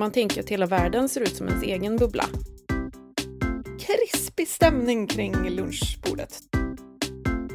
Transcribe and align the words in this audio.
Man 0.00 0.12
tänker 0.12 0.40
att 0.40 0.48
hela 0.48 0.66
världen 0.66 1.08
ser 1.08 1.20
ut 1.20 1.36
som 1.36 1.48
ens 1.48 1.62
egen 1.62 1.96
bubbla. 1.96 2.24
Krispig 3.80 4.48
stämning 4.48 5.06
kring 5.06 5.50
lunchbordet. 5.50 6.40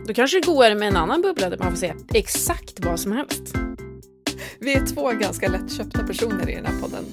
Då 0.08 0.14
kanske 0.14 0.40
det 0.40 0.46
går 0.46 0.76
med 0.76 0.88
en 0.88 0.96
annan 0.96 1.22
bubbla 1.22 1.50
där 1.50 1.58
man 1.58 1.72
får 1.72 1.78
säga 1.78 1.96
exakt 2.14 2.86
vad 2.86 3.00
som 3.00 3.12
helst. 3.12 3.54
Vi 4.60 4.74
är 4.74 4.86
två 4.86 5.12
ganska 5.12 5.48
lättköpta 5.48 6.08
personer 6.08 6.50
i 6.50 6.56
den 6.56 6.66
här 6.66 6.82
podden. 6.82 7.06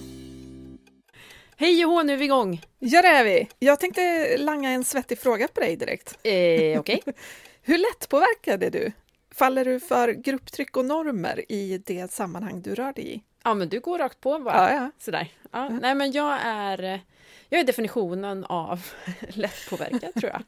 Hej 1.56 1.84
och 1.84 1.92
hå, 1.92 2.02
nu 2.02 2.12
är 2.12 2.16
vi 2.16 2.24
igång! 2.24 2.62
Ja, 2.78 3.02
det 3.02 3.08
är 3.08 3.24
vi. 3.24 3.48
Jag 3.58 3.80
tänkte 3.80 4.36
langa 4.38 4.70
en 4.70 4.84
svettig 4.84 5.18
fråga 5.18 5.48
på 5.48 5.60
dig 5.60 5.76
direkt. 5.76 6.18
Eh, 6.22 6.32
Okej. 6.32 6.78
Okay. 6.78 7.00
Hur 7.62 7.78
lättpåverkad 7.78 8.62
är 8.62 8.70
du? 8.70 8.92
Faller 9.34 9.64
du 9.64 9.80
för 9.80 10.12
grupptryck 10.12 10.76
och 10.76 10.84
normer 10.84 11.52
i 11.52 11.82
det 11.86 12.12
sammanhang 12.12 12.62
du 12.62 12.74
rör 12.74 12.92
dig 12.92 13.14
i? 13.14 13.22
Ja, 13.44 13.54
men 13.54 13.68
du 13.68 13.80
går 13.80 13.98
rakt 13.98 14.20
på 14.20 14.38
bara. 14.38 14.72
Ja, 14.72 14.76
ja. 14.76 14.90
Sådär. 14.98 15.28
Ja. 15.50 15.68
Nej, 15.68 15.94
men 15.94 16.12
jag 16.12 16.38
är, 16.42 17.00
jag 17.48 17.60
är 17.60 17.64
definitionen 17.64 18.44
av 18.44 18.86
lättpåverkad, 19.28 20.14
tror 20.14 20.32
jag. 20.32 20.42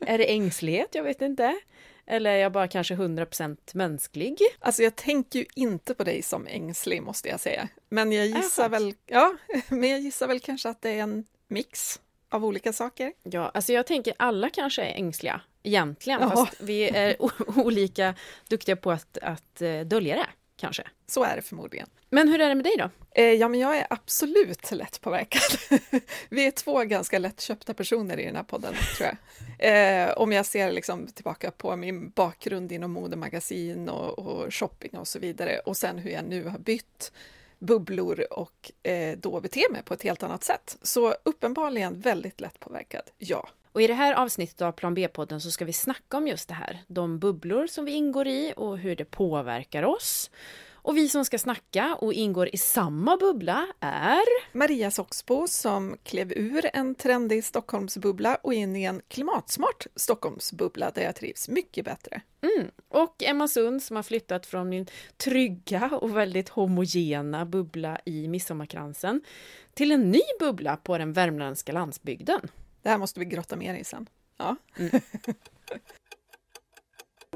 är 0.00 0.18
det 0.18 0.30
ängslighet? 0.30 0.94
Jag 0.94 1.02
vet 1.02 1.22
inte. 1.22 1.60
Eller 2.06 2.30
är 2.30 2.36
jag 2.36 2.52
bara 2.52 2.68
kanske 2.68 2.94
100% 2.94 3.56
mänsklig? 3.74 4.38
Alltså 4.58 4.82
jag 4.82 4.96
tänker 4.96 5.38
ju 5.38 5.46
inte 5.54 5.94
på 5.94 6.04
dig 6.04 6.22
som 6.22 6.46
ängslig 6.46 7.02
måste 7.02 7.28
jag 7.28 7.40
säga. 7.40 7.68
Men 7.88 8.12
jag 8.12 8.26
gissar 8.26 8.68
väl, 8.68 8.94
ja, 9.06 9.34
men 9.68 9.90
jag 9.90 10.00
gissar 10.00 10.28
väl 10.28 10.40
kanske 10.40 10.68
att 10.68 10.82
det 10.82 10.90
är 10.90 11.02
en 11.02 11.24
mix 11.48 12.00
av 12.28 12.44
olika 12.44 12.72
saker. 12.72 13.12
Ja, 13.22 13.50
alltså 13.54 13.72
jag 13.72 13.86
tänker 13.86 14.14
alla 14.16 14.50
kanske 14.50 14.82
är 14.82 14.94
ängsliga 14.94 15.40
egentligen, 15.62 16.20
ja. 16.20 16.30
fast 16.30 16.60
vi 16.60 16.88
är 16.88 17.16
olika 17.58 18.14
duktiga 18.48 18.76
på 18.76 18.90
att, 18.90 19.18
att 19.18 19.62
eh, 19.62 19.80
dölja 19.80 20.16
det 20.16 20.26
kanske. 20.56 20.82
Så 21.06 21.24
är 21.24 21.36
det 21.36 21.42
förmodligen. 21.42 21.88
Men 22.10 22.28
hur 22.28 22.40
är 22.40 22.48
det 22.48 22.54
med 22.54 22.64
dig 22.64 22.76
då? 22.78 22.90
Eh, 23.14 23.32
ja, 23.32 23.48
men 23.48 23.60
jag 23.60 23.76
är 23.76 23.86
absolut 23.90 24.72
lättpåverkad. 24.72 25.80
Vi 26.28 26.46
är 26.46 26.50
två 26.50 26.84
ganska 26.84 27.18
lättköpta 27.18 27.74
personer 27.74 28.20
i 28.20 28.24
den 28.24 28.36
här 28.36 28.42
podden, 28.42 28.74
tror 28.96 29.08
jag. 29.08 29.16
Eh, 29.58 30.12
om 30.12 30.32
jag 30.32 30.46
ser 30.46 30.72
liksom 30.72 31.06
tillbaka 31.06 31.50
på 31.50 31.76
min 31.76 32.10
bakgrund 32.10 32.72
inom 32.72 32.92
modemagasin 32.92 33.88
och, 33.88 34.18
och 34.18 34.54
shopping 34.54 34.98
och 34.98 35.08
så 35.08 35.18
vidare 35.18 35.58
och 35.58 35.76
sen 35.76 35.98
hur 35.98 36.10
jag 36.10 36.24
nu 36.24 36.44
har 36.44 36.58
bytt 36.58 37.12
bubblor 37.58 38.26
och 38.30 38.72
eh, 38.82 39.18
då 39.18 39.40
beter 39.40 39.72
mig 39.72 39.82
på 39.82 39.94
ett 39.94 40.02
helt 40.02 40.22
annat 40.22 40.44
sätt. 40.44 40.78
Så 40.82 41.14
uppenbarligen 41.22 42.00
väldigt 42.00 42.40
lättpåverkad, 42.40 43.02
ja. 43.18 43.48
Och 43.72 43.82
i 43.82 43.86
det 43.86 43.94
här 43.94 44.14
avsnittet 44.14 44.62
av 44.62 44.72
Plan 44.72 44.94
B-podden 44.94 45.40
så 45.40 45.50
ska 45.50 45.64
vi 45.64 45.72
snacka 45.72 46.16
om 46.16 46.28
just 46.28 46.48
det 46.48 46.54
här. 46.54 46.82
De 46.86 47.18
bubblor 47.18 47.66
som 47.66 47.84
vi 47.84 47.92
ingår 47.92 48.26
i 48.26 48.52
och 48.56 48.78
hur 48.78 48.96
det 48.96 49.04
påverkar 49.04 49.82
oss. 49.82 50.30
Och 50.84 50.96
vi 50.96 51.08
som 51.08 51.24
ska 51.24 51.38
snacka 51.38 51.96
och 52.00 52.12
ingår 52.12 52.48
i 52.52 52.56
samma 52.56 53.16
bubbla 53.16 53.66
är 53.80 54.56
Maria 54.58 54.90
Soxbo 54.90 55.48
som 55.48 55.96
klev 56.02 56.32
ur 56.32 56.70
en 56.72 56.94
trendig 56.94 57.44
Stockholmsbubbla 57.44 58.38
och 58.42 58.54
in 58.54 58.76
i 58.76 58.84
en 58.84 59.02
klimatsmart 59.08 59.86
Stockholmsbubbla 59.96 60.90
där 60.90 61.02
jag 61.02 61.16
trivs 61.16 61.48
mycket 61.48 61.84
bättre. 61.84 62.22
Mm. 62.40 62.70
Och 62.88 63.22
Emma 63.22 63.48
Sund 63.48 63.82
som 63.82 63.96
har 63.96 64.02
flyttat 64.02 64.46
från 64.46 64.68
min 64.68 64.86
trygga 65.16 65.90
och 66.00 66.16
väldigt 66.16 66.48
homogena 66.48 67.46
bubbla 67.46 67.98
i 68.04 68.28
Midsommarkransen 68.28 69.20
till 69.74 69.92
en 69.92 70.10
ny 70.10 70.22
bubbla 70.40 70.76
på 70.76 70.98
den 70.98 71.12
värmländska 71.12 71.72
landsbygden. 71.72 72.40
Det 72.82 72.90
här 72.90 72.98
måste 72.98 73.20
vi 73.20 73.26
grotta 73.26 73.56
mer 73.56 73.74
i 73.74 73.84
sen. 73.84 74.08
Ja. 74.36 74.56
Mm. 74.76 74.90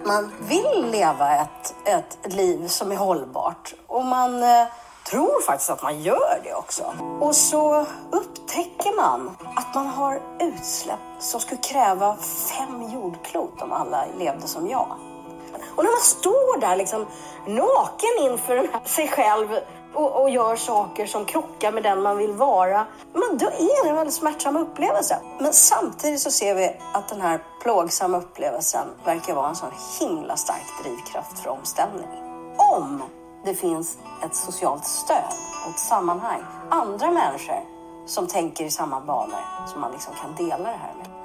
Man 0.06 0.32
vill 0.48 0.90
leva 0.90 1.36
ett, 1.36 1.74
ett 1.84 2.32
liv 2.32 2.68
som 2.68 2.92
är 2.92 2.96
hållbart 2.96 3.74
och 3.86 4.04
man 4.04 4.42
eh, 4.42 4.66
tror 5.10 5.42
faktiskt 5.46 5.70
att 5.70 5.82
man 5.82 6.02
gör 6.02 6.40
det 6.44 6.54
också. 6.54 6.94
Och 7.20 7.36
så 7.36 7.86
upptäcker 8.12 8.96
man 8.96 9.36
att 9.56 9.74
man 9.74 9.86
har 9.86 10.22
utsläpp 10.40 11.00
som 11.18 11.40
skulle 11.40 11.60
kräva 11.60 12.16
fem 12.50 12.90
jordklot 12.92 13.62
om 13.62 13.72
alla 13.72 14.06
levde 14.18 14.46
som 14.46 14.68
jag. 14.68 14.98
Och 15.76 15.84
när 15.84 15.90
man 15.90 16.00
står 16.00 16.60
där 16.60 16.76
liksom 16.76 17.06
naken 17.46 18.30
inför 18.32 18.88
sig 18.88 19.08
själv 19.08 19.48
och, 19.96 20.22
och, 20.22 20.30
gör 20.30 20.56
saker 20.56 21.06
som 21.06 21.24
krockar 21.24 21.72
med 21.72 21.82
den 21.82 22.02
man 22.02 22.18
vill 22.18 22.32
vara. 22.32 22.86
Men 23.12 23.38
då 23.38 23.46
är 23.46 23.84
det 23.84 23.90
en 23.90 23.96
väldigt 23.96 24.14
smärtsam 24.14 24.56
upplevelse. 24.56 25.18
Men 25.40 25.52
samtidigt 25.52 26.20
så 26.20 26.30
ser 26.30 26.54
vi 26.54 26.76
att 26.92 27.08
den 27.08 27.20
här 27.20 27.42
plågsamma 27.62 28.18
upplevelsen 28.18 28.88
verkar 29.04 29.34
vara 29.34 29.48
en 29.48 29.56
sån 29.56 29.70
himla 30.00 30.36
stark 30.36 30.82
drivkraft 30.82 31.38
för 31.38 31.50
omställning. 31.50 32.08
Om 32.76 33.02
det 33.44 33.54
finns 33.54 33.98
ett 34.24 34.34
socialt 34.34 34.84
stöd 34.84 35.34
och 35.64 35.70
ett 35.70 35.78
sammanhang, 35.78 36.42
andra 36.70 37.10
människor 37.10 37.60
som 38.06 38.26
tänker 38.26 38.64
i 38.64 38.70
samma 38.70 39.00
banor 39.00 39.66
som 39.66 39.80
man 39.80 39.92
liksom 39.92 40.14
kan 40.14 40.46
dela 40.46 40.70
det 40.70 40.78
här 40.82 40.94
med. 40.98 41.15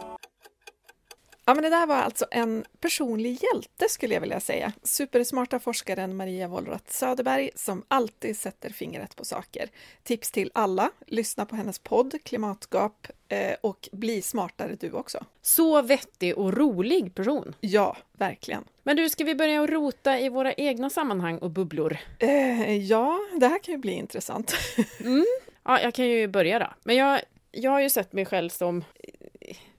Ja, 1.46 1.53
men 1.53 1.63
det 1.63 1.69
där 1.69 1.85
var 1.85 1.96
alltså 1.96 2.25
en 2.31 2.66
personlig 2.79 3.40
hjälte 3.44 3.90
skulle 3.90 4.13
jag 4.13 4.22
vilja 4.22 4.40
säga. 4.40 4.74
Supersmarta 4.84 5.59
forskaren 5.59 6.16
Maria 6.16 6.47
Wollratz 6.47 6.97
Söderberg 6.97 7.50
som 7.56 7.84
alltid 7.88 8.38
sätter 8.38 8.69
fingret 8.69 9.16
på 9.16 9.25
saker. 9.25 9.69
Tips 10.03 10.31
till 10.31 10.52
alla, 10.53 10.91
lyssna 11.07 11.46
på 11.46 11.56
hennes 11.56 11.79
podd 11.79 12.16
Klimatgap 12.24 13.07
eh, 13.28 13.56
och 13.62 13.90
bli 13.91 14.22
smartare 14.22 14.75
du 14.79 14.91
också. 14.91 15.25
Så 15.41 15.81
vettig 15.81 16.38
och 16.38 16.53
rolig 16.53 17.16
person. 17.16 17.56
Ja, 17.62 17.97
verkligen. 18.13 18.63
Men 18.84 18.97
du, 18.97 19.09
ska 19.09 19.23
vi 19.23 19.35
börja 19.35 19.68
rota 19.68 20.19
i 20.19 20.29
våra 20.29 20.53
egna 20.53 20.90
sammanhang 20.90 21.38
och 21.38 21.52
bubblor? 21.52 21.97
Eh, 22.19 22.78
ja, 22.78 23.19
det 23.40 23.47
här 23.47 23.59
kan 23.59 23.72
ju 23.73 23.78
bli 23.78 23.91
intressant. 23.91 24.53
mm. 25.00 25.25
Ja, 25.63 25.81
jag 25.81 25.94
kan 25.94 26.06
ju 26.06 26.28
börja 26.28 26.59
då. 26.59 26.68
Men 26.84 26.96
jag, 26.96 27.22
jag 27.52 27.72
har 27.72 27.81
ju 27.81 27.90
sett 27.90 28.13
mig 28.13 28.25
själv 28.25 28.50
som 28.50 28.84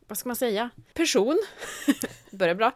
vad 0.07 0.19
ska 0.19 0.29
man 0.29 0.37
säga, 0.37 0.71
person, 0.95 1.39
börjar 2.31 2.55
bra, 2.55 2.73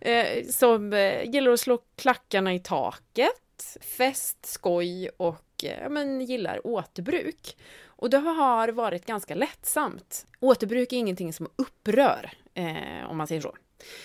eh, 0.00 0.46
som 0.46 0.92
eh, 0.92 1.30
gillar 1.30 1.52
att 1.52 1.60
slå 1.60 1.78
klackarna 1.96 2.54
i 2.54 2.58
taket, 2.58 3.78
fest, 3.80 4.38
skoj 4.46 5.08
och 5.16 5.64
eh, 5.64 5.90
men, 5.90 6.20
gillar 6.20 6.66
återbruk. 6.66 7.56
Och 7.86 8.10
det 8.10 8.18
har 8.18 8.68
varit 8.68 9.06
ganska 9.06 9.34
lättsamt. 9.34 10.26
Återbruk 10.40 10.92
är 10.92 10.96
ingenting 10.96 11.32
som 11.32 11.48
upprör, 11.56 12.30
eh, 12.54 13.10
om 13.10 13.16
man 13.16 13.26
säger 13.26 13.40
så. 13.40 13.56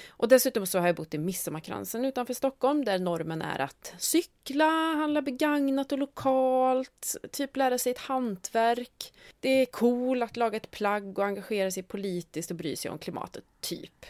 Och 0.09 0.27
dessutom 0.27 0.65
så 0.65 0.79
har 0.79 0.87
jag 0.87 0.95
bott 0.95 1.13
i 1.13 1.17
Midsommarkransen 1.17 2.05
utanför 2.05 2.33
Stockholm 2.33 2.85
där 2.85 2.99
normen 2.99 3.41
är 3.41 3.59
att 3.59 3.93
cykla, 3.97 4.69
handla 4.69 5.21
begagnat 5.21 5.91
och 5.91 5.97
lokalt, 5.97 7.15
typ 7.31 7.57
lära 7.57 7.77
sig 7.77 7.91
ett 7.91 7.97
hantverk. 7.97 9.13
Det 9.39 9.61
är 9.61 9.65
cool 9.65 10.23
att 10.23 10.37
laga 10.37 10.57
ett 10.57 10.71
plagg 10.71 11.19
och 11.19 11.25
engagera 11.25 11.71
sig 11.71 11.83
politiskt 11.83 12.51
och 12.51 12.57
bry 12.57 12.75
sig 12.75 12.91
om 12.91 12.97
klimatet, 12.97 13.43
typ. 13.61 14.05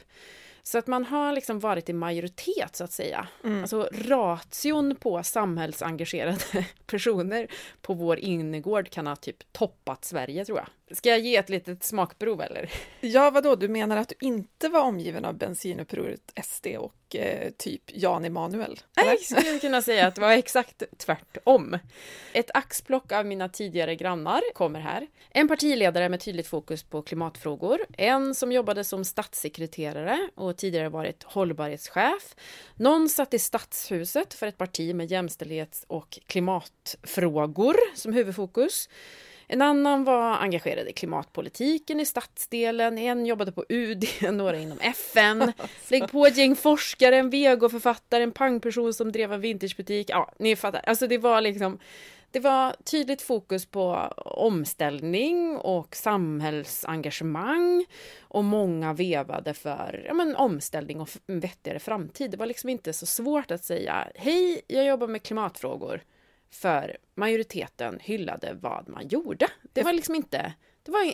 Så 0.68 0.78
att 0.78 0.88
man 0.88 1.06
har 1.06 1.34
liksom 1.34 1.60
varit 1.60 1.90
i 1.90 1.94
majoritet 1.94 2.76
så 2.76 2.84
att 2.84 2.92
säga. 2.92 3.28
Mm. 3.44 3.62
Alltså 3.62 3.90
ration 3.92 4.96
på 4.96 5.24
samhällsengagerade 5.24 6.38
personer 6.86 7.48
på 7.82 7.94
vår 7.94 8.20
innergård 8.20 8.90
kan 8.90 9.08
ha 9.08 9.16
typ 9.16 9.54
toppat 9.54 10.06
Sverige 10.06 10.46
tror 10.46 10.58
jag. 10.58 10.87
Ska 10.92 11.10
jag 11.10 11.20
ge 11.20 11.36
ett 11.36 11.50
litet 11.50 11.84
smakprov 11.84 12.42
eller? 12.42 12.70
Ja, 13.02 13.30
vadå, 13.30 13.56
du 13.56 13.68
menar 13.68 13.98
att 13.98 14.10
du 14.10 14.16
inte 14.20 14.70
var 14.70 14.82
omgiven 14.82 15.26
av 15.26 15.38
bensinupproret 15.38 16.34
SD 16.44 16.68
och 16.68 17.16
eh, 17.16 17.52
typ 17.58 17.82
Jan 17.86 18.26
Emanuel? 18.26 18.80
Nej, 18.98 19.06
jag 19.08 19.42
skulle 19.42 19.60
kunna 19.60 19.82
säga 19.82 20.08
att 20.08 20.16
det 20.16 20.22
var 20.22 20.32
exakt 20.32 20.84
tvärtom. 20.98 21.78
Ett 22.34 22.52
axplock 22.54 23.12
av 23.12 23.26
mina 23.26 23.50
tidigare 23.50 23.96
grannar 23.96 24.42
kommer 24.54 24.80
här. 24.80 25.08
En 25.30 25.48
partiledare 25.48 26.10
med 26.10 26.20
tydligt 26.20 26.48
fokus 26.48 26.84
på 26.84 27.02
klimatfrågor, 27.02 27.80
en 27.98 28.36
som 28.36 28.52
jobbade 28.52 28.84
som 28.84 29.06
statssekreterare 29.06 30.30
och 30.36 30.58
tidigare 30.58 30.90
varit 30.90 31.24
hållbarhetschef. 31.24 32.36
Någon 32.76 33.10
satt 33.10 33.34
i 33.34 33.40
stadshuset 33.40 34.34
för 34.34 34.48
ett 34.48 34.58
parti 34.58 34.96
med 34.96 35.12
jämställdhets 35.12 35.86
och 35.88 36.20
klimatfrågor 36.28 37.76
som 37.96 38.14
huvudfokus. 38.14 38.90
En 39.50 39.62
annan 39.62 40.04
var 40.04 40.38
engagerad 40.38 40.88
i 40.88 40.94
klimatpolitiken 40.94 42.00
i 42.00 42.06
stadsdelen, 42.06 42.98
en 42.98 43.26
jobbade 43.26 43.52
på 43.52 43.66
UD, 43.70 44.06
några 44.34 44.58
inom 44.58 44.80
FN. 44.80 45.54
Lägg 45.88 46.12
på 46.12 46.26
ett 46.26 46.38
gäng 46.38 46.56
forskare, 46.56 47.18
en 47.18 47.30
vegoförfattare, 47.30 48.24
en 48.24 48.32
pangperson 48.32 48.94
som 48.94 49.12
drev 49.12 49.34
en 49.34 49.42
vintagebutik. 49.42 50.10
Ja, 50.10 50.34
ni 50.40 50.56
fattar. 50.56 50.82
Alltså 50.86 51.08
det 51.08 51.18
var 51.18 51.42
liksom 51.42 51.80
det 52.32 52.40
var 52.40 52.76
tydligt 52.84 53.22
fokus 53.22 53.66
på 53.66 53.94
omställning 54.18 55.58
och 55.58 55.96
samhällsengagemang 55.96 57.86
och 58.20 58.44
många 58.44 58.94
vevade 58.94 59.54
för 59.54 60.04
ja, 60.08 60.14
men, 60.14 60.36
omställning 60.36 61.02
och 61.02 61.10
en 61.28 61.40
vettigare 61.40 61.80
framtid. 61.80 62.32
Det 62.32 62.38
var 62.38 62.46
liksom 62.46 62.70
inte 62.70 62.94
så 62.94 63.06
svårt 63.06 63.52
att 63.52 63.64
säga 63.64 64.08
hej, 64.16 64.62
jag 64.68 64.86
jobbar 64.86 65.08
med 65.08 65.24
klimatfrågor 65.24 66.02
för 66.52 66.98
majoriteten 67.16 68.00
hyllade 68.02 68.54
vad 68.62 68.90
man 68.90 69.08
gjorde. 69.08 69.48
Det 69.74 69.84
var 69.84 69.94
liksom 69.94 70.16
inte... 70.16 70.54
Det 70.84 70.92
var, 70.92 71.14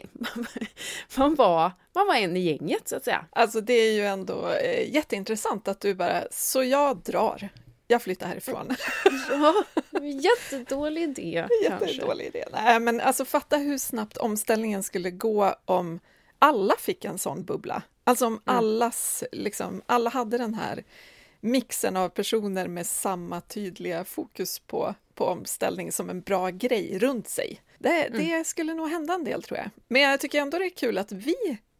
man, 1.17 1.35
var, 1.35 1.71
man 1.93 2.07
var 2.07 2.15
en 2.15 2.37
i 2.37 2.39
gänget, 2.39 2.87
så 2.87 2.95
att 2.95 3.03
säga. 3.03 3.25
Alltså, 3.31 3.61
det 3.61 3.73
är 3.73 3.93
ju 3.93 4.05
ändå 4.05 4.49
eh, 4.49 4.93
jätteintressant 4.95 5.67
att 5.67 5.79
du 5.79 5.93
bara, 5.93 6.23
så 6.31 6.63
jag 6.63 6.97
drar. 6.97 7.49
jag 7.87 8.01
flyttar 8.01 8.27
härifrån. 8.27 8.75
Ja, 9.29 9.63
jättedålig 10.01 11.01
idé. 11.03 11.47
Jättedålig 11.63 12.25
idé. 12.25 12.45
Nej, 12.51 12.79
men 12.79 13.01
alltså 13.01 13.25
fatta 13.25 13.57
hur 13.57 13.77
snabbt 13.77 14.17
omställningen 14.17 14.83
skulle 14.83 15.11
gå 15.11 15.55
om 15.65 15.99
alla 16.39 16.73
fick 16.79 17.05
en 17.05 17.17
sån 17.17 17.43
bubbla. 17.45 17.81
Alltså 18.03 18.25
om 18.25 18.33
Mm. 18.33 18.57
allas, 18.57 19.23
liksom, 19.31 19.81
alla 19.85 20.09
hade 20.09 20.37
den 20.37 20.53
här 20.53 20.83
mixen 21.39 21.97
av 21.97 22.09
personer 22.09 22.67
med 22.67 22.85
samma 22.87 23.41
tydliga 23.41 24.03
fokus 24.05 24.59
på, 24.59 24.95
på 25.15 25.25
omställning 25.25 25.91
som 25.91 26.09
en 26.09 26.21
bra 26.21 26.49
grej 26.49 26.99
runt 26.99 27.27
sig. 27.27 27.61
Det, 27.79 27.89
Mm. 28.07 28.19
det 28.25 28.43
skulle 28.47 28.73
nog 28.73 28.89
hända 28.89 29.13
en 29.13 29.23
del 29.23 29.43
tror 29.43 29.57
jag. 29.57 29.69
Men 29.87 30.01
jag 30.01 30.19
tycker 30.19 30.41
ändå 30.41 30.57
det 30.59 30.65
är 30.65 30.69
kul 30.69 30.97
att 30.97 31.11
vi, 31.11 31.35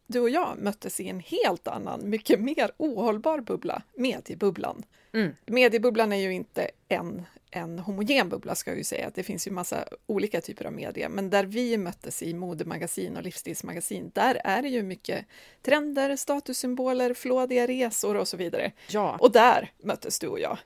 du 0.06 0.20
och 0.20 0.30
jag, 0.30 0.58
möttes 0.58 1.00
i 1.00 1.08
en 1.08 1.20
helt 1.20 1.68
annan, 1.68 2.10
mycket 2.10 2.40
mer 2.40 2.70
ohållbar 2.76 3.38
bubbla, 3.40 3.82
mediebubblan. 3.96 4.82
Mm. 5.12 5.32
Mediebubblan 5.46 6.12
är 6.12 6.16
ju 6.16 6.32
inte 6.32 6.70
en, 6.88 7.22
en 7.50 7.78
homogen 7.78 8.28
bubbla 8.28 8.54
ska 8.54 8.70
jag 8.70 8.78
ju 8.78 8.84
säga. 8.84 9.10
Det 9.14 9.22
finns 9.22 9.46
ju 9.46 9.50
massa 9.50 9.84
olika 10.06 10.40
typer 10.40 10.64
av 10.64 10.72
media. 10.72 11.08
Men 11.08 11.30
där 11.30 11.44
vi 11.44 11.76
möttes 11.78 12.22
i 12.22 12.34
modemagasin 12.34 13.16
och 13.16 13.22
livsstilsmagasin, 13.22 14.10
där 14.14 14.40
är 14.44 14.62
det 14.62 14.68
ju 14.68 14.82
mycket 14.82 15.26
trender, 15.62 16.16
statussymboler, 16.16 17.14
flådiga 17.14 17.66
resor 17.66 18.16
och 18.16 18.28
så 18.28 18.36
vidare. 18.36 18.72
Ja, 18.88 19.16
Och 19.20 19.32
där 19.32 19.72
möttes 19.82 20.18
du 20.18 20.26
och 20.26 20.40
jag. 20.40 20.58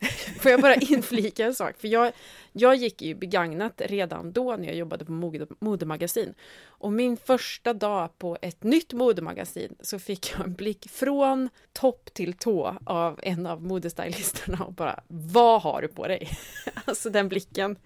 får 0.40 0.50
jag 0.50 0.60
bara 0.60 0.74
inflika 0.74 1.44
en 1.44 1.54
sak? 1.54 1.74
För 1.78 1.88
jag, 1.88 2.12
jag 2.52 2.76
gick 2.76 3.02
ju 3.02 3.14
begagnat 3.14 3.82
redan 3.84 4.32
då 4.32 4.56
när 4.56 4.66
jag 4.66 4.76
jobbade 4.76 5.04
på 5.04 5.12
mode, 5.12 5.46
modemagasin. 5.58 6.34
Och 6.64 6.92
min 6.92 7.16
första 7.16 7.72
dag 7.72 8.18
på 8.18 8.38
ett 8.42 8.62
nytt 8.62 8.92
modemagasin 8.92 9.74
så 9.80 9.98
fick 9.98 10.32
jag 10.32 10.46
en 10.46 10.54
blick 10.54 10.90
från 10.90 11.48
topp 11.72 12.14
till 12.14 12.32
tå 12.32 12.76
av 12.84 13.20
en 13.22 13.46
av 13.46 13.62
modestylisterna 13.62 14.64
och 14.64 14.72
bara 14.72 15.00
Vad 15.08 15.62
har 15.62 15.82
du 15.82 15.88
på 15.88 16.06
dig? 16.06 16.28
Alltså 16.84 17.10
den 17.10 17.28
blicken. 17.28 17.76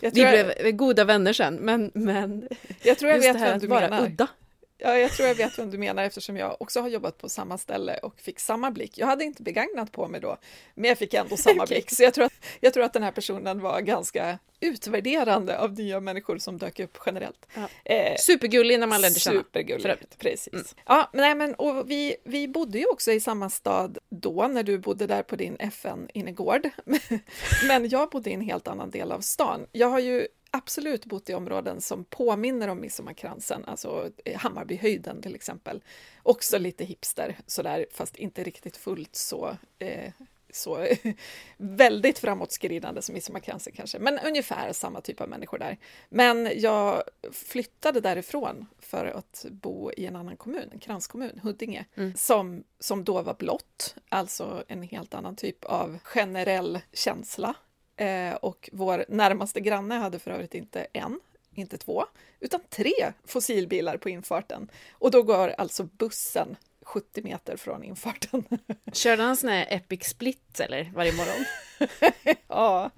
Jag 0.00 0.14
Vi 0.14 0.20
jag, 0.20 0.46
blev 0.46 0.72
goda 0.72 1.04
vänner 1.04 1.32
sen, 1.32 1.54
men, 1.54 1.90
men 1.94 2.48
jag, 2.82 2.98
tror 2.98 3.10
jag 3.10 3.18
vet 3.18 3.36
vem 3.36 3.58
du 3.58 3.68
menar. 3.68 4.06
udda. 4.06 4.28
Ja, 4.78 4.98
jag 4.98 5.10
tror 5.10 5.28
jag 5.28 5.34
vet 5.34 5.58
vem 5.58 5.70
du 5.70 5.78
menar 5.78 6.04
eftersom 6.04 6.36
jag 6.36 6.56
också 6.60 6.80
har 6.80 6.88
jobbat 6.88 7.18
på 7.18 7.28
samma 7.28 7.58
ställe 7.58 7.96
och 7.98 8.20
fick 8.20 8.40
samma 8.40 8.70
blick. 8.70 8.98
Jag 8.98 9.06
hade 9.06 9.24
inte 9.24 9.42
begagnat 9.42 9.92
på 9.92 10.08
mig 10.08 10.20
då, 10.20 10.36
men 10.74 10.88
jag 10.88 10.98
fick 10.98 11.14
ändå 11.14 11.36
samma 11.36 11.62
Okej. 11.64 11.74
blick. 11.76 11.90
Så 11.90 12.02
jag 12.02 12.14
tror, 12.14 12.24
att, 12.24 12.32
jag 12.60 12.74
tror 12.74 12.84
att 12.84 12.92
den 12.92 13.02
här 13.02 13.12
personen 13.12 13.60
var 13.60 13.80
ganska 13.80 14.38
utvärderande 14.60 15.58
av 15.58 15.72
nya 15.72 16.00
människor 16.00 16.38
som 16.38 16.58
dök 16.58 16.80
upp 16.80 16.98
generellt. 17.06 17.46
Ja. 17.54 17.68
Eh, 17.94 18.16
Supergullig 18.18 18.80
när 18.80 18.86
man 18.86 19.00
lärde 19.00 19.14
känna. 19.14 19.44
övrigt. 19.54 20.18
precis. 20.18 20.52
Mm. 20.52 20.64
Ja, 20.86 21.10
men, 21.12 21.20
nej, 21.20 21.34
men, 21.34 21.54
och 21.54 21.90
vi, 21.90 22.16
vi 22.24 22.48
bodde 22.48 22.78
ju 22.78 22.86
också 22.86 23.12
i 23.12 23.20
samma 23.20 23.50
stad 23.50 23.98
då, 24.08 24.48
när 24.48 24.62
du 24.62 24.78
bodde 24.78 25.06
där 25.06 25.22
på 25.22 25.36
din 25.36 25.56
FN-innergård. 25.58 26.68
men 27.68 27.88
jag 27.88 28.10
bodde 28.10 28.30
i 28.30 28.32
en 28.32 28.40
helt 28.40 28.68
annan 28.68 28.90
del 28.90 29.12
av 29.12 29.20
stan. 29.20 29.66
Jag 29.72 29.88
har 29.88 29.98
ju 30.00 30.26
absolut 30.52 31.06
bott 31.06 31.30
i 31.30 31.34
områden 31.34 31.80
som 31.80 32.04
påminner 32.04 32.68
om 32.68 32.80
Midsommarkransen, 32.80 33.64
alltså 33.64 34.10
eh, 34.24 34.38
Hammarbyhöjden 34.40 35.22
till 35.22 35.34
exempel. 35.34 35.82
Också 36.22 36.58
lite 36.58 36.84
hipster, 36.84 37.38
sådär, 37.46 37.86
fast 37.92 38.16
inte 38.16 38.44
riktigt 38.44 38.76
fullt 38.76 39.16
så 39.16 39.56
eh, 39.78 40.12
så 40.54 40.86
väldigt 41.56 42.18
framåtskridande 42.18 43.02
som 43.02 43.12
Midsommarkransen 43.12 43.72
kanske, 43.76 43.98
men 43.98 44.18
ungefär 44.18 44.72
samma 44.72 45.00
typ 45.00 45.20
av 45.20 45.28
människor 45.28 45.58
där. 45.58 45.78
Men 46.08 46.50
jag 46.54 47.02
flyttade 47.32 48.00
därifrån 48.00 48.66
för 48.78 49.06
att 49.06 49.46
bo 49.50 49.92
i 49.92 50.06
en 50.06 50.16
annan 50.16 50.36
kommun, 50.36 50.68
en 50.72 50.78
kranskommun, 50.78 51.40
Huddinge, 51.42 51.84
Mm. 51.94 52.14
som, 52.16 52.64
som 52.78 53.04
då 53.04 53.22
var 53.22 53.34
blått, 53.34 53.94
alltså 54.08 54.64
en 54.68 54.82
helt 54.82 55.14
annan 55.14 55.36
typ 55.36 55.64
av 55.64 55.98
generell 56.04 56.80
känsla. 56.92 57.54
Eh, 58.02 58.34
och 58.34 58.70
vår 58.72 59.04
närmaste 59.08 59.60
granne 59.60 59.94
hade 59.94 60.18
för 60.18 60.30
övrigt 60.30 60.54
inte 60.54 60.86
en, 60.92 61.20
inte 61.54 61.78
två, 61.78 62.04
utan 62.40 62.60
tre 62.70 63.12
fossilbilar 63.24 63.96
på 63.96 64.08
infarten. 64.08 64.70
Och 64.92 65.10
då 65.10 65.22
går 65.22 65.48
alltså 65.48 65.84
bussen 65.84 66.56
70 66.82 67.22
meter 67.22 67.56
från 67.56 67.84
infarten. 67.84 68.44
Körde 68.92 69.22
han 69.22 69.36
sån 69.36 69.50
här 69.50 69.66
epic 69.70 70.04
split 70.04 70.60
eller 70.60 70.90
varje 70.94 71.12
morgon? 71.12 71.44
Ja. 72.48 72.90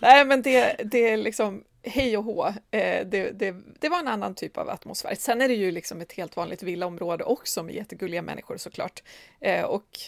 Nej, 0.00 0.24
men 0.24 0.42
det, 0.42 0.76
det 0.84 1.08
är 1.08 1.16
liksom 1.16 1.64
hej 1.86 2.16
och 2.16 2.24
hå. 2.24 2.46
Eh, 2.46 3.06
det, 3.06 3.30
det, 3.30 3.56
det 3.80 3.88
var 3.88 3.98
en 3.98 4.08
annan 4.08 4.34
typ 4.34 4.56
av 4.58 4.68
atmosfär. 4.68 5.14
Sen 5.14 5.42
är 5.42 5.48
det 5.48 5.54
ju 5.54 5.70
liksom 5.70 6.00
ett 6.00 6.12
helt 6.12 6.36
vanligt 6.36 6.62
villaområde 6.62 7.24
också 7.24 7.62
med 7.62 7.74
jättegulliga 7.74 8.22
människor 8.22 8.56
såklart. 8.56 9.02
Eh, 9.40 9.64
och 9.64 9.98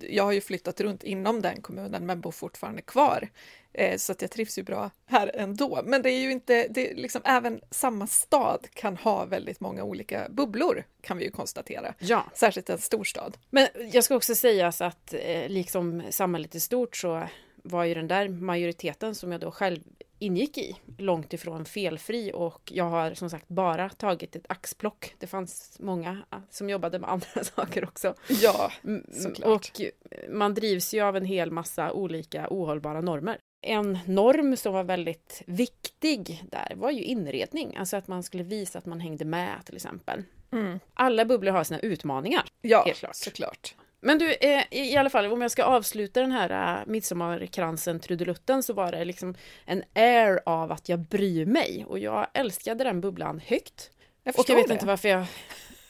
jag 0.00 0.24
har 0.24 0.32
ju 0.32 0.40
flyttat 0.40 0.80
runt 0.80 1.04
inom 1.04 1.42
den 1.42 1.62
kommunen 1.62 2.06
men 2.06 2.20
bor 2.20 2.30
fortfarande 2.32 2.82
kvar. 2.82 3.28
Eh, 3.72 3.96
så 3.96 4.12
att 4.12 4.22
jag 4.22 4.30
trivs 4.30 4.58
ju 4.58 4.62
bra 4.62 4.90
här 5.06 5.30
ändå. 5.34 5.80
Men 5.84 6.02
det 6.02 6.10
är 6.10 6.18
ju 6.18 6.30
inte, 6.30 6.66
det 6.70 6.90
är 6.90 6.94
liksom, 6.94 7.22
även 7.24 7.60
samma 7.70 8.06
stad 8.06 8.66
kan 8.74 8.96
ha 8.96 9.24
väldigt 9.24 9.60
många 9.60 9.84
olika 9.84 10.26
bubblor 10.30 10.84
kan 11.00 11.18
vi 11.18 11.24
ju 11.24 11.30
konstatera. 11.30 11.94
Ja. 11.98 12.24
Särskilt 12.34 12.70
en 12.70 12.78
storstad. 12.78 13.36
Men 13.50 13.68
jag 13.92 14.04
ska 14.04 14.16
också 14.16 14.34
säga 14.34 14.72
så 14.72 14.84
att 14.84 15.14
eh, 15.14 15.48
liksom 15.48 16.02
samhället 16.10 16.54
i 16.54 16.60
stort 16.60 16.96
så 16.96 17.28
var 17.62 17.84
ju 17.84 17.94
den 17.94 18.08
där 18.08 18.28
majoriteten 18.28 19.14
som 19.14 19.32
jag 19.32 19.40
då 19.40 19.50
själv 19.50 19.80
ingick 20.18 20.58
i 20.58 20.76
långt 20.98 21.32
ifrån 21.32 21.64
felfri 21.64 22.30
och 22.34 22.72
jag 22.74 22.84
har 22.84 23.14
som 23.14 23.30
sagt 23.30 23.48
bara 23.48 23.88
tagit 23.90 24.36
ett 24.36 24.46
axplock. 24.48 25.14
Det 25.18 25.26
fanns 25.26 25.76
många 25.80 26.22
ah, 26.30 26.40
som 26.50 26.70
jobbade 26.70 26.98
med 26.98 27.10
andra 27.12 27.44
saker 27.44 27.84
också. 27.84 28.14
Ja, 28.28 28.72
Såklart. 29.12 29.70
Och 29.76 29.80
man 30.30 30.54
drivs 30.54 30.94
ju 30.94 31.00
av 31.00 31.16
en 31.16 31.24
hel 31.24 31.50
massa 31.50 31.92
olika 31.92 32.46
ohållbara 32.50 33.00
normer. 33.00 33.38
En 33.60 33.98
norm 34.06 34.56
som 34.56 34.72
var 34.74 34.84
väldigt 34.84 35.42
viktig 35.46 36.44
där 36.50 36.72
var 36.76 36.90
ju 36.90 37.02
inredning, 37.02 37.76
alltså 37.76 37.96
att 37.96 38.08
man 38.08 38.22
skulle 38.22 38.42
visa 38.42 38.78
att 38.78 38.86
man 38.86 39.00
hängde 39.00 39.24
med 39.24 39.54
till 39.64 39.76
exempel. 39.76 40.22
mm. 40.52 40.78
Alla 40.94 41.24
bubblor 41.24 41.52
har 41.52 41.64
sina 41.64 41.80
utmaningar. 41.80 42.44
ja 42.60 42.82
Helt 42.86 42.98
klart. 42.98 43.14
såklart. 43.16 43.74
Men 44.00 44.18
du, 44.18 44.32
eh, 44.32 44.64
i 44.70 44.96
alla 44.96 45.10
fall 45.10 45.26
om 45.26 45.42
jag 45.42 45.50
ska 45.50 45.64
avsluta 45.64 46.20
den 46.20 46.32
här 46.32 46.80
uh, 46.80 46.86
midsommarkransen 46.86 48.00
trudelutten 48.00 48.62
så 48.62 48.72
var 48.72 48.92
det 48.92 49.04
liksom 49.04 49.34
en 49.64 49.82
air 49.94 50.40
av 50.46 50.72
att 50.72 50.88
jag 50.88 50.98
bryr 50.98 51.46
mig 51.46 51.84
och 51.88 51.98
jag 51.98 52.26
älskade 52.34 52.84
den 52.84 53.00
bubblan 53.00 53.40
högt. 53.46 53.90
Jag 54.22 54.38
Och 54.38 54.44
jag 54.48 54.56
vet 54.56 54.66
det. 54.66 54.72
inte 54.72 54.86
varför 54.86 55.08
jag 55.08 55.26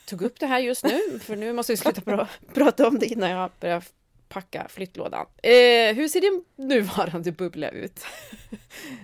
tog 0.07 0.23
upp 0.23 0.41
det 0.41 0.47
här 0.47 0.59
just 0.59 0.85
nu, 0.85 1.19
för 1.19 1.37
nu 1.37 1.53
måste 1.53 1.73
vi 1.73 1.77
sluta 1.77 2.01
pra 2.05 2.29
prata 2.55 2.89
om 2.89 2.99
det 2.99 3.07
innan 3.07 3.31
jag 3.31 3.51
börjar 3.61 3.83
packa 4.29 4.67
flyttlådan. 4.69 5.27
Eh, 5.43 5.95
hur 5.95 6.09
ser 6.09 6.21
din 6.21 6.45
nuvarande 6.57 7.33
bubbla 7.33 7.69
ut? 7.69 8.01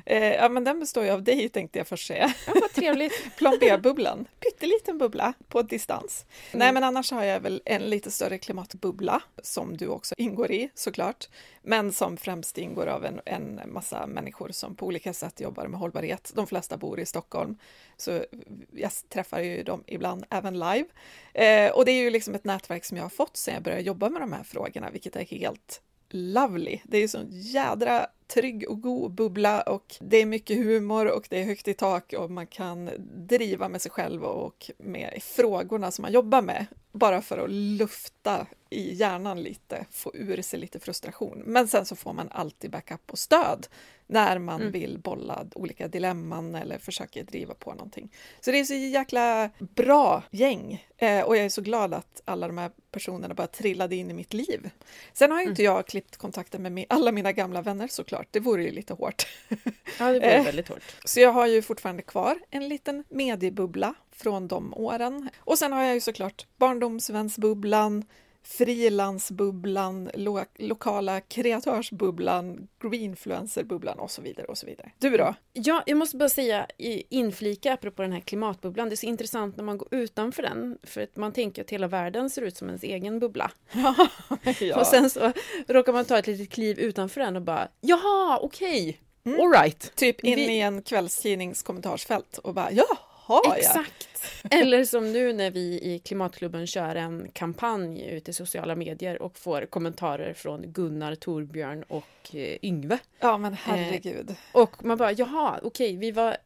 Eh, 0.07 0.35
ja, 0.35 0.49
men 0.49 0.65
den 0.65 0.81
består 0.81 1.05
ju 1.05 1.11
av 1.11 1.23
dig 1.23 1.49
tänkte 1.49 1.79
jag 1.79 1.89
först 1.89 2.07
säga. 2.07 2.35
Ja, 2.47 2.53
vad 2.61 2.73
trevligt. 2.73 3.13
Plan 3.37 3.57
B-bubblan, 3.61 4.27
pytteliten 4.41 4.99
bubbla 4.99 5.33
på 5.49 5.63
distans. 5.63 6.25
Mm. 6.51 6.59
Nej, 6.59 6.73
men 6.73 6.85
annars 6.85 7.11
har 7.13 7.25
jag 7.25 7.41
väl 7.41 7.63
en 7.65 7.83
lite 7.83 8.11
större 8.11 8.39
klimatbubbla 8.39 9.23
som 9.43 9.77
du 9.77 9.87
också 9.87 10.15
ingår 10.19 10.53
i 10.53 10.71
såklart, 10.75 11.29
men 11.65 11.93
som 11.93 12.17
främst 12.17 12.59
ingår 12.59 12.87
av 12.87 13.05
en, 13.05 13.21
en 13.25 13.61
massa 13.67 14.07
människor 14.07 14.49
som 14.49 14.75
på 14.75 14.87
olika 14.87 15.13
sätt 15.13 15.41
jobbar 15.41 15.67
med 15.67 15.81
hållbarhet. 15.81 16.33
De 16.35 16.47
flesta 16.47 16.77
bor 16.77 17.01
i 17.01 17.07
Stockholm, 17.07 17.57
så 17.97 18.25
jag 18.73 18.91
träffar 19.09 19.41
ju 19.41 19.63
dem 19.63 19.85
ibland 19.87 20.25
även 20.31 20.55
live. 20.55 20.87
Eh, 21.33 21.73
och 21.73 21.85
det 21.85 21.93
är 21.93 22.03
ju 22.03 22.11
liksom 22.11 22.35
ett 22.35 22.45
nätverk 22.45 22.85
som 22.85 22.97
jag 22.97 23.05
har 23.05 23.11
fått 23.11 23.37
sedan 23.37 23.55
jag 23.55 23.63
började 23.63 23.83
jobba 23.83 24.09
med 24.09 24.23
de 24.23 24.33
här 24.33 24.43
frågorna, 24.43 24.91
vilket 24.91 25.17
är 25.17 25.25
helt 25.25 25.81
lovely. 26.09 26.81
Det 26.85 26.97
är 26.97 27.01
ju 27.01 27.09
sån 27.09 27.27
jädra 27.31 28.07
trygg 28.27 28.65
och 28.69 28.81
god 28.81 29.13
bubbla 29.13 29.61
och 29.63 29.97
det 30.01 30.17
är 30.17 30.27
mycket 30.27 30.57
humor 30.57 31.07
och 31.07 31.27
det 31.31 31.41
är 31.41 31.45
högt 31.45 31.69
i 31.69 31.75
tak 31.75 32.13
och 32.19 32.31
man 32.31 32.47
kan 32.47 32.91
driva 33.29 33.69
med 33.69 33.83
sig 33.83 33.91
själv 33.91 34.25
och 34.25 34.71
med 34.79 35.19
frågorna 35.23 35.91
som 35.91 36.03
man 36.03 36.13
jobbar 36.13 36.43
med 36.43 36.67
bara 36.93 37.23
för 37.23 37.39
att 37.39 37.51
lufta 37.51 38.47
i 38.75 38.95
hjärnan 38.95 39.43
lite, 39.43 39.87
få 39.91 40.11
ur 40.15 40.43
sig 40.43 40.61
lite 40.61 40.81
frustration. 40.81 41.43
Men 41.47 41.69
sen 41.69 41.87
så 41.87 41.97
får 41.97 42.13
man 42.13 42.29
alltid 42.31 42.71
backup 42.71 43.11
och 43.13 43.19
stöd 43.19 43.67
när 44.07 44.39
man 44.39 44.61
Mm. 44.61 44.73
vill 44.73 44.99
bolla 44.99 45.47
olika 45.55 45.89
dilemman 45.89 46.55
eller 46.55 46.79
försöker 46.79 47.25
driva 47.25 47.55
på 47.55 47.71
någonting. 47.75 48.13
Så 48.41 48.51
det 48.51 48.59
är 48.61 48.65
så 48.65 48.75
jäkla 48.75 49.51
bra 49.59 50.23
gäng 50.31 50.87
eh, 50.97 51.21
och 51.21 51.37
jag 51.37 51.45
är 51.45 51.49
så 51.49 51.63
glad 51.63 51.95
att 51.95 52.23
alla 52.25 52.47
de 52.47 52.59
här 52.59 52.71
personerna 52.91 53.35
bara 53.35 53.47
trillade 53.47 53.97
in 53.97 54.11
i 54.11 54.15
mitt 54.15 54.33
liv. 54.33 54.71
Sen 55.13 55.31
har 55.33 55.43
ju 55.43 55.49
inte 55.49 55.63
jag 55.63 55.87
klippt 55.87 56.17
kontakten 56.17 56.63
med 56.63 56.73
mi- 56.73 56.87
alla 56.89 57.13
mina 57.13 57.33
gamla 57.33 57.63
vänner 57.63 57.89
såklart, 57.89 58.29
det 58.31 58.41
vore 58.41 58.63
ju 58.63 58.71
lite 58.71 58.95
hårt. 58.95 59.27
Ja, 59.99 60.13
det 60.13 60.19
var 60.21 60.27
Eh. 60.27 60.45
väldigt 60.45 60.69
hårt. 60.69 60.83
Så 61.05 61.21
jag 61.21 61.33
har 61.33 61.47
ju 61.47 61.63
fortfarande 61.63 62.03
kvar 62.03 62.39
en 62.51 62.69
liten 62.69 63.05
mediebubbla 63.09 63.95
från 64.13 64.49
de 64.49 64.75
åren. 64.75 65.29
Och 65.39 65.59
sen 65.59 65.73
har 65.73 65.83
jag 65.83 65.95
ju 65.95 66.01
såklart 66.01 66.47
barndomsvänsbubblan, 66.57 68.05
frilansbubblan, 68.45 70.11
lo 70.15 70.45
lokala 70.59 71.21
kreatörsbubblan, 71.21 72.69
greenfluencerbubblan 72.81 73.99
och 73.99 74.11
så 74.11 74.23
vidare 74.23 74.47
och 74.47 74.59
så 74.59 74.67
vidare. 74.67 74.91
Du 74.99 75.17
då? 75.17 75.35
Ja, 75.53 75.83
jag 75.87 75.99
måste 75.99 76.17
bara 76.17 76.29
säga 76.29 76.67
inflika 77.09 77.73
apropå 77.73 78.03
den 78.03 78.13
här 78.13 78.21
klimatbubblan. 78.21 78.89
Det 78.89 78.95
är 78.95 78.97
så 78.97 79.07
intressant 79.07 79.57
när 79.57 79.65
man 79.65 79.79
går 79.79 79.89
utanför 79.91 80.43
den 80.43 80.79
för 80.83 81.01
att 81.01 81.17
man 81.17 81.33
tänker 81.33 81.63
att 81.63 81.71
hela 81.71 81.89
världen 81.89 82.31
ser 82.31 82.43
ut 82.43 82.57
som 82.57 82.69
ens 82.69 82.83
egen 82.83 83.19
bubbla. 83.19 83.51
ja. 84.61 84.81
Och 84.81 84.87
sen 84.87 85.11
så 85.11 85.33
råkar 85.69 85.93
man 85.93 86.05
ta 86.05 86.19
ett 86.19 86.27
litet 86.27 86.51
kliv 86.51 86.79
utanför 86.79 87.21
den 87.21 87.37
och 87.37 87.43
bara 87.43 87.69
jaha, 87.81 88.39
okej, 88.43 88.89
okay. 88.89 88.95
Mm. 89.27 89.41
All 89.41 89.53
right. 89.53 89.97
Typ 89.97 90.25
in 90.25 90.37
Vi... 90.37 90.53
i 90.53 90.61
en 90.61 90.83
kvällstidnings 90.83 91.63
kommentarsfält 91.63 92.39
och 92.39 92.55
bara 92.55 92.73
jaha, 92.73 92.99
ja. 93.29 93.55
Exakt. 93.57 94.09
Eller 94.51 94.85
som 94.85 95.13
nu 95.13 95.33
när 95.33 95.51
vi 95.51 95.81
i 95.83 95.99
Klimatklubben 95.99 96.67
kör 96.67 96.97
en 96.97 97.31
kampanj 97.33 98.03
ute 98.03 98.31
i 98.31 98.35
sociala 98.35 98.77
medier 98.77 99.23
och 99.23 99.39
får 99.39 99.67
kommentarer 99.67 100.35
från 100.35 100.63
Gunnar, 100.63 101.15
Torbjörn 101.15 101.83
och 101.83 102.35
eh, 102.35 102.57
Yngve. 102.63 102.99
Ja 103.21 103.39
men 103.39 103.55
herregud. 103.55 104.31
Eh, 104.31 104.61
och 104.61 104.85
man 104.85 104.99
bara, 104.99 105.13
jaha, 105.13 105.61
okej, 105.63 105.67
okay, 105.67 105.97
vi, 105.97 106.13
var, 106.13 106.37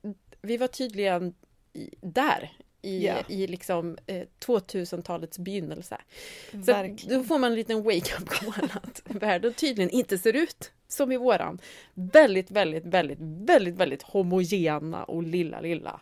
vi 0.41 0.57
var 0.57 0.67
tydligen 0.67 1.35
där 2.01 2.51
i, 2.83 3.05
yeah. 3.05 3.31
i 3.31 3.47
liksom 3.47 3.99
eh, 4.07 4.27
2000-talets 4.47 5.39
begynnelse. 5.39 5.99
Så 6.51 6.97
då 7.09 7.25
får 7.25 7.39
man 7.39 7.51
en 7.51 7.55
liten 7.55 7.83
wake-up 7.83 8.29
call 8.29 8.69
att 8.83 9.03
världen 9.05 9.53
tydligen 9.53 9.91
inte 9.91 10.19
ser 10.19 10.37
ut 10.37 10.73
som 10.89 11.13
i 11.13 11.17
våran 11.17 11.59
väldigt, 11.95 12.51
väldigt, 12.51 12.87
väldigt, 12.87 13.19
väldigt, 13.21 13.75
väldigt 13.75 14.03
homogena 14.03 15.05
och 15.05 15.23
lilla, 15.23 15.61
lilla 15.61 16.01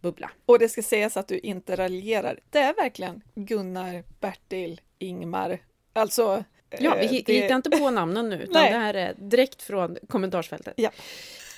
bubbla. 0.00 0.30
Och 0.46 0.58
det 0.58 0.68
ska 0.68 0.82
sägas 0.82 1.16
att 1.16 1.28
du 1.28 1.38
inte 1.38 1.76
raljerar. 1.76 2.40
Det 2.50 2.58
är 2.58 2.74
verkligen 2.74 3.22
Gunnar, 3.34 4.04
Bertil, 4.20 4.80
Ingmar. 4.98 5.58
Alltså. 5.92 6.44
Ja, 6.70 6.94
vi, 6.94 7.18
eh, 7.18 7.24
det... 7.26 7.32
hittar 7.32 7.56
inte 7.56 7.70
på 7.70 7.90
namnen 7.90 8.28
nu, 8.28 8.42
utan 8.42 8.52
Nej. 8.62 8.72
det 8.72 8.78
här 8.78 8.94
är 8.94 9.14
direkt 9.16 9.62
från 9.62 9.96
kommentarsfältet. 10.08 10.74
Ja. 10.76 10.90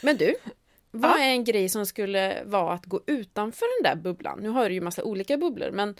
Men 0.02 0.16
du, 0.16 0.34
vad 0.90 1.20
är 1.20 1.28
en 1.28 1.44
grej 1.44 1.68
som 1.68 1.86
skulle 1.86 2.42
vara 2.44 2.72
att 2.72 2.86
gå 2.86 3.00
utanför 3.06 3.82
den 3.82 3.90
där 3.90 4.02
bubblan? 4.02 4.38
Nu 4.42 4.48
har 4.48 4.68
du 4.68 4.74
ju 4.74 4.80
massa 4.80 5.04
olika 5.04 5.36
bubblor, 5.36 5.70
men 5.70 5.94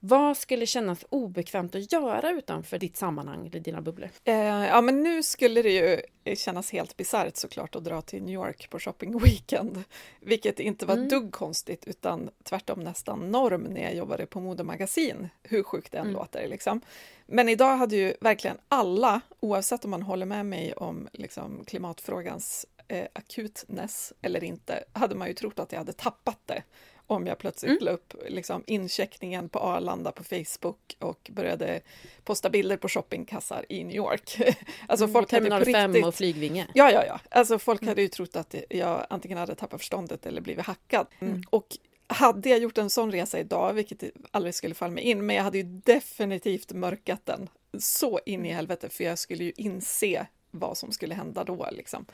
vad 0.00 0.36
skulle 0.36 0.66
kännas 0.66 1.04
obekvämt 1.08 1.74
att 1.74 1.92
göra 1.92 2.30
utanför 2.30 2.78
ditt 2.78 2.96
sammanhang 2.96 3.46
eller 3.46 3.60
dina 3.60 3.80
bubblor? 3.80 4.08
Eh, 4.24 4.34
ja, 4.66 4.80
men 4.80 5.02
nu 5.02 5.22
skulle 5.22 5.62
det 5.62 5.70
ju 5.72 6.00
kännas 6.36 6.70
helt 6.70 6.96
bisarrt 6.96 7.36
såklart 7.36 7.76
att 7.76 7.84
dra 7.84 8.02
till 8.02 8.22
New 8.22 8.34
York 8.34 8.70
på 8.70 8.78
shopping 8.78 9.18
weekend, 9.18 9.82
vilket 10.20 10.60
inte 10.60 10.86
var 10.86 10.94
mm. 10.94 11.08
dugg 11.08 11.32
konstigt 11.32 11.84
utan 11.86 12.30
tvärtom 12.42 12.80
nästan 12.80 13.30
norm 13.30 13.62
när 13.62 13.82
jag 13.82 13.94
jobbade 13.94 14.26
på 14.26 14.40
modemagasin, 14.40 15.28
hur 15.42 15.62
sjukt 15.62 15.92
det 15.92 15.98
än 15.98 16.04
mm. 16.04 16.14
låter. 16.14 16.48
Liksom. 16.48 16.80
Men 17.26 17.48
idag 17.48 17.76
hade 17.76 17.96
ju 17.96 18.14
verkligen 18.20 18.56
alla, 18.68 19.20
oavsett 19.40 19.84
om 19.84 19.90
man 19.90 20.02
håller 20.02 20.26
med 20.26 20.46
mig 20.46 20.72
om 20.72 21.08
liksom, 21.12 21.64
klimatfrågans 21.66 22.66
eh, 22.88 23.06
akutness 23.12 24.12
eller 24.22 24.44
inte, 24.44 24.84
hade 24.92 25.14
man 25.14 25.28
ju 25.28 25.34
trott 25.34 25.58
att 25.58 25.72
jag 25.72 25.78
hade 25.78 25.92
tappat 25.92 26.38
det 26.46 26.62
om 27.08 27.26
jag 27.26 27.38
plötsligt 27.38 27.70
mm. 27.70 27.84
la 27.84 27.90
upp 27.90 28.14
liksom, 28.28 28.64
incheckningen 28.66 29.48
på 29.48 29.58
Arlanda 29.58 30.12
på 30.12 30.24
Facebook 30.24 30.96
och 30.98 31.30
började 31.32 31.80
posta 32.24 32.50
bilder 32.50 32.76
på 32.76 32.88
shoppingkassar 32.88 33.66
i 33.68 33.84
New 33.84 33.96
York. 33.96 34.38
alltså 34.86 35.04
mm, 35.04 35.12
folk 35.12 35.28
Terminal 35.28 35.58
hade 35.58 35.72
5 35.72 36.04
och 36.04 36.14
flygvinge. 36.14 36.66
Ja, 36.74 36.90
ja, 36.92 37.04
ja. 37.06 37.20
Alltså 37.30 37.58
folk 37.58 37.82
mm. 37.82 37.88
hade 37.88 38.02
ju 38.02 38.08
trott 38.08 38.36
att 38.36 38.54
jag 38.70 39.06
antingen 39.10 39.38
hade 39.38 39.54
tappat 39.54 39.80
förståndet 39.80 40.26
eller 40.26 40.40
blivit 40.40 40.66
hackad. 40.66 41.06
Mm. 41.18 41.42
Och 41.50 41.66
hade 42.06 42.48
jag 42.48 42.58
gjort 42.58 42.78
en 42.78 42.90
sån 42.90 43.12
resa 43.12 43.38
idag, 43.38 43.72
vilket 43.72 44.02
aldrig 44.30 44.54
skulle 44.54 44.74
falla 44.74 44.92
mig 44.92 45.04
in, 45.04 45.26
men 45.26 45.36
jag 45.36 45.42
hade 45.42 45.58
ju 45.58 45.64
definitivt 45.64 46.72
mörkat 46.72 47.26
den 47.26 47.48
så 47.78 48.20
in 48.26 48.46
i 48.46 48.52
helvete, 48.52 48.88
för 48.88 49.04
jag 49.04 49.18
skulle 49.18 49.44
ju 49.44 49.52
inse 49.56 50.26
vad 50.50 50.78
som 50.78 50.92
skulle 50.92 51.14
hända 51.14 51.44
då. 51.44 51.68
Liksom. 51.72 52.06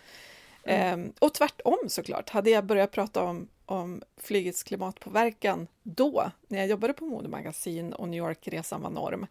Mm. 0.65 1.01
Um, 1.01 1.13
och 1.19 1.35
tvärtom 1.35 1.79
såklart, 1.89 2.31
hade 2.31 2.51
jag 2.51 2.65
börjat 2.65 2.91
prata 2.91 3.23
om 3.23 3.49
om 3.67 4.03
flygets 4.17 4.63
klimatpåverkan 4.63 5.67
då, 5.83 6.31
när 6.49 6.59
jag 6.59 6.69
jobbade 6.69 6.93
på 6.93 7.05
modemagasin 7.05 7.93
och 7.93 8.09
New 8.09 8.19
York-resan 8.19 8.83
var 8.83 8.91
norm. 8.91 9.27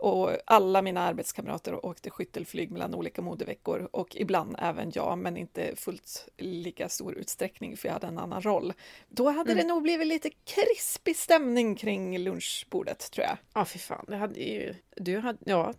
Och 0.00 0.30
alla 0.44 0.82
mina 0.82 1.00
arbetskamrater 1.00 1.86
åkte 1.86 2.10
skyttelflyg 2.10 2.70
mellan 2.70 2.94
olika 2.94 3.22
modeveckor 3.22 3.88
och 3.92 4.16
ibland 4.16 4.56
även 4.58 4.92
jag, 4.94 5.18
men 5.18 5.36
inte 5.36 5.76
fullt 5.76 6.28
lika 6.36 6.88
stor 6.88 7.14
utsträckning 7.14 7.76
för 7.76 7.88
jag 7.88 7.92
hade 7.92 8.06
en 8.06 8.18
annan 8.18 8.42
roll. 8.42 8.72
Då 9.08 9.30
hade 9.30 9.52
mm. 9.52 9.62
det 9.62 9.68
nog 9.68 9.82
blivit 9.82 10.06
lite 10.06 10.30
krispig 10.30 11.16
stämning 11.16 11.74
kring 11.74 12.18
lunchbordet 12.18 13.10
tror 13.10 13.26
jag. 13.26 13.36
Ja, 13.54 13.64
fy 13.64 13.78
fan, 13.78 14.04
det 14.08 14.16
hade 14.16 14.40
ju... 14.40 14.74
Du 14.96 15.18
hade, 15.18 15.38
ja, 15.44 15.74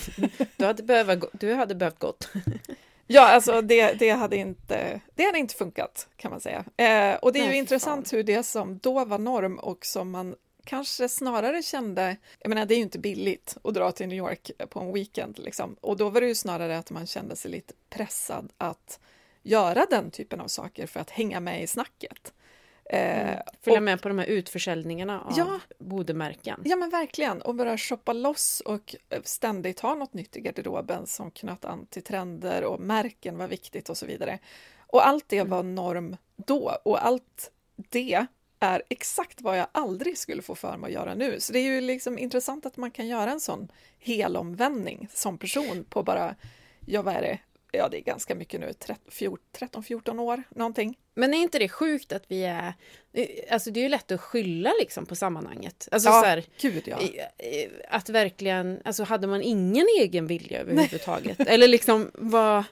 du 0.56 0.64
hade 0.64 0.82
behövt, 0.82 1.24
du 1.32 1.54
hade 1.54 1.74
behövt 1.74 1.98
gått. 1.98 2.28
Ja, 3.12 3.28
alltså 3.28 3.62
det, 3.62 3.92
det, 3.92 4.10
hade 4.10 4.36
inte, 4.36 5.00
det 5.14 5.24
hade 5.24 5.38
inte 5.38 5.54
funkat 5.54 6.08
kan 6.16 6.30
man 6.30 6.40
säga. 6.40 6.64
Eh, 6.76 7.18
och 7.18 7.32
det 7.32 7.38
är 7.38 7.42
Nej, 7.42 7.52
ju 7.52 7.58
intressant 7.58 8.08
fan. 8.08 8.16
hur 8.16 8.24
det 8.24 8.42
som 8.42 8.78
då 8.78 9.04
var 9.04 9.18
norm 9.18 9.58
och 9.58 9.86
som 9.86 10.10
man 10.10 10.34
kanske 10.64 11.08
snarare 11.08 11.62
kände, 11.62 12.16
jag 12.38 12.48
menar 12.48 12.66
det 12.66 12.74
är 12.74 12.76
ju 12.76 12.82
inte 12.82 12.98
billigt 12.98 13.56
att 13.64 13.74
dra 13.74 13.92
till 13.92 14.08
New 14.08 14.18
York 14.18 14.50
på 14.68 14.80
en 14.80 14.92
weekend 14.92 15.38
liksom. 15.38 15.76
Och 15.80 15.96
då 15.96 16.08
var 16.08 16.20
det 16.20 16.26
ju 16.26 16.34
snarare 16.34 16.78
att 16.78 16.90
man 16.90 17.06
kände 17.06 17.36
sig 17.36 17.50
lite 17.50 17.74
pressad 17.88 18.52
att 18.58 19.00
göra 19.42 19.86
den 19.90 20.10
typen 20.10 20.40
av 20.40 20.48
saker 20.48 20.86
för 20.86 21.00
att 21.00 21.10
hänga 21.10 21.40
med 21.40 21.62
i 21.62 21.66
snacket. 21.66 22.32
Mm. 22.92 23.28
Eh, 23.28 23.38
Följa 23.60 23.78
och, 23.78 23.82
med 23.82 24.02
på 24.02 24.08
de 24.08 24.18
här 24.18 24.26
utförsäljningarna 24.26 25.20
av 25.20 25.34
ja, 25.36 25.60
bodemärken. 25.78 26.62
Ja 26.64 26.76
men 26.76 26.90
verkligen, 26.90 27.42
och 27.42 27.54
börja 27.54 27.78
shoppa 27.78 28.12
loss 28.12 28.62
och 28.64 28.96
eh, 29.08 29.22
ständigt 29.24 29.80
ha 29.80 29.94
något 29.94 30.14
nytt 30.14 30.36
i 30.36 30.40
garderoben 30.40 31.06
som 31.06 31.30
knöt 31.30 31.64
an 31.64 31.86
till 31.86 32.02
trender 32.02 32.64
och 32.64 32.80
märken 32.80 33.38
var 33.38 33.48
viktigt 33.48 33.88
och 33.88 33.96
så 33.96 34.06
vidare. 34.06 34.38
Och 34.86 35.06
allt 35.06 35.24
det 35.28 35.42
var 35.42 35.60
mm. 35.60 35.74
norm 35.74 36.16
då 36.36 36.78
och 36.82 37.06
allt 37.06 37.50
det 37.76 38.26
är 38.60 38.82
exakt 38.88 39.40
vad 39.40 39.58
jag 39.58 39.66
aldrig 39.72 40.18
skulle 40.18 40.42
få 40.42 40.54
för 40.54 40.76
mig 40.76 40.88
att 40.88 40.94
göra 40.94 41.14
nu. 41.14 41.40
Så 41.40 41.52
det 41.52 41.58
är 41.58 41.74
ju 41.74 41.80
liksom 41.80 42.18
intressant 42.18 42.66
att 42.66 42.76
man 42.76 42.90
kan 42.90 43.06
göra 43.06 43.30
en 43.30 43.40
sån 43.40 43.68
helomvändning 43.98 45.08
som 45.12 45.38
person 45.38 45.84
på 45.84 46.02
bara, 46.02 46.34
ja 46.86 47.02
vad 47.02 47.14
är 47.14 47.22
det, 47.22 47.38
ja 47.72 47.88
det 47.88 47.96
är 47.98 48.02
ganska 48.02 48.34
mycket 48.34 48.60
nu, 48.60 48.72
13-14 49.58 50.18
år 50.20 50.42
någonting. 50.50 50.98
Men 51.14 51.34
är 51.34 51.38
inte 51.38 51.58
det 51.58 51.68
sjukt 51.68 52.12
att 52.12 52.24
vi 52.28 52.44
är, 52.44 52.72
alltså 53.50 53.70
det 53.70 53.80
är 53.80 53.82
ju 53.82 53.88
lätt 53.88 54.10
att 54.10 54.20
skylla 54.20 54.72
liksom 54.80 55.06
på 55.06 55.16
sammanhanget. 55.16 55.88
Alltså 55.92 56.08
ja, 56.08 56.20
så 56.20 56.26
här, 56.26 56.44
gud 56.60 56.82
ja. 56.86 57.00
Att 57.88 58.08
verkligen, 58.08 58.80
alltså 58.84 59.04
hade 59.04 59.26
man 59.26 59.42
ingen 59.42 59.86
egen 60.00 60.26
vilja 60.26 60.60
överhuvudtaget? 60.60 61.40
Eller 61.40 61.68
liksom 61.68 62.10
vad, 62.14 62.64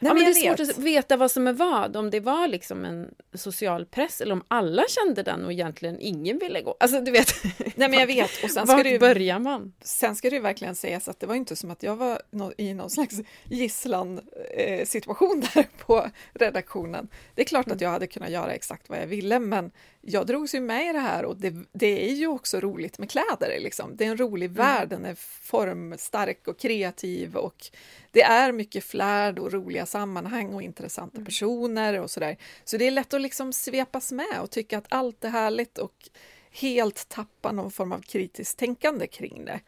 Nej, 0.00 0.10
ja, 0.10 0.14
men 0.14 0.24
det 0.24 0.30
är 0.30 0.34
svårt 0.34 0.60
vet. 0.60 0.70
att 0.70 0.78
veta 0.78 1.16
vad 1.16 1.30
som 1.30 1.46
är 1.46 1.52
vad, 1.52 1.96
om 1.96 2.10
det 2.10 2.20
var 2.20 2.48
liksom 2.48 2.84
en 2.84 3.14
social 3.34 3.86
press 3.86 4.20
eller 4.20 4.32
om 4.32 4.42
alla 4.48 4.84
kände 4.88 5.22
den 5.22 5.44
och 5.44 5.52
egentligen 5.52 6.00
ingen 6.00 6.38
ville 6.38 6.62
gå. 6.62 6.76
Alltså 6.80 7.00
du 7.00 7.10
vet. 7.10 7.34
Nej 7.58 7.88
men 7.88 7.92
jag 7.92 8.06
vet. 8.06 8.44
Och 8.44 8.50
sen 8.50 8.66
ska 8.66 8.82
det 8.82 8.98
börjar 8.98 9.38
man? 9.38 9.72
Sen 9.82 10.16
ska 10.16 10.30
det 10.30 10.40
verkligen 10.40 10.74
sägas 10.74 11.08
att 11.08 11.20
det 11.20 11.26
var 11.26 11.34
inte 11.34 11.56
som 11.56 11.70
att 11.70 11.82
jag 11.82 11.96
var 11.96 12.22
i 12.56 12.74
någon 12.74 12.90
slags 12.90 13.16
gisslan 13.44 14.20
eh, 14.56 14.86
situation 14.86 15.42
där 15.54 15.66
på 15.78 16.10
redaktionen. 16.32 17.08
Det 17.34 17.42
är 17.42 17.46
klart 17.46 17.66
att 17.66 17.72
mm. 17.72 17.82
jag 17.84 17.90
hade 17.90 18.06
kunnat 18.06 18.30
göra 18.30 18.52
exakt 18.52 18.88
vad 18.88 18.98
jag 18.98 19.06
ville 19.06 19.38
men 19.38 19.70
jag 20.10 20.26
drogs 20.26 20.54
ju 20.54 20.60
med 20.60 20.90
i 20.90 20.92
det 20.92 20.98
här 20.98 21.24
och 21.24 21.36
det, 21.36 21.54
det 21.72 22.10
är 22.10 22.14
ju 22.14 22.26
också 22.26 22.60
roligt 22.60 22.98
med 22.98 23.10
kläder. 23.10 23.60
Liksom. 23.60 23.96
Det 23.96 24.04
är 24.04 24.08
en 24.08 24.16
rolig 24.16 24.46
mm. 24.46 24.56
värld, 24.56 24.88
den 24.88 25.04
är 25.04 25.14
formstark 25.42 26.48
och 26.48 26.58
kreativ 26.58 27.36
och 27.36 27.70
det 28.10 28.22
är 28.22 28.52
mycket 28.52 28.84
flärd 28.84 29.38
och 29.38 29.52
roliga 29.52 29.86
sammanhang 29.86 30.54
och 30.54 30.62
intressanta 30.62 31.16
mm. 31.16 31.24
personer 31.24 32.00
och 32.00 32.10
sådär. 32.10 32.36
Så 32.64 32.76
det 32.76 32.86
är 32.86 32.90
lätt 32.90 33.14
att 33.14 33.20
liksom 33.20 33.52
svepas 33.52 34.12
med 34.12 34.40
och 34.42 34.50
tycka 34.50 34.78
att 34.78 34.86
allt 34.88 35.24
är 35.24 35.28
härligt 35.28 35.78
och 35.78 36.08
helt 36.50 37.08
tappa 37.08 37.52
någon 37.52 37.70
form 37.70 37.92
av 37.92 38.00
kritiskt 38.00 38.58
tänkande 38.58 39.06
kring 39.06 39.44
det. 39.44 39.60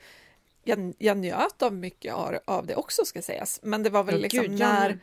Jag, 0.64 0.94
jag 0.99 1.16
njöt 1.16 1.62
av 1.62 1.75
mycket 1.75 2.14
av 2.44 2.66
det 2.66 2.75
också 2.75 3.04
ska 3.04 3.23
sägas, 3.23 3.61
men 3.62 3.82
det 3.82 3.90
var 3.90 4.04
väl 4.04 4.14
oh, 4.14 4.20
liksom 4.20 4.42
Gud, 4.42 4.59
när 4.59 4.99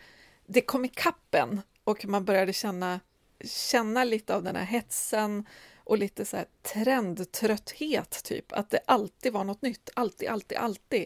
det 0.45 0.61
kom 0.61 0.85
i 0.85 0.87
kappen 0.87 1.61
och 1.83 2.05
man 2.05 2.25
började 2.25 2.53
känna 2.53 2.99
känna 3.45 4.03
lite 4.03 4.35
av 4.35 4.43
den 4.43 4.55
här 4.55 4.65
hetsen 4.65 5.45
och 5.83 5.97
lite 5.97 6.25
så 6.25 6.37
här 6.37 6.45
trendtrötthet, 6.73 8.23
typ. 8.23 8.51
Att 8.51 8.69
det 8.69 8.79
alltid 8.85 9.33
var 9.33 9.43
något 9.43 9.61
nytt. 9.61 9.89
Alltid, 9.93 10.29
alltid, 10.29 10.57
alltid. 10.57 11.05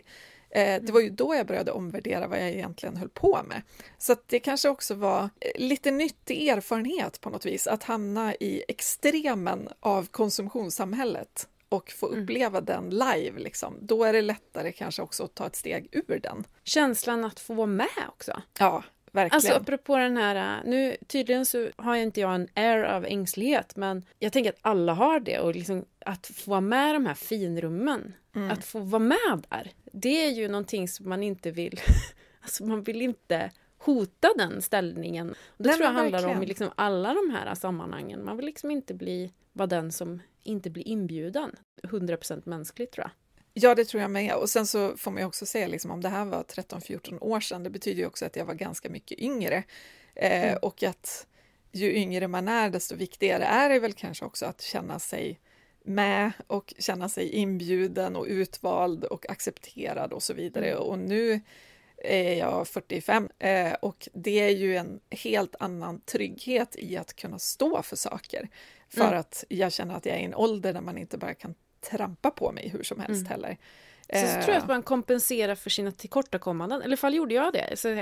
Eh, 0.50 0.81
det 0.81 0.91
var 0.91 1.00
ju 1.00 1.09
då 1.09 1.35
jag 1.35 1.47
började 1.47 1.71
omvärdera 1.71 2.27
vad 2.27 2.39
jag 2.39 2.50
egentligen 2.50 2.97
höll 2.97 3.09
på 3.09 3.39
med. 3.47 3.61
Så 3.97 4.15
det 4.25 4.39
kanske 4.39 4.69
också 4.69 4.93
var 4.95 5.29
eh, 5.39 5.51
lite 5.55 5.91
nyttig 5.91 6.47
erfarenhet 6.47 7.21
på 7.21 7.29
något 7.29 7.45
vis, 7.45 7.67
att 7.67 7.83
hamna 7.83 8.35
i 8.35 8.63
extremen 8.67 9.69
av 9.79 10.07
konsumtionssamhället 10.07 11.47
och 11.69 11.91
få 11.91 12.07
mm. 12.07 12.23
uppleva 12.23 12.57
mm. 12.57 12.65
den 12.65 12.89
live, 12.89 13.39
liksom. 13.39 13.77
då 13.81 14.03
är 14.03 14.13
det 14.13 14.21
lättare 14.21 14.71
kanske 14.71 15.01
också 15.01 15.23
att 15.23 15.35
ta 15.35 15.47
ett 15.47 15.55
steg 15.55 15.88
ur 15.91 16.19
den. 16.23 16.43
Känslan 16.63 17.25
att 17.25 17.39
få 17.39 17.53
vara 17.53 17.67
med 17.67 18.07
också. 18.09 18.41
Ja, 18.59 18.83
verkligen. 19.12 19.36
Alltså 19.36 19.53
apropå 19.53 19.98
den 19.98 20.18
här, 20.18 20.63
nu 20.65 20.98
tydligen 21.08 21.46
så 21.46 21.70
har 21.75 21.96
inte 21.96 22.20
jag 22.22 22.36
en 22.36 22.48
air 22.56 22.84
av 22.84 23.06
ängslighet, 23.06 23.75
men 23.75 24.06
jag 24.20 24.34
tänker 24.34 24.50
att 24.50 24.60
alla 24.62 24.94
har 24.94 25.20
det 25.20 25.39
och 25.39 25.56
liksom 25.56 25.86
att 26.06 26.27
få 26.27 26.51
vara 26.51 26.62
med 26.62 26.89
i 26.89 26.94
de 26.94 27.06
här 27.06 27.13
finrummen, 27.13 28.13
Mm. 28.36 28.51
att 28.51 28.65
få 28.65 28.80
vara 28.80 29.00
med 29.03 29.46
där, 29.50 29.72
det 29.94 30.25
är 30.25 30.30
ju 30.32 30.48
någonting 30.48 30.88
som 30.88 31.10
man 31.10 31.24
inte 31.24 31.51
vill, 31.51 31.80
alltså 32.41 32.63
man 32.65 32.84
vill 32.84 33.01
inte 33.01 33.51
hota 33.77 34.27
den 34.38 34.62
ställningen. 34.62 35.36
Det 35.58 35.70
tror 35.70 35.86
jag 35.86 35.91
handlar 35.94 36.20
om 36.20 36.25
verkligen. 36.25 36.44
i 36.44 36.46
liksom 36.46 36.70
alla 36.75 37.13
de 37.13 37.30
här 37.36 37.56
sammanhangen. 37.56 38.25
Man 38.25 38.38
vill 38.38 38.46
liksom 38.46 38.72
inte 38.72 38.94
bli, 38.94 39.32
vara 39.53 39.68
den 39.68 39.91
som 39.91 40.22
inte 40.44 40.70
blir 40.70 40.88
inbjuden. 40.88 41.56
100% 41.84 42.41
mänskligt 42.46 42.91
tror 42.94 43.03
jag. 43.06 43.12
Ja, 43.53 43.75
det 43.75 43.86
tror 43.86 44.01
jag 44.01 44.12
med. 44.12 44.36
Och 44.36 44.50
sen 44.50 44.67
så 44.67 44.98
får 44.98 45.12
man 45.12 45.22
ju 45.22 45.27
också 45.27 45.46
säga, 45.46 45.67
liksom, 45.67 45.91
om 45.91 46.01
det 46.01 46.10
här 46.10 46.25
var 46.25 46.43
13-14 46.43 47.17
år 47.22 47.39
sedan, 47.39 47.63
det 47.63 47.70
betyder 47.70 48.00
ju 48.00 48.05
också 48.05 48.25
att 48.25 48.36
jag 48.36 48.46
var 48.46 48.53
ganska 48.53 48.89
mycket 48.89 49.20
yngre. 49.20 49.63
Eh, 50.15 50.43
Mm. 50.43 50.58
Och 50.62 50.84
att 50.84 51.27
ju 51.72 51.93
yngre 51.96 52.27
man 52.27 52.48
är, 52.48 52.70
desto 52.70 52.96
viktigare 52.96 53.43
är 53.43 53.70
det 53.70 53.79
väl 53.79 53.93
kanske 53.93 54.25
också 54.25 54.46
att 54.46 54.62
känna 54.62 55.00
sig 55.00 55.39
med 55.84 56.31
och 56.48 56.74
känna 56.79 57.10
sig 57.10 57.29
inbjuden 57.29 58.15
och 58.15 58.25
utvald 58.25 59.03
och 59.03 59.29
accepterad 59.29 60.13
och 60.13 60.24
så 60.24 60.34
vidare. 60.34 60.70
Mm. 60.72 60.81
Och 60.84 61.00
nu 61.00 61.41
är 61.98 62.34
jag 62.34 62.67
45 62.67 63.29
eh, 63.39 63.74
och 63.74 64.10
det 64.13 64.39
är 64.39 64.50
ju 64.50 64.77
en 64.77 65.00
helt 65.10 65.55
annan 65.60 66.01
trygghet 66.01 66.75
i 66.79 66.98
att 66.98 67.15
kunna 67.15 67.39
stå 67.39 67.81
för 67.81 67.96
saker. 67.96 68.50
För 68.89 69.08
Mm. 69.08 69.20
att 69.20 69.43
jag 69.50 69.72
känner 69.72 69.96
att 69.96 70.05
jag 70.05 70.15
är 70.15 70.20
i 70.20 70.25
en 70.25 70.36
ålder 70.36 70.74
där 70.74 70.81
man 70.81 70.98
inte 70.98 71.17
bara 71.17 71.34
kan 71.34 71.55
trampa 71.81 72.31
på 72.31 72.51
mig 72.51 72.69
hur 72.69 72.83
som 72.83 73.00
helst 73.00 73.21
Mm. 73.21 73.31
heller. 73.31 73.57
Så, 74.13 74.17
så 74.17 74.25
Eh, 74.25 74.43
tror 74.43 74.53
jag 74.53 74.61
att 74.61 74.67
man 74.67 74.83
kompenserar 74.83 75.55
för 75.55 75.69
sina 75.69 75.91
tillkortakommanden. 75.91 76.77
Eller 76.81 76.89
i 76.89 76.89
alla 76.89 76.97
fall 76.97 77.15
gjorde 77.15 77.33
jag 77.33 77.53
det. 77.53 77.77
Så 77.79 77.88
jag 77.88 77.97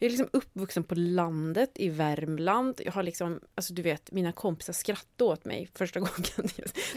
är 0.00 0.10
liksom 0.10 0.28
uppvuxen 0.32 0.84
på 0.84 0.94
landet 0.94 1.70
i 1.74 1.88
Värmland. 1.88 2.80
Jag 2.84 2.92
har 2.92 3.02
liksom, 3.02 3.40
alltså 3.54 3.72
du 3.74 3.82
vet, 3.82 4.12
mina 4.12 4.32
kompisar 4.32 4.72
skrattade 4.72 5.30
åt 5.30 5.44
mig 5.44 5.68
första 5.74 6.00
gången 6.00 6.48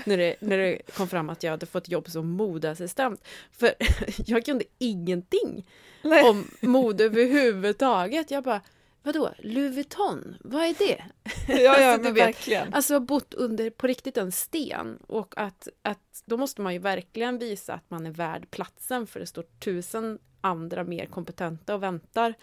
när 0.05 0.17
det, 0.17 0.35
när 0.39 0.57
det 0.57 0.81
kom 0.93 1.07
fram 1.07 1.29
att 1.29 1.43
jag 1.43 1.51
hade 1.51 1.65
fått 1.65 1.89
jobb 1.89 2.09
som 2.09 2.29
modeassistent. 2.29 3.23
För 3.51 3.73
jag 4.25 4.45
kunde 4.45 4.65
ingenting 4.77 5.65
nej. 6.01 6.23
om 6.23 6.47
mode 6.61 7.03
överhuvudtaget. 7.03 8.31
Jag 8.31 8.43
bara, 8.43 8.61
vadå, 9.03 9.33
Louis 9.39 9.75
Vuitton, 9.75 10.36
vad 10.39 10.63
är 10.63 10.74
det? 10.77 11.03
ja, 11.48 11.55
ja, 11.60 11.72
alltså, 11.72 11.98
du 11.98 12.03
men 12.03 12.13
vet. 12.13 12.27
verkligen. 12.27 12.74
Alltså 12.74 13.00
bott 13.00 13.33
under 13.33 13.69
på 13.69 13.88
riktigt 13.88 14.17
en 14.17 14.31
sten 14.31 14.98
och 15.07 15.33
att, 15.38 15.67
att 15.81 16.24
då 16.25 16.38
måste 16.38 16.62
man 16.62 16.74
ju 16.74 16.79
verkligen 16.79 17.38
visa 17.38 17.74
att 17.74 17.89
man 17.89 18.05
är 18.05 18.12
värd 18.12 18.51
platsen 18.51 19.07
för 19.07 19.19
det 19.19 19.25
står 19.27 19.43
tusen 19.60 20.19
andra 20.41 20.83
mer 20.83 21.05
kompetenta 21.05 21.75
och 21.75 21.83
väntar 21.83 22.33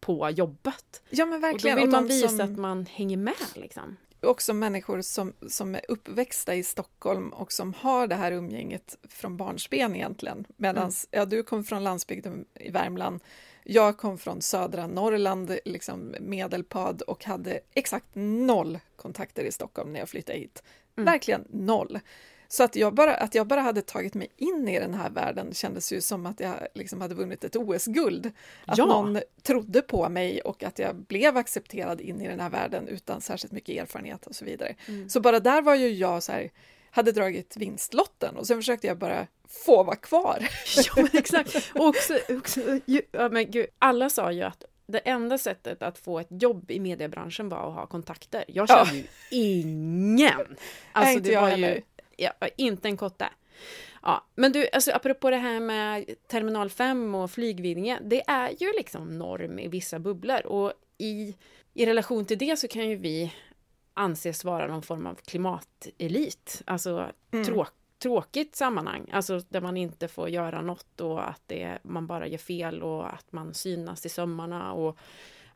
på 0.00 0.30
jobbet. 0.30 1.02
Ja, 1.10 1.26
men 1.26 1.34
Och 1.34 1.40
då 1.40 1.46
verkligen. 1.46 1.76
vill 1.76 1.84
Och 1.86 1.92
man 1.92 2.06
visa 2.06 2.28
som- 2.28 2.40
att 2.40 2.58
man 2.58 2.86
hänger 2.86 3.16
med 3.16 3.34
liksom. 3.54 3.96
också 4.22 4.52
människor 4.54 5.02
som, 5.02 5.32
som 5.48 5.74
är 5.74 5.80
uppväxta 5.88 6.54
i 6.54 6.62
Stockholm 6.64 7.28
och 7.28 7.52
som 7.52 7.74
har 7.74 8.06
det 8.06 8.14
här 8.14 8.32
umgänget 8.32 8.96
från 9.08 9.36
barnsben 9.36 9.94
egentligen. 9.96 10.46
Medan 10.56 10.82
Mm. 10.82 10.92
ja, 11.10 11.24
du 11.24 11.42
kom 11.42 11.64
från 11.64 11.84
landsbygden 11.84 12.44
i 12.54 12.70
Värmland, 12.70 13.20
jag 13.72 13.96
kom 13.96 14.18
från 14.18 14.42
södra 14.42 14.86
Norrland, 14.86 15.58
liksom 15.64 16.14
Medelpad 16.20 17.02
och 17.02 17.24
hade 17.24 17.60
exakt 17.74 18.06
noll 18.14 18.78
kontakter 18.96 19.44
i 19.44 19.52
Stockholm 19.52 19.92
när 19.92 20.00
jag 20.00 20.08
flyttade 20.08 20.38
hit. 20.38 20.62
Mm. 20.96 21.04
Verkligen 21.04 21.44
noll. 21.50 21.98
Så 22.48 22.62
att 22.62 22.76
jag, 22.76 22.94
bara, 22.94 23.14
att 23.14 23.34
jag 23.34 23.46
bara 23.46 23.60
hade 23.60 23.82
tagit 23.82 24.14
mig 24.14 24.28
in 24.36 24.68
i 24.68 24.78
den 24.78 24.94
här 24.94 25.10
världen 25.10 25.54
kändes 25.54 25.92
ju 25.92 26.00
som 26.00 26.26
att 26.26 26.40
jag 26.40 26.54
liksom 26.74 27.00
hade 27.00 27.14
vunnit 27.14 27.44
ett 27.44 27.56
OS-guld. 27.56 28.32
Att 28.66 28.78
Ja. 28.78 28.86
någon 28.86 29.20
trodde 29.42 29.82
på 29.82 30.08
mig 30.08 30.40
och 30.40 30.62
att 30.64 30.78
jag 30.78 30.96
blev 30.96 31.36
accepterad 31.36 32.00
in 32.00 32.20
i 32.20 32.28
den 32.28 32.40
här 32.40 32.50
världen 32.50 32.88
utan 32.88 33.20
särskilt 33.20 33.52
mycket 33.52 33.82
erfarenhet 33.82 34.26
och 34.26 34.34
så 34.34 34.44
vidare. 34.44 34.74
Mm. 34.88 35.08
Så 35.08 35.20
bara 35.20 35.40
där 35.40 35.62
var 35.62 35.74
ju 35.74 35.88
jag 35.88 36.22
så 36.22 36.32
här, 36.32 36.50
hade 36.90 37.12
dragit 37.12 37.56
vinstlotten 37.56 38.36
och 38.36 38.46
sen 38.46 38.58
försökte 38.58 38.86
jag 38.86 38.98
bara 38.98 39.26
få 39.66 39.82
vara 39.82 39.96
kvar. 39.96 40.38
Ja 40.76 40.92
men 40.96 41.08
exakt. 41.12 41.70
Och 41.74 41.86
också, 41.86 42.18
också, 42.28 42.60
ju- 42.86 43.02
ja, 43.12 43.28
men 43.28 43.50
gud, 43.50 43.66
alla 43.78 44.10
sa 44.10 44.32
ju 44.32 44.42
att 44.42 44.64
det 44.86 44.98
enda 44.98 45.38
sättet 45.38 45.82
att 45.82 45.98
få 45.98 46.18
ett 46.18 46.28
jobb 46.30 46.70
i 46.70 46.80
mediebranschen 46.80 47.48
var 47.48 47.68
att 47.68 47.74
ha 47.74 47.86
kontakter. 47.86 48.44
Jag 48.48 48.70
Ja. 48.70 48.84
kände 48.86 48.96
ju 49.00 49.04
ingen. 49.30 50.56
Alltså 50.92 51.16
inte 51.16 51.30
jag 51.32 51.46
heller. 51.46 51.82
ja, 52.16 52.32
inte 52.56 52.88
en 52.88 52.96
kotte. 52.96 53.28
Ja, 54.02 54.24
men 54.34 54.52
du, 54.52 54.68
alltså 54.72 54.90
apropå 54.92 55.30
det 55.30 55.36
här 55.36 55.60
med 55.60 56.04
Terminal 56.28 56.70
5 56.70 57.14
och 57.14 57.30
flygvidningen, 57.30 58.08
det 58.08 58.22
är 58.26 58.50
ju 58.58 58.72
liksom 58.76 59.18
norm 59.18 59.58
i 59.58 59.68
vissa 59.68 59.98
bubblor 59.98 60.46
och 60.46 60.72
i, 60.98 61.34
i 61.74 61.86
relation 61.86 62.24
till 62.24 62.38
det 62.38 62.58
så 62.58 62.68
kan 62.68 62.88
ju 62.88 62.96
vi 62.96 63.34
anses 63.94 64.44
vara 64.44 64.66
någon 64.66 64.82
form 64.82 65.06
av 65.06 65.14
klimatelit, 65.14 66.62
alltså 66.64 67.10
Mm. 67.32 67.44
tråk, 67.44 67.68
tråkigt 68.02 68.56
sammanhang, 68.56 69.10
alltså 69.12 69.40
där 69.48 69.60
man 69.60 69.76
inte 69.76 70.08
får 70.08 70.28
göra 70.28 70.62
något 70.62 71.00
och 71.00 71.28
att 71.28 71.42
det, 71.46 71.78
man 71.82 72.06
bara 72.06 72.26
gör 72.26 72.38
fel 72.38 72.82
och 72.82 73.14
att 73.14 73.32
man 73.32 73.54
synas 73.54 74.06
i 74.06 74.08
sömmarna 74.08 74.72
och 74.72 74.98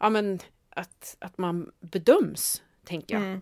ja 0.00 0.10
men 0.10 0.38
att, 0.70 1.16
att 1.18 1.38
man 1.38 1.72
bedöms, 1.80 2.62
tänker 2.84 3.14
jag. 3.14 3.24
Mm. 3.24 3.40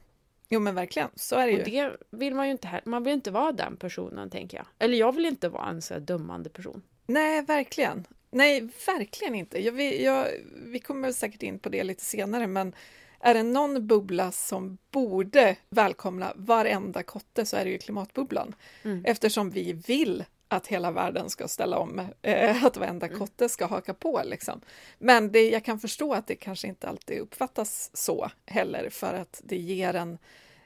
Jo 0.49 0.61
men 0.61 0.75
verkligen, 0.75 1.09
så 1.15 1.37
är 1.37 1.47
det 1.47 1.53
ju. 1.53 1.59
Och 1.59 1.65
det 1.65 1.97
vill 2.11 2.35
man 2.35 2.47
ju 2.47 2.53
inte 2.53 2.69
här. 2.69 2.81
Man 2.85 3.05
vill 3.05 3.12
inte 3.12 3.31
vara 3.31 3.53
den 3.53 3.77
personen, 3.77 4.31
tänker 4.31 4.57
jag. 4.57 4.67
Eller 4.79 4.99
jag 4.99 5.15
vill 5.15 5.27
inte 5.27 5.49
vara 5.49 5.69
en 5.69 5.83
så 5.83 5.99
dömande 5.99 6.51
person. 6.51 6.83
Nej, 7.07 7.43
verkligen. 7.43 8.05
Nej, 8.31 8.69
verkligen 8.87 9.35
inte. 9.35 9.65
Jag, 9.65 9.73
vi, 9.73 10.05
jag, 10.05 10.27
vi 10.67 10.79
kommer 10.79 11.12
säkert 11.12 11.43
in 11.43 11.59
på 11.59 11.69
det 11.69 11.85
lite 11.85 12.05
senare, 12.05 12.47
men 12.47 12.75
är 13.22 13.35
det 13.35 13.42
någon 13.42 13.87
bubbla 13.87 14.32
som 14.32 14.78
borde 14.90 15.56
välkomna 15.68 16.32
varenda 16.37 17.02
kotte 17.02 17.46
så 17.46 17.56
är 17.56 17.64
det 17.64 17.70
ju 17.70 17.78
klimatbubblan. 17.78 18.54
Mm. 18.82 19.04
Eftersom 19.04 19.50
vi 19.50 19.72
vill 19.72 20.24
att 20.48 20.66
hela 20.66 20.90
världen 20.90 21.30
ska 21.30 21.48
ställa 21.48 21.78
om, 21.78 22.08
eh, 22.22 22.64
att 22.64 22.76
varenda 22.76 23.06
Mm. 23.06 23.18
kotte 23.18 23.48
ska 23.48 23.66
haka 23.66 23.94
på. 23.94 24.22
Liksom. 24.24 24.61
Men 24.98 25.32
det, 25.32 25.50
jag 25.50 25.64
kan 25.64 25.78
förstå 25.80 26.14
att 26.14 26.26
det 26.26 26.35
kanske 26.37 26.68
inte 26.68 26.88
alltid 26.88 27.18
uppfattas 27.18 27.90
så 27.94 28.30
heller, 28.46 28.90
för 28.90 29.14
att 29.14 29.40
det 29.44 29.56
ger 29.56 29.94
en, 29.94 30.18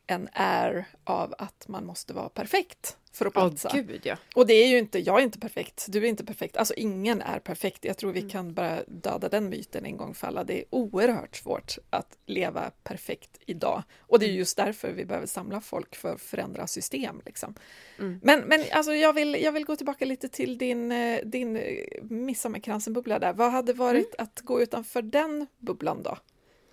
en 0.06 0.28
air 0.32 0.84
av 1.04 1.34
att 1.38 1.68
man 1.68 1.86
måste 1.86 2.12
vara 2.14 2.28
perfekt 2.28 2.96
för 3.12 3.26
att 3.26 3.32
platsa. 3.32 3.70
gud 3.74 4.00
ja. 4.04 4.16
Och 4.34 4.46
det 4.46 4.54
är 4.54 4.66
ju 4.68 4.78
inte, 4.78 4.98
jag 4.98 5.18
är 5.18 5.22
inte 5.22 5.38
perfekt, 5.38 5.86
du 5.88 5.98
är 5.98 6.04
inte 6.08 6.24
perfekt, 6.24 6.56
alltså 6.56 6.74
ingen 6.74 7.22
är 7.22 7.38
perfekt. 7.38 7.84
Jag 7.84 7.96
tror 7.98 8.12
vi 8.12 8.18
Mm. 8.20 8.30
kan 8.30 8.54
bara 8.54 8.82
döda 8.86 9.28
den 9.28 9.48
myten 9.48 9.84
en 9.84 9.96
gång 9.96 10.14
för 10.14 10.26
alla. 10.26 10.44
Det 10.44 10.58
är 10.58 10.64
oerhört 10.70 11.36
svårt 11.36 11.78
att 11.90 12.18
leva 12.26 12.70
perfekt 12.82 13.38
idag. 13.46 13.82
Och 13.98 14.18
det 14.18 14.24
är 14.26 14.28
Mm. 14.28 14.38
just 14.38 14.56
därför 14.56 14.92
vi 14.92 15.04
behöver 15.04 15.26
samla 15.26 15.60
folk 15.60 15.96
för 15.96 16.14
att 16.14 16.20
förändra 16.20 16.66
system. 16.66 17.22
Liksom. 17.26 17.54
Mm. 17.98 18.20
Men, 18.22 18.40
men 18.40 18.64
alltså, 18.72 18.94
jag, 18.94 19.12
vill, 19.12 19.34
jag 19.42 19.52
vill 19.52 19.64
gå 19.64 19.76
tillbaka 19.76 20.04
lite 20.04 20.28
till 20.28 20.58
din, 20.58 20.92
eh, 20.92 21.20
din 21.24 21.56
eh, 21.56 21.62
midsommarkransen-bubbla 22.02 23.18
där. 23.18 23.32
Vad 23.32 23.52
hade 23.52 23.72
varit 23.72 24.14
Mm. 24.14 24.24
att 24.24 24.40
gå 24.40 24.62
utanför 24.62 25.02
den 25.02 25.46
bubblan 25.58 26.02
då? 26.02 26.18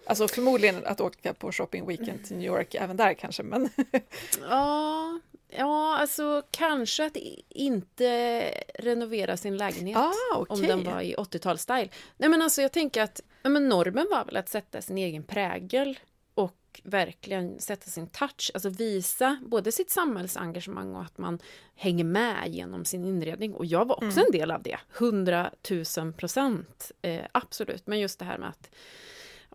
Alltså 0.05 0.27
förmodligen 0.27 0.85
att 0.85 1.01
åka 1.01 1.33
på 1.33 1.51
shopping 1.51 1.87
weekend 1.87 2.25
till 2.25 2.37
New 2.37 2.45
York 2.47 2.75
även 2.75 2.97
där 2.97 3.13
kanske, 3.13 3.43
men 3.43 3.69
Ja, 4.41 5.19
ja, 5.49 5.97
alltså 5.97 6.43
kanske 6.51 7.05
att 7.05 7.17
inte 7.49 8.49
renovera 8.79 9.37
sin 9.37 9.57
lägenhet. 9.57 9.97
ah, 9.97 10.13
Om 10.35 10.45
okej. 10.49 10.67
den 10.67 10.83
var 10.83 11.01
i 11.01 11.15
80-talsstil. 11.15 11.89
Nej 12.17 12.29
men 12.29 12.41
alltså 12.41 12.61
jag 12.61 12.71
tänker 12.71 13.01
att 13.01 13.21
men 13.43 13.69
normen 13.69 14.07
var 14.11 14.25
väl 14.25 14.37
att 14.37 14.49
sätta 14.49 14.81
sin 14.81 14.97
egen 14.97 15.23
prägel 15.23 15.99
och 16.33 16.81
verkligen 16.83 17.59
sätta 17.59 17.89
sin 17.89 18.07
touch, 18.07 18.51
alltså 18.53 18.69
visa 18.69 19.37
både 19.45 19.71
sitt 19.71 19.89
samhällsengagemang 19.91 20.95
och 20.95 21.01
att 21.01 21.17
man 21.17 21.39
hänger 21.75 22.03
med 22.03 22.47
genom 22.47 22.85
sin 22.85 23.05
inredning. 23.05 23.53
Och 23.53 23.65
jag 23.65 23.87
var 23.87 23.95
också 23.95 24.19
Mm. 24.19 24.25
en 24.25 24.31
del 24.31 24.51
av 24.51 24.63
det, 24.63 24.79
100 24.97 25.51
000 25.97 26.13
procent, 26.13 26.91
eh, 27.01 27.21
absolut. 27.31 27.87
Men 27.87 27.99
just 27.99 28.19
det 28.19 28.25
här 28.25 28.37
med 28.37 28.49
att 28.49 28.69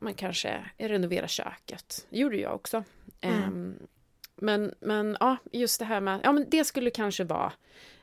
man 0.01 0.15
kanske 0.15 0.65
renoverar 0.79 1.27
köket, 1.27 2.07
det 2.11 2.19
gjorde 2.19 2.37
jag 2.37 2.55
också. 2.55 2.85
Mm. 3.21 3.43
Ehm, 3.45 3.75
men, 4.37 4.75
men 4.81 5.17
ja, 5.21 5.37
just 5.53 5.79
det 5.79 5.85
här 5.85 6.01
med, 6.01 6.21
ja 6.25 6.33
men 6.33 6.47
det 6.51 6.65
skulle 6.65 6.91
kanske 6.91 7.25
vara 7.25 7.53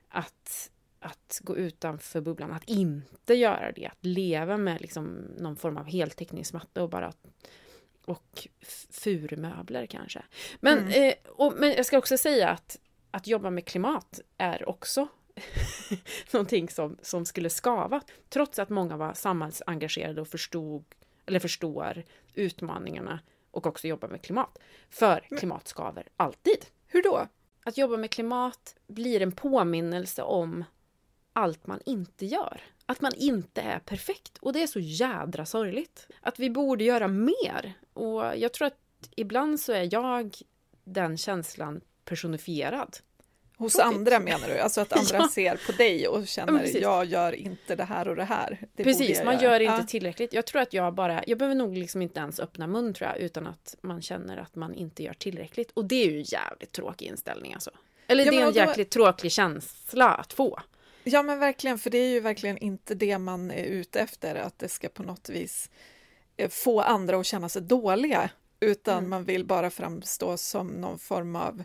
att 0.10 0.72
att 1.00 1.40
gå 1.44 1.58
utanför 1.58 2.22
bubblan, 2.22 2.52
att 2.52 2.70
inte 2.70 3.34
göra 3.34 3.72
det, 3.72 3.88
att 3.88 4.06
leva 4.06 4.58
med 4.58 4.82
liksom 4.82 5.06
någon 5.38 5.56
form 5.56 5.78
av 5.78 5.86
heltäckningsmatta 5.86 6.84
och 6.84 6.90
bara 6.90 7.14
och 8.06 8.48
furumöbler 8.90 9.86
kanske. 9.86 10.24
Men, 10.60 10.78
Mm. 10.78 11.10
eh, 11.10 11.14
och, 11.26 11.54
men 11.58 11.72
jag 11.72 11.86
ska 11.86 11.98
också 11.98 12.18
säga 12.18 12.50
att 12.50 12.78
att 13.12 13.28
jobba 13.28 13.50
med 13.50 13.66
klimat 13.66 14.20
är 14.38 14.70
också 14.70 15.08
någonting 16.32 16.70
som, 16.70 16.98
som 17.02 17.26
skulle 17.26 17.50
skava. 17.50 18.02
Trots 18.30 18.60
att 18.60 18.70
många 18.70 18.98
var 18.98 19.14
samhällsengagerade 19.14 20.22
och 20.22 20.28
förstod, 20.28 20.86
eller 21.26 21.40
förstår 21.40 22.04
utmaningarna 22.34 23.20
och 23.52 23.68
också 23.68 23.88
jobbar 23.88 24.08
med 24.08 24.22
klimat. 24.22 24.58
För 24.90 25.28
klimat 25.38 25.68
skaver 25.68 26.08
alltid. 26.18 26.66
Hur 26.88 27.04
då? 27.04 27.28
Att 27.64 27.78
jobba 27.78 27.98
med 27.98 28.12
klimat 28.12 28.76
blir 28.88 29.22
en 29.22 29.32
påminnelse 29.32 30.22
om 30.22 30.64
allt 31.34 31.68
man 31.68 31.80
inte 31.86 32.26
gör. 32.26 32.62
Att 32.86 33.02
man 33.02 33.12
inte 33.16 33.62
är 33.62 33.80
perfekt. 33.80 34.38
Och 34.38 34.54
det 34.54 34.64
är 34.64 34.68
så 34.68 34.80
jädra 34.80 35.46
sorgligt. 35.46 36.08
Att 36.22 36.40
vi 36.40 36.50
borde 36.50 36.84
göra 36.84 37.08
mer. 37.08 37.74
Och 37.94 38.38
jag 38.38 38.54
tror 38.54 38.68
att 38.68 39.10
ibland 39.16 39.60
så 39.60 39.72
är 39.74 39.94
jag 39.94 40.36
den 40.84 41.18
känslan 41.18 41.82
personifierad. 42.06 42.98
Hos 43.58 43.74
Tråkigt. 43.74 43.96
andra 43.96 44.20
menar 44.20 44.48
du? 44.48 44.60
Alltså 44.60 44.82
att 44.82 44.94
andra 44.98 45.18
Ja. 45.18 45.30
ser 45.32 45.60
på 45.66 45.72
dig 45.72 46.08
och 46.08 46.22
Ja, 46.22 46.26
känner 46.26 46.60
precis. 46.60 46.82
jag 46.82 47.06
gör 47.06 47.34
inte 47.36 47.76
det 47.76 47.84
här 47.84 48.08
och 48.08 48.16
det 48.16 48.24
här. 48.24 48.60
Det 48.76 48.84
Precis, 48.84 49.24
man 49.24 49.34
göra." 49.40 49.44
gör 49.54 49.60
inte 49.60 49.74
Ja. 49.82 49.88
tillräckligt. 49.88 50.34
Jag 50.34 50.46
tror 50.46 50.62
att 50.62 50.74
jag 50.74 50.94
bara, 50.94 51.24
jag 51.28 51.38
behöver 51.38 51.56
nog 51.56 51.78
liksom 51.78 52.02
inte 52.02 52.20
ens 52.20 52.40
öppna 52.40 52.68
mun 52.68 52.94
tror 52.94 53.10
jag, 53.10 53.20
utan 53.20 53.48
att 53.48 53.76
man 53.82 54.02
känner 54.02 54.38
att 54.38 54.56
man 54.56 54.74
inte 54.74 55.04
gör 55.04 55.14
tillräckligt. 55.14 55.72
Och 55.72 55.86
det 55.86 55.96
är 56.04 56.12
ju 56.12 56.24
jävligt 56.28 56.72
tråkig 56.72 57.06
inställning 57.06 57.54
alltså. 57.54 57.72
Eller 58.08 58.26
Ja, 58.26 58.32
det 58.32 58.38
är 58.38 58.42
en 58.48 58.54
då- 58.54 58.60
jäkligt 58.60 58.90
tråkig 58.92 59.32
känsla 59.32 60.10
att 60.14 60.34
få. 60.34 60.60
Ja 61.04 61.24
men 61.24 61.40
verkligen, 61.40 61.78
för 61.80 61.90
det 61.90 61.98
är 61.98 62.10
ju 62.10 62.20
verkligen 62.20 62.58
inte 62.58 62.96
det 62.96 63.18
man 63.18 63.52
är 63.52 63.64
ute 63.66 64.00
efter, 64.00 64.36
att 64.36 64.60
det 64.60 64.70
ska 64.70 64.90
på 64.90 65.04
något 65.04 65.30
vis 65.30 65.70
eh, 66.38 66.50
få 66.50 66.82
andra 66.82 67.18
att 67.20 67.26
känna 67.26 67.50
sig 67.50 67.62
dåliga, 67.62 68.30
utan 68.60 68.98
Mm. 68.98 69.10
man 69.10 69.24
vill 69.24 69.46
bara 69.46 69.70
framstå 69.70 70.38
som 70.38 70.68
någon 70.68 71.00
form 71.00 71.36
av 71.36 71.64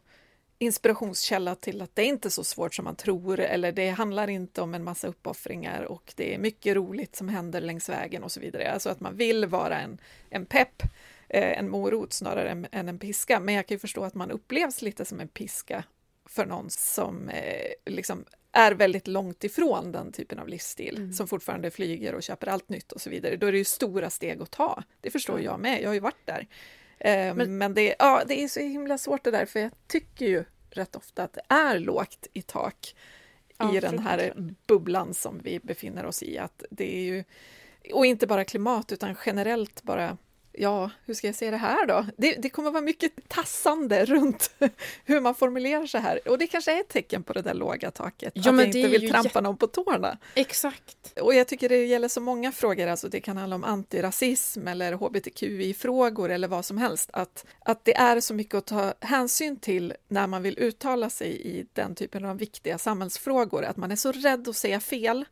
inspirationskälla 0.62 1.54
till 1.54 1.82
att 1.82 1.96
det 1.96 2.02
är 2.02 2.06
inte 2.06 2.30
så 2.30 2.44
svårt 2.44 2.74
som 2.74 2.84
man 2.84 2.96
tror, 2.96 3.40
eller 3.40 3.72
det 3.72 3.88
handlar 3.90 4.30
inte 4.30 4.62
om 4.62 4.74
en 4.74 4.84
massa 4.84 5.08
uppoffringar 5.08 5.82
och 5.82 6.12
det 6.16 6.34
är 6.34 6.38
mycket 6.38 6.76
roligt 6.76 7.16
som 7.16 7.28
händer 7.28 7.60
längs 7.60 7.88
vägen 7.88 8.22
och 8.24 8.32
så 8.32 8.40
vidare. 8.40 8.72
Alltså 8.72 8.88
att 8.90 9.00
man 9.00 9.16
vill 9.16 9.46
vara 9.46 9.80
en, 9.80 10.00
en 10.30 10.46
pepp, 10.46 10.82
eh, 11.28 11.58
en 11.58 11.70
morot 11.70 12.12
snarare 12.12 12.50
än, 12.50 12.66
än 12.72 12.88
en 12.88 12.98
piska. 12.98 13.40
Men 13.40 13.54
jag 13.54 13.66
kan 13.66 13.74
ju 13.74 13.78
förstå 13.78 14.04
att 14.04 14.14
man 14.14 14.30
upplevs 14.30 14.82
lite 14.82 15.04
som 15.04 15.20
en 15.20 15.28
piska 15.28 15.84
för 16.26 16.46
någon 16.46 16.70
som 16.70 17.28
eh, 17.28 17.92
liksom 17.92 18.24
är 18.52 18.72
väldigt 18.72 19.06
långt 19.06 19.44
ifrån 19.44 19.92
den 19.92 20.12
typen 20.12 20.38
av 20.38 20.48
livsstil, 20.48 20.96
Mm. 20.96 21.12
som 21.12 21.28
fortfarande 21.28 21.70
flyger 21.70 22.14
och 22.14 22.22
köper 22.22 22.46
allt 22.46 22.68
nytt 22.68 22.92
och 22.92 23.00
så 23.00 23.10
vidare. 23.10 23.36
Då 23.36 23.46
är 23.46 23.52
det 23.52 23.58
ju 23.58 23.64
stora 23.64 24.10
steg 24.10 24.42
att 24.42 24.50
ta. 24.50 24.82
Det 25.00 25.10
förstår 25.10 25.40
jag 25.40 25.60
med, 25.60 25.82
jag 25.82 25.88
har 25.88 25.94
ju 25.94 26.00
varit 26.00 26.26
där. 26.26 26.46
Eh, 27.00 27.34
Men- 27.34 27.58
men 27.58 27.74
det, 27.74 27.94
ja, 27.98 28.22
det 28.26 28.42
är 28.44 28.48
så 28.48 28.60
himla 28.60 28.98
svårt 28.98 29.24
det 29.24 29.30
där, 29.30 29.46
för 29.46 29.60
jag 29.60 29.70
tycker 29.86 30.26
ju 30.26 30.44
rätt 30.70 30.96
ofta 30.96 31.22
att 31.22 31.32
det 31.32 31.42
är 31.54 31.78
lågt 31.78 32.26
i 32.32 32.42
tak 32.42 32.94
Ja, 33.58 33.76
i 33.76 33.80
den 33.80 33.98
här 33.98 34.34
bubblan 34.66 35.14
som 35.14 35.40
vi 35.44 35.58
befinner 35.62 36.04
oss 36.06 36.22
i. 36.22 36.38
Att 36.38 36.62
det 36.70 36.96
är 36.96 37.00
ju, 37.02 37.24
och 37.94 38.06
inte 38.06 38.26
bara 38.26 38.44
klimat, 38.44 38.92
utan 38.92 39.16
generellt 39.26 39.82
bara 39.82 40.16
Ja, 40.52 40.90
hur 41.04 41.14
ska 41.14 41.26
jag 41.26 41.36
säga 41.36 41.50
det 41.50 41.56
här 41.56 41.86
då? 41.86 42.06
Det, 42.16 42.32
det 42.32 42.48
kommer 42.48 42.70
vara 42.70 42.82
mycket 42.82 43.28
tassande 43.28 44.04
runt 44.04 44.50
hur 45.04 45.20
man 45.20 45.34
formulerar 45.34 45.86
sig 45.86 46.00
här. 46.00 46.28
Och 46.28 46.38
det 46.38 46.46
kanske 46.46 46.76
är 46.76 46.80
ett 46.80 46.88
tecken 46.88 47.22
på 47.22 47.32
det 47.32 47.42
där 47.42 47.54
låga 47.54 47.90
taket, 47.90 48.32
Ja, 48.34 48.40
att 48.40 48.46
jag 48.46 48.66
inte 48.66 48.88
vill 48.88 49.10
trampa 49.10 49.40
någon 49.40 49.56
på 49.56 49.66
tårna. 49.66 50.18
Exakt. 50.34 51.18
Och 51.20 51.34
jag 51.34 51.48
tycker 51.48 51.68
det 51.68 51.84
gäller 51.84 52.08
så 52.08 52.20
många 52.20 52.52
frågor, 52.52 52.86
alltså 52.86 53.08
det 53.08 53.20
kan 53.20 53.36
handla 53.36 53.56
om 53.56 53.64
antirasism 53.64 54.68
eller 54.68 54.92
hbtqi-frågor 54.92 56.30
eller 56.30 56.48
vad 56.48 56.64
som 56.64 56.78
helst, 56.78 57.10
att, 57.12 57.44
att 57.64 57.84
det 57.84 57.96
är 57.96 58.20
så 58.20 58.34
mycket 58.34 58.54
att 58.54 58.66
ta 58.66 58.94
hänsyn 59.00 59.56
till 59.56 59.94
när 60.08 60.26
man 60.26 60.42
vill 60.42 60.58
uttala 60.58 61.10
sig 61.10 61.46
i 61.46 61.66
den 61.72 61.94
typen 61.94 62.24
av 62.24 62.38
viktiga 62.38 62.78
samhällsfrågor, 62.78 63.64
att 63.64 63.76
man 63.76 63.90
är 63.90 63.96
så 63.96 64.12
rädd 64.12 64.48
att 64.48 64.56
säga 64.56 64.80
fel 64.80 65.24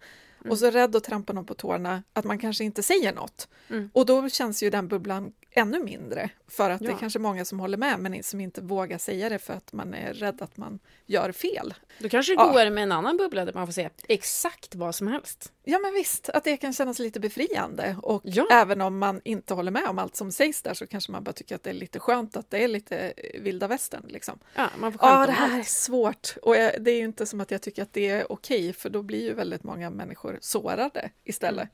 och 0.51 0.59
så 0.59 0.71
rädd 0.71 0.97
att 0.97 1.05
trampa 1.05 1.33
någon 1.33 1.47
på 1.47 1.55
tårna 1.55 2.03
att 2.13 2.25
man 2.25 2.39
kanske 2.39 2.65
inte 2.65 2.83
säger 2.83 3.13
något. 3.13 3.49
Mm. 3.71 3.91
Och 3.93 4.07
då 4.07 4.29
känns 4.29 4.63
ju 4.63 4.71
den 4.71 4.89
bubblan 4.89 5.33
ännu 5.51 5.79
mindre, 5.85 6.31
för 6.49 6.71
att 6.71 6.79
det 6.79 6.85
Ja. 6.85 6.93
är 6.93 6.97
kanske 6.99 7.19
många 7.19 7.45
som 7.45 7.61
håller 7.61 7.77
med 7.79 7.99
men 8.01 8.23
som 8.23 8.41
inte 8.41 8.61
vågar 8.61 8.99
säga 8.99 9.29
det 9.29 9.39
för 9.39 9.55
att 9.55 9.73
man 9.73 9.95
är 9.95 10.13
rädd 10.15 10.43
att 10.43 10.57
man 10.57 10.79
gör 11.07 11.33
fel. 11.33 11.75
Då 11.99 12.09
kanske 12.09 12.33
det 12.33 12.43
Ja. 12.43 12.53
går 12.53 12.71
med 12.71 12.83
en 12.83 12.93
annan 12.93 13.17
bubbla 13.17 13.45
där 13.45 13.53
man 13.53 13.67
får 13.67 13.73
säga 13.73 13.91
exakt 14.09 14.75
vad 14.75 14.95
som 14.95 15.07
helst. 15.09 15.53
Ja 15.65 15.79
men 15.79 15.95
visst, 15.95 16.29
att 16.29 16.45
det 16.45 16.57
kan 16.57 16.73
kännas 16.73 16.99
lite 16.99 17.21
befriande 17.21 17.97
och 18.03 18.23
Ja. 18.25 18.47
även 18.53 18.81
om 18.81 18.99
man 18.99 19.21
inte 19.25 19.55
håller 19.55 19.71
med 19.71 19.85
om 19.89 19.99
allt 19.99 20.17
som 20.17 20.33
sägs 20.33 20.63
där 20.63 20.75
så 20.75 20.87
kanske 20.87 21.13
man 21.13 21.25
bara 21.25 21.33
tycker 21.33 21.55
att 21.55 21.63
det 21.63 21.71
är 21.71 21.75
lite 21.75 21.99
skönt 22.01 22.37
att 22.37 22.51
det 22.51 22.65
är 22.65 22.69
lite 22.69 22.99
eh, 23.17 23.41
vilda 23.41 23.67
västern 23.69 24.05
liksom. 24.09 24.39
Ja, 24.55 24.69
man 24.79 24.93
får 24.93 25.09
Ja, 25.09 25.27
det 25.27 25.33
här 25.33 25.51
är 25.55 25.59
allt. 25.59 25.69
svårt 25.69 26.35
och 26.43 26.57
jag, 26.57 26.73
det 26.83 26.91
är 26.91 26.97
ju 26.97 27.05
inte 27.05 27.27
som 27.27 27.41
att 27.41 27.51
jag 27.51 27.63
tycker 27.63 27.83
att 27.83 27.93
det 27.93 28.09
är 28.09 28.33
okej 28.33 28.73
för 28.73 28.91
då 28.91 29.03
blir 29.03 29.23
ju 29.23 29.35
väldigt 29.35 29.65
många 29.65 29.91
människor 29.91 30.28
sårade 30.41 31.11
istället. 31.25 31.69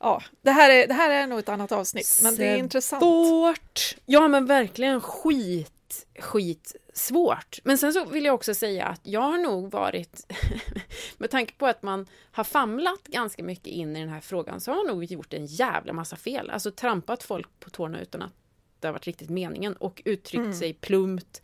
Ja, 0.00 0.22
det 0.42 0.50
här, 0.50 0.70
är, 0.70 0.86
det 0.86 0.94
här 0.94 1.10
är 1.10 1.26
nog 1.26 1.38
ett 1.38 1.48
annat 1.48 1.72
avsnitt 1.72 2.20
men 2.22 2.34
det 2.36 2.46
är 2.46 2.56
intressant. 2.56 3.02
Svårt! 3.02 3.96
Ja 4.06 4.28
men 4.28 4.46
verkligen 4.46 5.00
skit, 5.00 6.06
skit 6.18 6.76
svårt. 6.94 7.58
Men 7.64 7.78
sen 7.78 7.92
så 7.92 8.04
vill 8.04 8.24
jag 8.24 8.34
också 8.34 8.54
säga 8.54 8.86
att 8.86 9.00
jag 9.02 9.20
har 9.20 9.38
nog 9.38 9.70
varit, 9.70 10.32
med 11.18 11.30
tanke 11.30 11.54
på 11.54 11.66
att 11.66 11.82
man 11.82 12.06
har 12.32 12.44
famlat 12.44 13.04
ganska 13.04 13.42
mycket 13.42 13.66
in 13.66 13.96
i 13.96 14.00
den 14.00 14.08
här 14.08 14.20
frågan, 14.20 14.60
så 14.60 14.70
har 14.70 14.78
jag 14.78 14.86
nog 14.86 15.04
gjort 15.04 15.32
en 15.32 15.46
jävla 15.46 15.92
massa 15.92 16.16
fel. 16.16 16.50
Alltså 16.50 16.70
trampat 16.70 17.22
folk 17.22 17.48
på 17.60 17.70
tårna 17.70 18.00
utan 18.00 18.22
att 18.22 18.32
det 18.80 18.88
har 18.88 18.92
varit 18.92 19.06
riktigt 19.06 19.30
meningen 19.30 19.76
och 19.76 20.02
uttryckt 20.04 20.44
Mm. 20.44 20.54
sig 20.54 20.72
plumpt, 20.74 21.42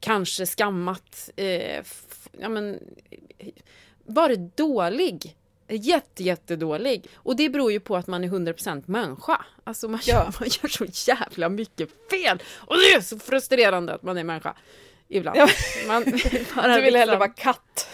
kanske 0.00 0.46
skammat, 0.46 1.30
eh, 1.36 1.84
ja 2.38 2.48
men 2.48 2.78
varit 4.06 4.56
dålig. 4.56 5.36
Jätte, 5.68 6.22
jättedålig. 6.24 7.06
Och 7.14 7.36
det 7.36 7.48
beror 7.48 7.72
ju 7.72 7.80
på 7.80 7.96
att 7.96 8.06
man 8.06 8.24
är 8.24 8.28
100% 8.28 8.82
människa. 8.86 9.44
Alltså 9.64 9.88
man, 9.88 10.00
Ja. 10.06 10.14
gör, 10.14 10.24
man 10.40 10.48
gör 10.48 10.68
så 10.68 11.10
jävla 11.10 11.48
mycket 11.48 11.88
fel. 12.10 12.42
Och 12.56 12.76
det 12.76 12.92
är 12.96 13.00
så 13.00 13.18
frustrerande 13.18 13.94
att 13.94 14.02
man 14.02 14.18
är 14.18 14.24
människa. 14.24 14.54
Ibland. 15.08 15.38
Ja. 15.38 15.48
Man, 15.86 16.04
Du 16.04 16.10
vill 16.12 16.24
hellre 16.54 16.82
liksom- 16.92 17.18
vara 17.18 17.28
katt. 17.28 17.88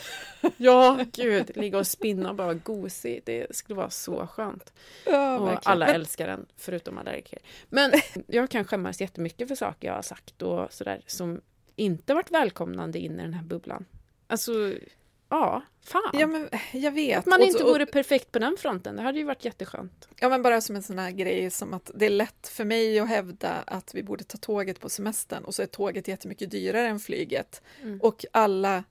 Ja, 0.56 0.98
gud. 1.12 1.56
Ligga 1.56 1.78
och 1.78 1.87
spinna 1.87 2.28
och 2.30 2.34
bara 2.37 2.44
vara 2.46 2.54
gosig. 2.54 3.22
Det 3.26 3.56
skulle 3.56 3.76
vara 3.76 3.90
så 3.90 4.26
skönt. 4.26 4.72
Ja, 5.06 5.38
Och 5.38 5.46
verkligen. 5.48 5.72
alla 5.72 5.87
älskar 5.87 6.26
den, 6.26 6.46
förutom 6.56 6.98
allergiker. 6.98 7.38
Men 7.68 7.92
jag 8.26 8.50
kan 8.50 8.64
skämmas 8.64 9.00
jättemycket 9.00 9.48
för 9.48 9.54
saker 9.54 9.88
jag 9.88 9.94
har 9.94 10.02
sagt 10.02 10.42
och 10.42 10.72
sådär 10.72 11.00
som 11.06 11.40
inte 11.76 12.14
varit 12.14 12.30
välkomnande 12.30 12.98
in 12.98 13.20
i 13.20 13.22
den 13.22 13.34
här 13.34 13.42
bubblan. 13.44 13.84
Alltså, 14.26 14.52
ja, 15.40 15.62
fan. 15.85 16.11
Ja, 16.12 16.27
men 16.27 16.49
jag 16.73 16.92
vet. 16.92 17.18
Att 17.18 17.27
man 17.27 17.40
Och- 17.40 17.47
inte 17.47 17.64
och- 17.64 17.70
vore 17.70 17.87
perfekt 17.87 18.33
på 18.33 18.38
den 18.38 18.57
fronten, 18.59 18.97
det 18.97 19.03
hade 19.03 19.18
ju 19.18 19.25
varit 19.25 19.44
jätteskönt. 19.44 20.09
Ja, 20.20 20.29
men 20.29 20.42
bara 20.42 20.61
som 20.61 20.77
en 20.77 20.83
sån 20.83 20.99
här 20.99 21.11
grej 21.11 21.51
som 21.51 21.75
att 21.75 21.90
det 21.94 22.07
är 22.07 22.11
lätt 22.11 22.49
för 22.49 22.64
mig 22.64 22.99
att 22.99 23.09
hävda 23.09 23.51
att 23.66 23.94
vi 23.94 24.03
borde 24.03 24.25
ta 24.25 24.38
tåget 24.38 24.81
på 24.81 24.88
semestern 24.88 25.44
och 25.44 25.55
så 25.55 25.62
är 25.62 25.66
tåget 25.66 26.09
jättemycket 26.09 26.51
dyrare 26.51 26.88
än 26.88 27.01
flyget. 27.01 27.62
Mm. 27.83 28.01
Och 28.01 28.25
alla, 28.33 28.85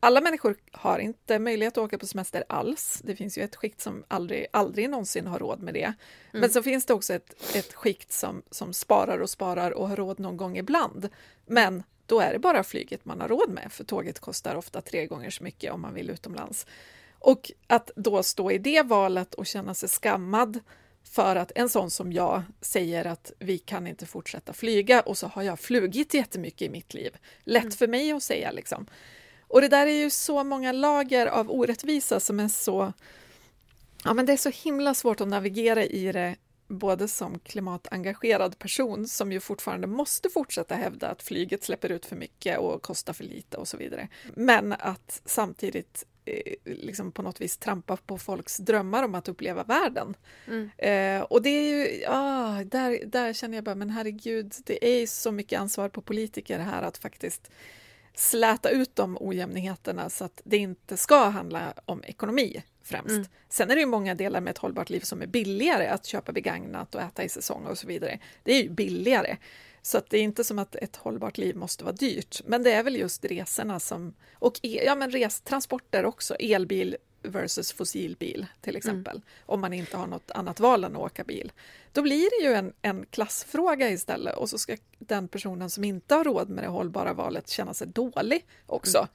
alla 0.00 0.20
människor 0.20 0.56
har 0.72 0.98
inte 0.98 1.38
möjlighet 1.38 1.78
att 1.78 1.84
åka 1.84 1.98
på 1.98 2.06
semester 2.06 2.44
alls. 2.48 3.00
Det 3.04 3.16
finns 3.16 3.38
ju 3.38 3.42
ett 3.42 3.56
skikt 3.56 3.80
som 3.80 4.04
aldrig, 4.08 4.46
aldrig 4.50 4.90
någonsin 4.90 5.26
har 5.26 5.38
råd 5.38 5.62
med 5.62 5.74
det. 5.74 5.92
Men 6.32 6.50
så 6.50 6.62
finns 6.62 6.86
det 6.86 6.94
också 6.94 7.14
ett, 7.14 7.54
ett 7.56 7.72
skikt 7.74 8.12
som, 8.12 8.42
som 8.50 8.72
sparar 8.72 9.18
och 9.18 9.30
sparar 9.30 9.70
och 9.70 9.88
har 9.88 9.96
råd 9.96 10.18
någon 10.20 10.36
gång 10.36 10.56
ibland. 10.56 11.08
Men 11.46 11.82
då 12.06 12.20
är 12.20 12.32
det 12.32 12.38
bara 12.38 12.64
flyget 12.64 13.04
man 13.04 13.20
har 13.20 13.28
råd 13.28 13.50
med, 13.50 13.72
för 13.72 13.84
tåget 13.84 14.20
kostar 14.20 14.54
ofta 14.54 14.80
tre 14.80 15.06
gånger 15.06 15.30
så 15.30 15.44
mycket 15.44 15.72
om 15.72 15.80
man 15.80 15.94
vill 15.94 16.10
utomlands. 16.10 16.66
Och 17.18 17.52
att 17.66 17.90
då 17.96 18.22
stå 18.22 18.50
i 18.50 18.58
det 18.58 18.82
valet 18.82 19.34
och 19.34 19.46
känna 19.46 19.74
sig 19.74 19.88
skammad 19.88 20.60
för 21.04 21.36
att 21.36 21.52
en 21.54 21.68
sån 21.68 21.90
som 21.90 22.12
jag 22.12 22.42
säger 22.60 23.04
att 23.04 23.32
vi 23.38 23.58
kan 23.58 23.86
inte 23.86 24.06
fortsätta 24.06 24.52
flyga 24.52 25.00
och 25.00 25.18
så 25.18 25.26
har 25.26 25.42
jag 25.42 25.60
flugit 25.60 26.14
jättemycket 26.14 26.62
i 26.62 26.68
mitt 26.68 26.94
liv. 26.94 27.16
Lätt 27.44 27.74
för 27.74 27.86
mig 27.86 28.12
att 28.12 28.22
säga 28.22 28.50
liksom. 28.50 28.86
Och 29.48 29.60
det 29.60 29.68
där 29.68 29.86
är 29.86 30.02
ju 30.02 30.10
så 30.10 30.44
många 30.44 30.72
lager 30.72 31.26
av 31.26 31.50
orättvisa 31.50 32.20
som 32.20 32.40
är 32.40 32.48
så... 32.48 32.92
Ja, 34.04 34.14
men 34.14 34.26
det 34.26 34.32
är 34.32 34.36
så 34.36 34.50
himla 34.50 34.94
svårt 34.94 35.20
att 35.20 35.28
navigera 35.28 35.84
i 35.84 36.12
det 36.12 36.36
både 36.68 37.08
som 37.08 37.38
klimatengagerad 37.38 38.58
person 38.58 39.08
som 39.08 39.32
ju 39.32 39.40
fortfarande 39.40 39.86
måste 39.86 40.30
fortsätta 40.30 40.74
hävda 40.74 41.08
att 41.08 41.22
flyget 41.22 41.64
släpper 41.64 41.92
ut 41.92 42.06
för 42.06 42.16
mycket 42.16 42.58
och 42.58 42.82
kostar 42.82 43.12
för 43.12 43.24
lite 43.24 43.56
och 43.56 43.68
så 43.68 43.76
vidare. 43.76 44.08
Men 44.34 44.72
att 44.72 45.22
samtidigt 45.24 46.04
eh, 46.24 46.54
liksom 46.64 47.12
på 47.12 47.22
något 47.22 47.40
vis 47.40 47.56
trampa 47.56 47.96
på 47.96 48.18
folks 48.18 48.56
drömmar 48.56 49.02
om 49.02 49.14
att 49.14 49.28
uppleva 49.28 49.64
världen. 49.64 50.14
Mm. 50.46 50.70
Eh, 50.78 51.22
och 51.22 51.42
det 51.42 51.50
är 51.50 51.62
ju, 51.62 52.04
ah, 52.08 52.64
där, 52.64 53.06
där 53.06 53.32
känner 53.32 53.56
jag 53.56 53.64
bara, 53.64 53.74
men 53.74 53.90
herregud, 53.90 54.54
det 54.64 54.86
är 54.86 55.00
ju 55.00 55.06
så 55.06 55.32
mycket 55.32 55.60
ansvar 55.60 55.88
på 55.88 56.00
politiker 56.00 56.58
här 56.58 56.82
att 56.82 56.98
faktiskt 56.98 57.50
släta 58.14 58.70
ut 58.70 58.96
de 58.96 59.16
ojämnheterna 59.20 60.10
så 60.10 60.24
att 60.24 60.40
det 60.44 60.56
inte 60.56 60.96
ska 60.96 61.24
handla 61.24 61.74
om 61.84 62.04
ekonomi 62.04 62.62
främst. 62.86 63.10
Mm. 63.10 63.26
Sen 63.48 63.70
är 63.70 63.74
det 63.74 63.80
ju 63.80 63.86
många 63.86 64.14
delar 64.14 64.40
med 64.40 64.50
ett 64.50 64.58
hållbart 64.58 64.90
liv 64.90 65.00
som 65.00 65.22
är 65.22 65.26
billigare, 65.26 65.86
att 65.86 66.06
köpa 66.06 66.32
begagnat 66.32 66.94
och 66.94 67.00
äta 67.00 67.24
i 67.24 67.28
säsong 67.28 67.66
och 67.66 67.78
så 67.78 67.86
vidare. 67.86 68.18
Det 68.42 68.52
är 68.52 68.62
ju 68.62 68.68
billigare. 68.68 69.36
Så 69.82 70.00
det 70.08 70.18
är 70.18 70.22
inte 70.22 70.44
som 70.44 70.58
att 70.58 70.76
ett 70.76 70.96
hållbart 70.96 71.38
liv 71.38 71.56
måste 71.56 71.84
vara 71.84 71.94
dyrt, 71.94 72.40
men 72.44 72.62
det 72.62 72.72
är 72.72 72.82
väl 72.82 72.96
just 72.96 73.24
resorna 73.24 73.80
som, 73.80 74.14
och 74.34 74.60
e, 74.62 74.82
ja, 74.86 74.94
men 74.94 75.10
res, 75.10 75.40
transporter 75.40 76.04
också, 76.04 76.34
elbil 76.34 76.96
versus 77.22 77.72
fossilbil 77.72 78.46
till 78.60 78.76
exempel, 78.76 79.20
om 79.46 79.60
man 79.60 79.72
inte 79.72 79.96
har 79.96 80.06
något 80.06 80.30
annat 80.30 80.60
val 80.60 80.84
än 80.84 80.96
att 80.96 81.02
åka 81.02 81.24
bil. 81.24 81.52
Då 81.92 82.02
blir 82.02 82.40
det 82.40 82.48
ju 82.48 82.54
en, 82.54 82.72
en 82.82 83.06
klassfråga 83.06 83.90
istället 83.90 84.36
och 84.36 84.50
så 84.50 84.58
ska 84.58 84.76
den 84.98 85.28
personen 85.28 85.70
som 85.70 85.84
inte 85.84 86.14
har 86.14 86.24
råd 86.24 86.48
med 86.48 86.64
det 86.64 86.68
hållbara 86.68 87.12
valet 87.12 87.48
känna 87.48 87.74
sig 87.74 87.86
dålig 87.86 88.46
också. 88.66 89.08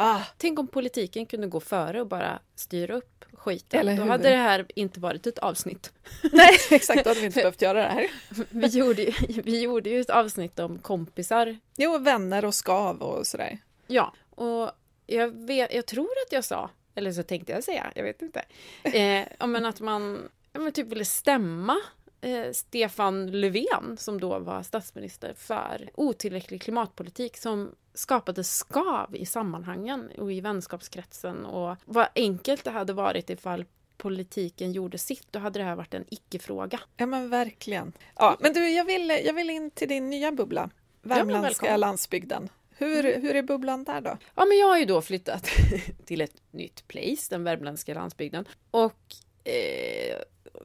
Ah, 0.00 0.20
Tänk 0.36 0.58
om 0.58 0.66
politiken 0.68 1.26
kunde 1.26 1.46
gå 1.46 1.60
före 1.60 2.00
och 2.00 2.06
bara 2.06 2.38
styra 2.54 2.94
upp 2.94 3.24
skiten. 3.32 3.80
Eller 3.80 3.96
Då 3.96 4.02
hade 4.02 4.28
det 4.30 4.36
här 4.36 4.66
inte 4.74 5.00
varit 5.00 5.26
ett 5.26 5.38
avsnitt. 5.38 5.92
nej, 6.32 6.58
exakt, 6.70 7.04
då 7.04 7.10
hade 7.10 7.20
vi 7.20 7.26
inte 7.26 7.40
behövt 7.40 7.62
göra 7.62 7.78
det 7.82 7.88
här. 7.88 8.06
Vi 8.50 8.66
gjorde, 8.66 9.02
ju- 9.02 9.42
vi 9.42 9.60
gjorde 9.62 9.90
ju 9.90 10.00
ett 10.00 10.10
avsnitt 10.10 10.58
om 10.58 10.78
kompisar. 10.78 11.58
Jo, 11.76 11.98
vänner 11.98 12.44
och 12.44 12.54
skav 12.54 13.02
och 13.02 13.26
sådär. 13.26 13.58
Ja, 13.86 14.14
och 14.30 14.70
jag, 15.06 15.28
vet, 15.46 15.74
jag 15.74 15.86
tror 15.86 16.08
att 16.26 16.32
jag 16.32 16.44
sa, 16.44 16.70
eller 16.94 17.12
så 17.12 17.22
tänkte 17.22 17.52
jag 17.52 17.64
säga, 17.64 17.92
jag 17.94 18.04
vet 18.04 18.22
inte, 18.22 18.44
eh, 18.82 19.46
men 19.46 19.66
att 19.66 19.80
man 19.80 20.28
men 20.52 20.72
typ 20.72 20.86
ville 20.86 21.04
stämma 21.04 21.76
eh, 22.20 22.52
Stefan 22.52 23.40
Löfven, 23.40 23.96
som 23.98 24.20
då 24.20 24.38
var 24.38 24.62
statsminister, 24.62 25.34
för 25.36 25.90
otillräcklig 25.94 26.62
klimatpolitik 26.62 27.36
som 27.36 27.74
skapade 27.98 28.44
skav 28.44 29.16
i 29.16 29.26
sammanhangen 29.26 30.10
och 30.18 30.32
i 30.32 30.40
vänskapskretsen 30.40 31.44
och 31.44 31.76
vad 31.84 32.08
enkelt 32.14 32.64
det 32.64 32.70
hade 32.70 32.92
varit 32.92 33.30
ifall 33.30 33.64
politiken 33.96 34.72
gjorde 34.72 34.98
sitt, 34.98 35.26
då 35.30 35.38
hade 35.38 35.58
det 35.58 35.64
här 35.64 35.76
varit 35.76 35.94
en 35.94 36.04
icke-fråga. 36.10 36.80
Ja, 36.96 37.06
men 37.06 37.30
verkligen. 37.30 37.92
Ja, 38.16 38.36
men 38.40 38.52
du, 38.52 38.70
jag 38.70 38.84
vill, 38.84 39.20
jag 39.24 39.34
vill 39.34 39.50
in 39.50 39.70
till 39.70 39.88
din 39.88 40.10
nya 40.10 40.32
bubbla, 40.32 40.70
Värmländska 41.02 41.48
välkommen. 41.48 41.80
landsbygden. 41.80 42.48
Hur, 42.70 43.20
hur 43.20 43.36
är 43.36 43.42
bubblan 43.42 43.84
där 43.84 44.00
då? 44.00 44.16
Ja, 44.34 44.44
men 44.44 44.58
jag 44.58 44.66
har 44.66 44.78
ju 44.78 44.84
då 44.84 45.02
flyttat 45.02 45.48
till 46.04 46.20
ett 46.20 46.42
nytt 46.50 46.88
place, 46.88 47.26
den 47.30 47.44
värmländska 47.44 47.94
landsbygden. 47.94 48.44
Och 48.70 49.14
eh, 49.44 50.18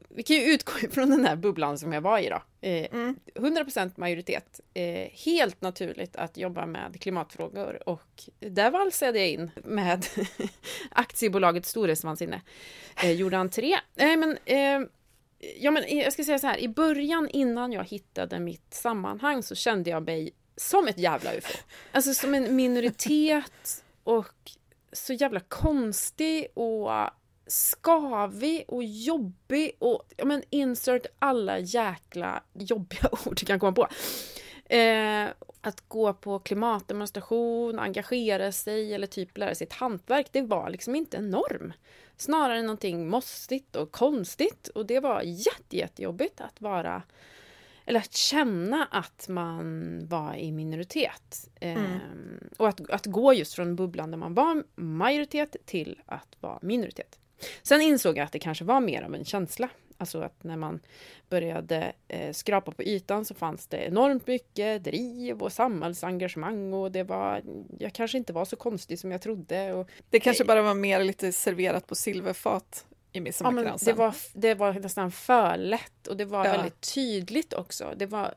vi 0.10 0.24
kan 0.24 0.36
ju 0.36 0.42
utgå 0.44 0.72
från 0.92 1.10
den 1.10 1.26
här 1.26 1.36
bubblan 1.36 1.78
som 1.78 1.94
jag 1.94 2.02
var 2.02 2.20
i 2.20 2.30
då. 2.30 2.42
Eh, 2.62 2.88
Mm. 2.92 3.16
100% 3.36 3.92
majoritet. 3.96 4.60
Eh, 4.74 5.10
helt 5.26 5.62
naturligt 5.62 6.16
att 6.16 6.38
jobba 6.38 6.66
med 6.66 7.02
klimatfrågor 7.02 7.90
och 7.90 8.24
där 8.40 8.72
valsade 8.72 9.20
jag 9.20 9.30
in 9.30 9.52
med 9.64 10.06
aktiebolaget 10.92 11.66
Storhetsvansinne. 11.66 12.42
Eh, 13.04 13.12
gjorde 13.12 13.38
entré. 13.38 13.76
Nej 13.96 14.18
men, 14.18 14.38
eh, 14.46 14.80
ja, 15.60 15.72
men 15.72 15.98
jag 15.98 16.14
ska 16.14 16.24
säga 16.24 16.40
så 16.40 16.48
här, 16.48 16.58
i 16.58 16.68
början 16.68 17.30
innan 17.30 17.72
jag 17.72 17.84
hittade 17.84 18.40
mitt 18.40 18.74
sammanhang 18.74 19.44
så 19.44 19.56
kände 19.56 19.90
jag 19.90 20.04
mig 20.06 20.32
som 20.58 20.88
ett 20.88 20.98
jävla 20.98 21.34
ufo. 21.34 21.58
Alltså 21.92 22.14
som 22.14 22.34
en 22.34 22.56
minoritet 22.56 23.84
och 24.04 24.52
så 24.92 25.14
jävla 25.14 25.40
konstig 25.40 26.48
och 26.54 26.92
skavig 27.48 28.66
och 28.68 28.84
jobbig 28.84 29.72
och 29.80 30.04
ja, 30.18 30.26
men 30.26 30.44
insert 30.50 31.06
alla 31.20 31.60
jäkla 31.60 32.44
jobbiga 32.54 33.10
ord 33.26 33.38
du 33.40 33.46
kan 33.46 33.60
komma 33.60 33.72
på. 33.72 33.88
Eh, 34.76 35.28
att 35.62 35.90
gå 35.90 36.14
på 36.14 36.40
klimatdemonstration, 36.40 37.80
engagera 37.80 38.52
sig 38.52 38.94
eller 38.94 39.08
typ 39.08 39.38
lära 39.38 39.56
sig 39.56 39.68
ett 39.68 39.74
hantverk, 39.74 40.28
det 40.32 40.42
var 40.42 40.70
liksom 40.70 40.96
inte 40.96 41.18
en 41.18 41.30
norm. 41.30 41.74
Snarare 42.18 42.62
någonting 42.62 43.10
måstigt 43.10 43.76
och 43.76 43.92
konstigt 43.92 44.68
och 44.68 44.86
det 44.86 45.00
var 45.00 45.22
jätte, 45.22 45.78
jättejobbigt 45.78 46.42
att 46.42 46.62
vara 46.62 47.04
eller 47.86 48.00
att 48.00 48.14
känna 48.14 48.88
att 48.92 49.28
man 49.30 50.00
var 50.08 50.36
i 50.36 50.52
minoritet. 50.52 51.50
Ehm, 51.60 52.50
och 52.58 52.68
att, 52.68 52.90
att 52.90 53.06
gå 53.06 53.34
just 53.34 53.54
från 53.54 53.76
bubblan 53.76 54.12
där 54.12 54.18
man 54.18 54.34
var 54.34 54.64
majoritet 54.76 55.56
till 55.66 56.02
att 56.06 56.38
vara 56.40 56.60
minoritet. 56.62 57.20
Sen 57.64 57.82
insåg 57.82 58.18
jag 58.18 58.24
att 58.26 58.32
det 58.32 58.40
kanske 58.40 58.64
var 58.66 58.80
mer 58.82 59.02
av 59.02 59.16
en 59.16 59.26
känsla. 59.26 59.70
Alltså 59.98 60.22
att 60.22 60.44
när 60.44 60.58
man 60.58 60.80
började 61.30 61.94
eh, 62.08 62.34
skrapa 62.34 62.72
på 62.72 62.84
ytan 62.84 63.26
så 63.26 63.34
fanns 63.34 63.68
det 63.68 63.78
enormt 63.78 64.28
mycket 64.28 64.84
driv 64.84 65.42
och 65.42 65.52
samhällsengagemang 65.54 66.74
och 66.74 66.92
det 66.92 67.04
var, 67.04 67.42
jag 67.80 67.94
kanske 67.94 68.18
inte 68.18 68.34
var 68.34 68.46
så 68.46 68.56
konstig 68.56 69.00
som 69.00 69.12
jag 69.12 69.22
trodde. 69.22 69.74
Och, 69.74 69.90
Det 70.10 70.20
kanske 70.20 70.46
bara 70.46 70.62
var 70.62 70.74
mer 70.74 71.04
lite 71.04 71.32
serverat 71.32 71.88
på 71.88 71.96
silverfat 71.96 72.86
i 72.90 72.96
ja, 72.96 72.96
men 73.14 73.24
midsommarkransen. 73.24 73.86
det, 73.86 74.00
var, 74.00 74.16
det 74.34 74.54
var 74.54 74.74
nästan 74.74 75.12
för 75.12 75.58
lätt 75.58 76.08
och 76.08 76.18
det 76.18 76.26
var 76.26 76.46
Ja. 76.46 76.52
väldigt 76.52 76.94
tydligt 76.94 77.54
också. 77.54 77.94
Det 77.98 78.06
var, 78.06 78.34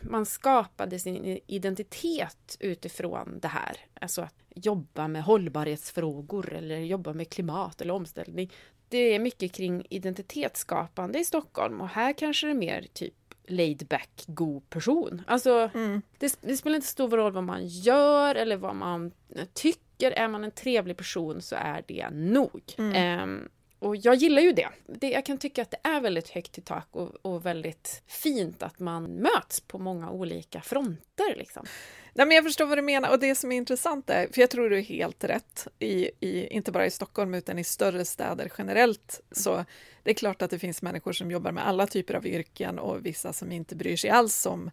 man 0.00 0.26
skapade 0.26 0.98
sin 0.98 1.38
identitet 1.46 2.56
utifrån 2.60 3.38
det 3.42 3.48
här. 3.48 3.76
Alltså 4.00 4.22
att 4.22 4.34
jobba 4.54 5.08
med 5.08 5.22
hållbarhetsfrågor 5.22 6.52
eller 6.52 6.78
jobba 6.78 7.12
med 7.12 7.30
klimat 7.30 7.80
eller 7.80 7.94
omställning. 7.94 8.52
Det 8.88 8.98
är 8.98 9.18
mycket 9.18 9.52
kring 9.52 9.86
identitetsskapande 9.90 11.18
i 11.18 11.24
Stockholm 11.24 11.80
och 11.80 11.88
här 11.88 12.12
kanske 12.12 12.46
det 12.46 12.50
är 12.52 12.54
mer 12.54 12.86
typ 12.92 13.14
laid 13.48 13.86
back, 13.86 14.24
god 14.26 14.70
person. 14.70 15.22
Alltså, 15.26 15.70
Mm. 15.74 16.02
det, 16.18 16.38
det 16.40 16.56
spelar 16.56 16.76
inte 16.76 16.88
stor 16.88 17.16
roll 17.16 17.32
vad 17.32 17.44
man 17.44 17.66
gör 17.66 18.34
eller 18.34 18.56
vad 18.56 18.76
man 18.76 19.12
tycker. 19.54 20.10
Är 20.10 20.28
man 20.28 20.44
en 20.44 20.50
trevlig 20.50 20.96
person 20.96 21.42
så 21.42 21.56
är 21.56 21.84
det 21.86 22.10
nog. 22.10 22.62
Mm. 22.78 22.92
Ehm, 22.94 23.48
och 23.78 23.96
jag 23.96 24.14
gillar 24.14 24.42
ju 24.42 24.52
det. 24.52 24.68
det. 24.86 25.10
Jag 25.10 25.26
kan 25.26 25.38
tycka 25.38 25.62
att 25.62 25.70
det 25.70 25.80
är 25.82 26.00
väldigt 26.00 26.28
högt 26.28 26.58
i 26.58 26.60
tak 26.60 26.86
och, 26.90 27.14
och 27.22 27.46
väldigt 27.46 28.02
fint 28.06 28.62
att 28.62 28.78
man 28.78 29.04
möts 29.04 29.60
på 29.60 29.78
många 29.78 30.10
olika 30.10 30.60
fronter. 30.60 31.36
Liksom. 31.36 31.66
Nej, 32.14 32.26
men 32.26 32.34
jag 32.34 32.44
förstår 32.44 32.66
vad 32.66 32.78
du 32.78 32.82
menar 32.82 33.10
och 33.10 33.18
det 33.18 33.34
som 33.34 33.52
är 33.52 33.56
intressant 33.56 34.10
är, 34.10 34.28
för 34.32 34.40
jag 34.40 34.50
tror 34.50 34.70
du 34.70 34.78
är 34.78 34.82
helt 34.82 35.24
rätt, 35.24 35.68
i, 35.78 36.10
i, 36.20 36.46
inte 36.46 36.72
bara 36.72 36.86
i 36.86 36.90
Stockholm 36.90 37.34
utan 37.34 37.58
i 37.58 37.64
större 37.64 38.04
städer 38.04 38.52
generellt, 38.58 39.20
så 39.30 39.64
det 40.02 40.10
är 40.10 40.14
klart 40.14 40.42
att 40.42 40.50
det 40.50 40.58
finns 40.58 40.82
människor 40.82 41.12
som 41.12 41.30
jobbar 41.30 41.52
med 41.52 41.68
alla 41.68 41.86
typer 41.86 42.14
av 42.14 42.26
yrken 42.26 42.78
och 42.78 43.06
vissa 43.06 43.32
som 43.32 43.52
inte 43.52 43.76
bryr 43.76 43.96
sig 43.96 44.10
alls 44.10 44.46
om 44.46 44.70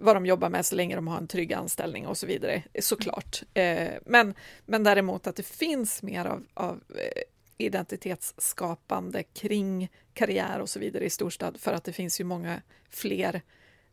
vad 0.00 0.16
de 0.16 0.26
jobbar 0.26 0.48
med 0.48 0.66
så 0.66 0.74
länge 0.74 0.96
de 0.96 1.08
har 1.08 1.18
en 1.18 1.28
trygg 1.28 1.52
anställning 1.52 2.06
och 2.06 2.18
så 2.18 2.26
vidare, 2.26 2.62
såklart. 2.80 3.42
Eh, 3.54 3.88
men, 4.06 4.34
men 4.66 4.84
däremot 4.84 5.26
att 5.26 5.36
det 5.36 5.46
finns 5.46 6.02
mer 6.02 6.24
av, 6.24 6.46
av 6.54 6.82
eh, 6.88 7.22
identitetsskapande 7.58 9.22
kring 9.22 9.88
karriär 10.14 10.60
och 10.60 10.68
så 10.68 10.78
vidare 10.78 11.04
i 11.04 11.10
storstad 11.10 11.60
för 11.60 11.72
att 11.72 11.84
det 11.84 11.92
finns 11.92 12.20
ju 12.20 12.24
många 12.24 12.62
fler 12.90 13.42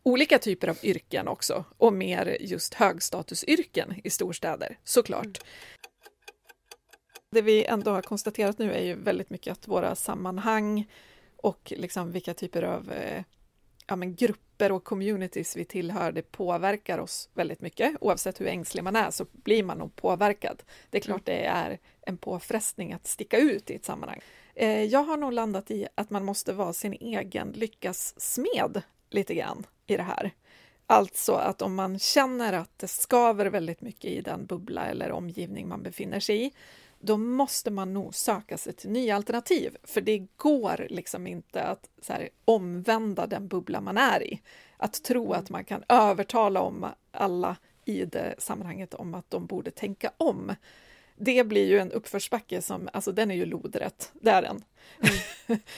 olika 0.03 0.39
typer 0.39 0.67
av 0.67 0.77
yrken 0.83 1.27
också 1.27 1.65
och 1.77 1.93
mer 1.93 2.37
just 2.39 2.73
högstatusyrken 2.73 4.01
i 4.03 4.09
storstäder, 4.09 4.77
såklart. 4.83 5.41
Det 7.31 7.41
vi 7.41 7.65
ändå 7.65 7.91
har 7.91 8.01
konstaterat 8.01 8.57
nu 8.57 8.73
är 8.73 8.83
ju 8.83 8.95
väldigt 8.95 9.29
mycket 9.29 9.51
att 9.51 9.67
våra 9.67 9.95
sammanhang 9.95 10.89
och 11.35 11.73
liksom 11.75 12.11
vilka 12.11 12.33
typer 12.33 12.63
av 12.63 12.91
eh, 12.91 13.23
ja, 13.87 13.95
men 13.95 14.15
grupper 14.15 14.71
och 14.71 14.83
communities 14.83 15.55
vi 15.55 15.65
tillhör, 15.65 16.11
det 16.11 16.31
påverkar 16.31 16.97
oss 16.97 17.29
väldigt 17.33 17.61
mycket. 17.61 17.95
Oavsett 18.01 18.41
hur 18.41 18.47
ängslig 18.47 18.83
man 18.83 18.95
är 18.95 19.11
så 19.11 19.25
blir 19.31 19.63
man 19.63 19.77
nog 19.77 19.95
påverkad. 19.95 20.63
Det 20.89 20.97
är 20.97 21.01
klart 21.01 21.25
det 21.25 21.45
är 21.45 21.79
en 22.01 22.17
påfrestning 22.17 22.93
att 22.93 23.07
sticka 23.07 23.37
ut 23.37 23.69
i 23.69 23.75
ett 23.75 23.85
sammanhang. 23.85 24.19
Eh, 24.55 24.83
jag 24.83 25.03
har 25.03 25.17
nog 25.17 25.33
landat 25.33 25.71
i 25.71 25.87
att 25.95 26.09
man 26.09 26.25
måste 26.25 26.53
vara 26.53 26.73
sin 26.73 26.93
egen 26.93 27.51
lyckas 27.51 28.13
smed 28.17 28.81
lite 29.09 29.35
grann 29.35 29.65
i 29.87 29.97
det 29.97 30.03
här. 30.03 30.31
Alltså 30.87 31.33
att 31.33 31.61
om 31.61 31.75
man 31.75 31.99
känner 31.99 32.53
att 32.53 32.79
det 32.79 32.87
skaver 32.87 33.45
väldigt 33.45 33.81
mycket 33.81 34.11
i 34.11 34.21
den 34.21 34.45
bubbla 34.45 34.85
eller 34.85 35.11
omgivning 35.11 35.67
man 35.67 35.83
befinner 35.83 36.19
sig 36.19 36.45
i, 36.45 36.51
då 36.99 37.17
måste 37.17 37.71
man 37.71 37.93
nog 37.93 38.15
söka 38.15 38.57
sig 38.57 38.73
till 38.73 38.89
nya 38.89 39.15
alternativ. 39.15 39.77
För 39.83 40.01
det 40.01 40.27
går 40.37 40.87
liksom 40.89 41.27
inte 41.27 41.63
att 41.63 41.89
så 42.01 42.13
här, 42.13 42.29
omvända 42.45 43.27
den 43.27 43.47
bubbla 43.47 43.81
man 43.81 43.97
är 43.97 44.23
i. 44.23 44.41
Att 44.77 45.03
tro 45.03 45.33
att 45.33 45.49
man 45.49 45.63
kan 45.63 45.83
övertala 45.87 46.61
om 46.61 46.85
alla 47.11 47.55
i 47.85 48.05
det 48.05 48.35
sammanhanget 48.37 48.93
om 48.93 49.15
att 49.15 49.29
de 49.29 49.45
borde 49.45 49.71
tänka 49.71 50.11
om. 50.17 50.55
Det 51.23 51.43
blir 51.43 51.67
ju 51.67 51.79
en 51.79 51.91
uppförsbacke 51.91 52.61
som, 52.61 52.89
alltså 52.93 53.11
den 53.11 53.31
är 53.31 53.35
ju 53.35 53.45
lodrätt, 53.45 54.11
det 54.21 54.29
är 54.31 54.41
den. 54.41 54.63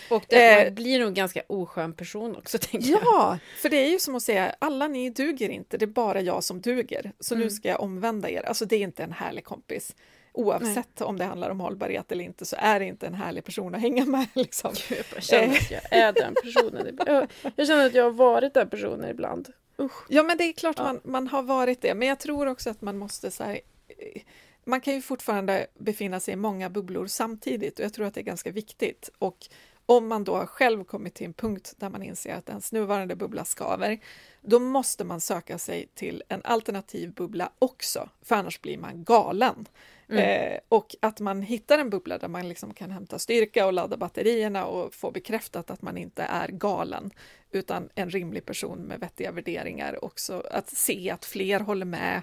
Och 0.10 0.24
det, 0.30 0.36
Eh, 0.60 0.66
man 0.66 0.76
blir 0.76 1.00
nog 1.00 1.08
en 1.08 1.14
ganska 1.14 1.42
oskön 1.48 1.94
person 1.94 2.36
också, 2.36 2.58
tänker 2.58 2.90
jag. 2.90 3.02
Ja, 3.04 3.38
för 3.62 3.70
det 3.70 3.78
är 3.78 3.90
ju 3.90 4.00
som 4.00 4.16
att 4.16 4.24
säga, 4.24 4.56
alla 4.60 4.88
ni 4.88 5.10
duger 5.10 5.50
inte, 5.50 5.78
det 5.78 5.86
är 5.86 5.88
bara 5.88 6.22
jag 6.22 6.44
som 6.44 6.62
duger, 6.62 7.12
så 7.20 7.36
nu 7.36 7.50
ska 7.50 7.68
jag 7.68 7.82
omvända 7.82 8.30
er. 8.30 8.44
Alltså 8.44 8.66
det 8.66 8.76
är 8.76 8.80
inte 8.80 9.04
en 9.04 9.12
härlig 9.12 9.44
kompis. 9.44 9.96
Oavsett 10.36 11.02
om 11.02 11.18
det 11.18 11.26
handlar 11.26 11.50
om 11.50 11.60
hållbarhet 11.60 12.12
eller 12.12 12.24
inte 12.26 12.46
så 12.46 12.56
är 12.60 12.80
det 12.80 12.86
inte 12.86 13.08
en 13.08 13.14
härlig 13.14 13.44
person 13.44 13.76
att 13.76 13.82
hänga 13.82 14.06
med. 14.06 14.28
Liksom. 14.36 14.74
Gud, 14.90 15.06
Jag 15.16 15.24
känner 15.24 15.54
att 15.56 15.72
jag 15.72 15.82
är 15.94 16.12
den 16.14 16.36
personen. 16.44 17.00
Jag, 17.06 17.28
jag 17.56 17.68
känner 17.68 17.86
att 17.86 17.94
jag 17.94 18.04
har 18.04 18.12
varit 18.12 18.54
den 18.54 18.70
personen 18.70 19.10
ibland. 19.10 19.50
Usch. 19.80 20.06
Ja, 20.10 20.24
men 20.24 20.38
det 20.38 20.44
är 20.44 20.54
klart 20.54 20.76
Ja. 20.80 20.84
man, 20.84 21.00
man 21.04 21.28
har 21.28 21.44
varit 21.44 21.82
det, 21.82 21.94
men 21.94 22.08
jag 22.08 22.20
tror 22.20 22.48
också 22.48 22.70
att 22.70 22.82
man 22.82 22.98
måste 22.98 23.32
så 23.32 23.44
här, 23.44 23.60
eh, 23.88 24.22
man 24.66 24.82
kan 24.82 24.94
ju 24.94 25.02
fortfarande 25.02 25.68
befinna 25.78 26.20
sig 26.20 26.34
i 26.34 26.38
många 26.38 26.70
bubblor 26.70 27.08
samtidigt 27.08 27.80
och 27.80 27.86
jag 27.86 27.94
tror 27.94 28.06
att 28.06 28.14
det 28.14 28.22
är 28.22 28.24
ganska 28.24 28.52
viktigt. 28.52 29.10
Och 29.18 29.48
om 29.86 30.08
man 30.08 30.24
då 30.24 30.46
själv 30.46 30.84
kommit 30.84 31.14
till 31.14 31.26
en 31.26 31.34
punkt 31.34 31.74
där 31.78 31.90
man 31.90 32.04
inser 32.04 32.36
att 32.36 32.50
ens 32.50 32.72
nuvarande 32.72 33.16
bubbla 33.16 33.46
skaver, 33.46 34.00
då 34.42 34.60
måste 34.60 35.04
man 35.04 35.22
söka 35.22 35.58
sig 35.58 35.88
till 35.96 36.24
en 36.28 36.42
alternativ 36.44 37.14
bubbla 37.14 37.52
också, 37.60 38.10
för 38.22 38.36
annars 38.36 38.62
blir 38.62 38.78
man 38.78 39.04
galen. 39.04 39.68
Eh, 40.10 40.60
och 40.70 40.96
att 41.00 41.20
man 41.20 41.42
hittar 41.42 41.80
en 41.80 41.90
bubbla 41.90 42.18
där 42.18 42.28
man 42.28 42.50
liksom 42.50 42.74
kan 42.74 42.92
hämta 42.92 43.20
styrka 43.20 43.66
och 43.66 43.74
ladda 43.74 43.98
batterierna 43.98 44.66
och 44.66 44.94
få 44.94 45.12
bekräftat 45.12 45.72
att 45.72 45.82
man 45.82 45.98
inte 45.98 46.24
är 46.24 46.48
galen, 46.48 47.12
utan 47.52 47.90
en 47.96 48.10
rimlig 48.10 48.46
person 48.46 48.80
med 48.80 49.00
vettiga 49.00 49.32
värderingar 49.32 50.06
också. 50.06 50.44
Att 50.52 50.70
se 50.70 51.10
att 51.10 51.26
fler 51.26 51.60
håller 51.60 51.86
med, 51.86 52.22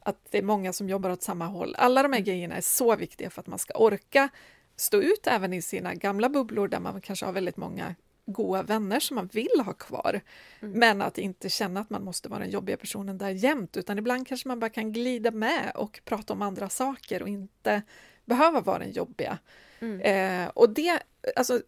att 0.00 0.16
det 0.30 0.38
är 0.38 0.42
många 0.42 0.72
som 0.72 0.88
jobbar 0.88 1.10
åt 1.10 1.22
samma 1.22 1.46
håll. 1.46 1.74
Alla 1.78 2.02
de 2.02 2.12
här 2.12 2.20
grejerna 2.20 2.56
är 2.56 2.60
så 2.60 2.96
viktiga 2.96 3.30
för 3.30 3.40
att 3.40 3.46
man 3.46 3.58
ska 3.58 3.74
orka 3.74 4.28
stå 4.76 5.02
ut 5.02 5.26
även 5.26 5.52
i 5.52 5.62
sina 5.62 5.94
gamla 5.94 6.28
bubblor 6.28 6.68
där 6.68 6.80
man 6.80 7.00
kanske 7.00 7.26
har 7.26 7.32
väldigt 7.32 7.56
många 7.56 7.94
goda 8.26 8.62
vänner 8.62 9.00
som 9.00 9.14
man 9.14 9.26
vill 9.26 9.62
ha 9.64 9.72
kvar. 9.72 10.20
Mm. 10.60 10.78
Men 10.78 11.02
att 11.02 11.18
inte 11.18 11.48
känna 11.48 11.80
att 11.80 11.90
man 11.90 12.04
måste 12.04 12.28
vara 12.28 12.40
den 12.40 12.50
jobbiga 12.50 12.76
personen 12.76 13.18
där 13.18 13.30
jämt, 13.30 13.76
utan 13.76 13.98
ibland 13.98 14.28
kanske 14.28 14.48
man 14.48 14.60
bara 14.60 14.70
kan 14.70 14.92
glida 14.92 15.30
med 15.30 15.72
och 15.74 16.00
prata 16.04 16.32
om 16.32 16.42
andra 16.42 16.68
saker 16.68 17.22
och 17.22 17.28
inte 17.28 17.82
behöva 18.24 18.60
vara 18.60 18.78
den 18.78 18.92
jobbiga. 18.92 19.38
Mm. 19.80 20.00
Eh, 20.00 20.48
och 20.48 20.70
det, 20.70 21.02
alltså, 21.36 21.60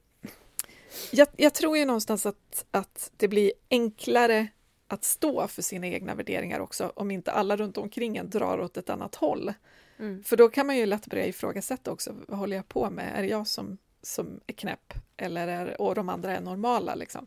jag, 1.11 1.29
jag, 1.37 1.55
tror 1.55 1.79
ju 1.79 1.85
någonstans 1.85 2.27
att, 2.27 2.65
att 2.71 3.11
det 3.17 3.29
blir 3.29 3.53
enklare 3.71 4.49
att 4.93 5.05
stå 5.05 5.49
för 5.49 5.63
sina 5.63 5.87
egna 5.87 6.15
värderingar 6.15 6.61
också, 6.61 6.93
om 6.97 7.11
inte 7.11 7.33
alla 7.33 7.57
runt 7.57 7.79
omkring 7.79 8.17
en 8.17 8.31
drar 8.31 8.61
åt 8.61 8.77
ett 8.77 8.91
annat 8.91 9.15
håll. 9.15 9.53
Mm. 9.99 10.25
För 10.25 10.37
då 10.37 10.49
kan 10.49 10.67
man 10.67 10.77
ju 10.77 10.87
lätt 10.87 11.07
börja 11.07 11.27
ifrågasätta 11.27 11.93
också, 11.93 12.15
vad 12.29 12.39
håller 12.39 12.57
jag 12.57 12.69
på 12.69 12.91
med? 12.91 13.19
Är 13.19 13.23
det 13.23 13.29
jag 13.29 13.47
som, 13.47 13.79
som 14.03 14.41
är 14.47 14.53
knäpp? 14.53 14.95
Eller 15.17 15.49
är, 15.49 15.81
och 15.81 15.95
de 15.95 16.09
andra 16.09 16.37
är 16.37 16.41
normala 16.41 16.95
liksom? 16.95 17.27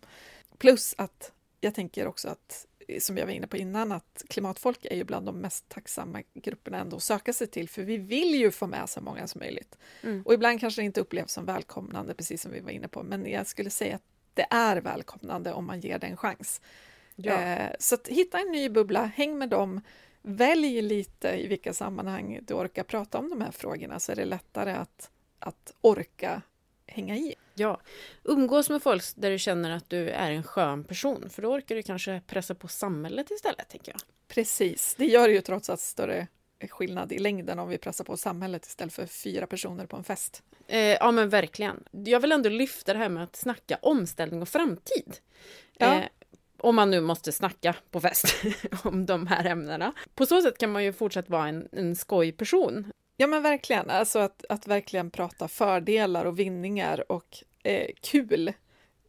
Plus 0.57 0.95
att 0.97 1.31
jag 1.61 1.75
tänker 1.75 2.07
också 2.07 2.27
att, 2.27 2.65
som 2.99 3.17
jag 3.17 3.25
var 3.25 3.33
inne 3.33 3.47
på 3.47 3.57
innan, 3.57 3.91
att 3.91 4.23
klimatfolk 4.29 4.85
är 4.85 4.95
ju 4.95 5.03
bland 5.03 5.25
de 5.25 5.35
mest 5.37 5.69
tacksamma 5.69 6.21
grupperna 6.33 6.79
ändå 6.79 6.97
att 6.97 7.03
söka 7.03 7.33
sig 7.33 7.47
till, 7.47 7.69
för 7.69 7.83
vi 7.83 7.97
vill 7.97 8.35
ju 8.35 8.51
få 8.51 8.67
med 8.67 8.89
så 8.89 9.01
många 9.01 9.27
som 9.27 9.39
möjligt. 9.39 9.77
Mm. 10.03 10.21
Och 10.25 10.33
ibland 10.33 10.59
kanske 10.59 10.81
det 10.81 10.85
inte 10.85 11.01
upplevs 11.01 11.31
som 11.31 11.45
välkomnande, 11.45 12.13
precis 12.13 12.41
som 12.41 12.51
vi 12.51 12.59
var 12.59 12.71
inne 12.71 12.87
på, 12.87 13.03
men 13.03 13.31
jag 13.31 13.47
skulle 13.47 13.69
säga 13.69 13.95
att 13.95 14.03
det 14.33 14.47
är 14.49 14.77
välkomnande 14.77 15.53
om 15.53 15.65
man 15.65 15.79
ger 15.79 15.99
det 15.99 16.07
en 16.07 16.17
chans. 16.17 16.61
Ja. 17.15 17.41
Eh, 17.41 17.71
så 17.79 17.95
att 17.95 18.07
hitta 18.07 18.39
en 18.39 18.51
ny 18.51 18.69
bubbla, 18.69 19.05
häng 19.05 19.37
med 19.37 19.49
dem, 19.49 19.81
välj 20.21 20.81
lite 20.81 21.29
i 21.29 21.47
vilka 21.47 21.73
sammanhang 21.73 22.39
du 22.41 22.53
orkar 22.53 22.83
prata 22.83 23.17
om 23.17 23.29
de 23.29 23.41
här 23.41 23.51
frågorna 23.51 23.99
så 23.99 24.11
är 24.11 24.15
det 24.15 24.25
lättare 24.25 24.71
att, 24.71 25.09
att 25.39 25.73
orka 25.81 26.41
hänga 26.87 27.15
i. 27.15 27.35
Ja, 27.53 27.81
umgås 28.23 28.69
med 28.69 28.83
folk 28.83 29.03
där 29.15 29.31
du 29.31 29.39
känner 29.39 29.71
att 29.71 29.89
du 29.89 30.09
är 30.09 30.31
en 30.31 30.43
skön 30.43 30.83
person 30.83 31.29
för 31.29 31.41
då 31.41 31.53
orkar 31.53 31.75
du 31.75 31.83
kanske 31.83 32.21
pressa 32.27 32.55
på 32.55 32.67
samhället 32.67 33.31
istället, 33.31 33.69
tänker 33.69 33.91
jag. 33.91 34.01
Precis, 34.27 34.95
det 34.97 35.05
gör 35.05 35.29
ju 35.29 35.41
trots 35.41 35.69
allt 35.69 35.79
större 35.79 36.27
skillnad 36.69 37.11
i 37.11 37.19
längden 37.19 37.59
om 37.59 37.69
vi 37.69 37.77
pressar 37.77 38.03
på 38.03 38.17
samhället 38.17 38.65
istället 38.65 38.93
för 38.93 39.05
fyra 39.05 39.47
personer 39.47 39.85
på 39.85 39.97
en 39.97 40.03
fest. 40.03 40.43
Eh, 40.67 40.79
ja 40.79 41.11
men 41.11 41.29
verkligen. 41.29 41.83
Jag 41.91 42.19
vill 42.19 42.31
ändå 42.31 42.49
lyfta 42.49 42.93
det 42.93 42.99
här 42.99 43.09
med 43.09 43.23
att 43.23 43.35
snacka 43.35 43.77
omställning 43.81 44.41
och 44.41 44.49
framtid. 44.49 45.17
Ja. 45.77 45.95
Eh, 45.95 46.05
om 46.57 46.75
man 46.75 46.91
nu 46.91 47.01
måste 47.01 47.31
snacka 47.31 47.75
på 47.91 48.01
fest 48.01 48.35
om 48.83 49.05
de 49.05 49.27
här 49.27 49.45
ämnena. 49.45 49.93
På 50.15 50.25
så 50.25 50.41
sätt 50.41 50.57
kan 50.57 50.71
man 50.71 50.83
ju 50.83 50.93
fortsätta 50.93 51.31
vara 51.31 51.47
en, 51.47 51.67
en 51.71 51.95
skojperson. 51.95 52.91
Ja 53.17 53.27
men 53.27 53.43
verkligen, 53.43 53.89
alltså 53.89 54.19
att, 54.19 54.45
att 54.49 54.67
verkligen 54.67 55.11
prata 55.11 55.47
fördelar 55.47 56.25
och 56.25 56.39
vinningar 56.39 57.11
och 57.11 57.43
eh, 57.63 57.87
kul 58.01 58.53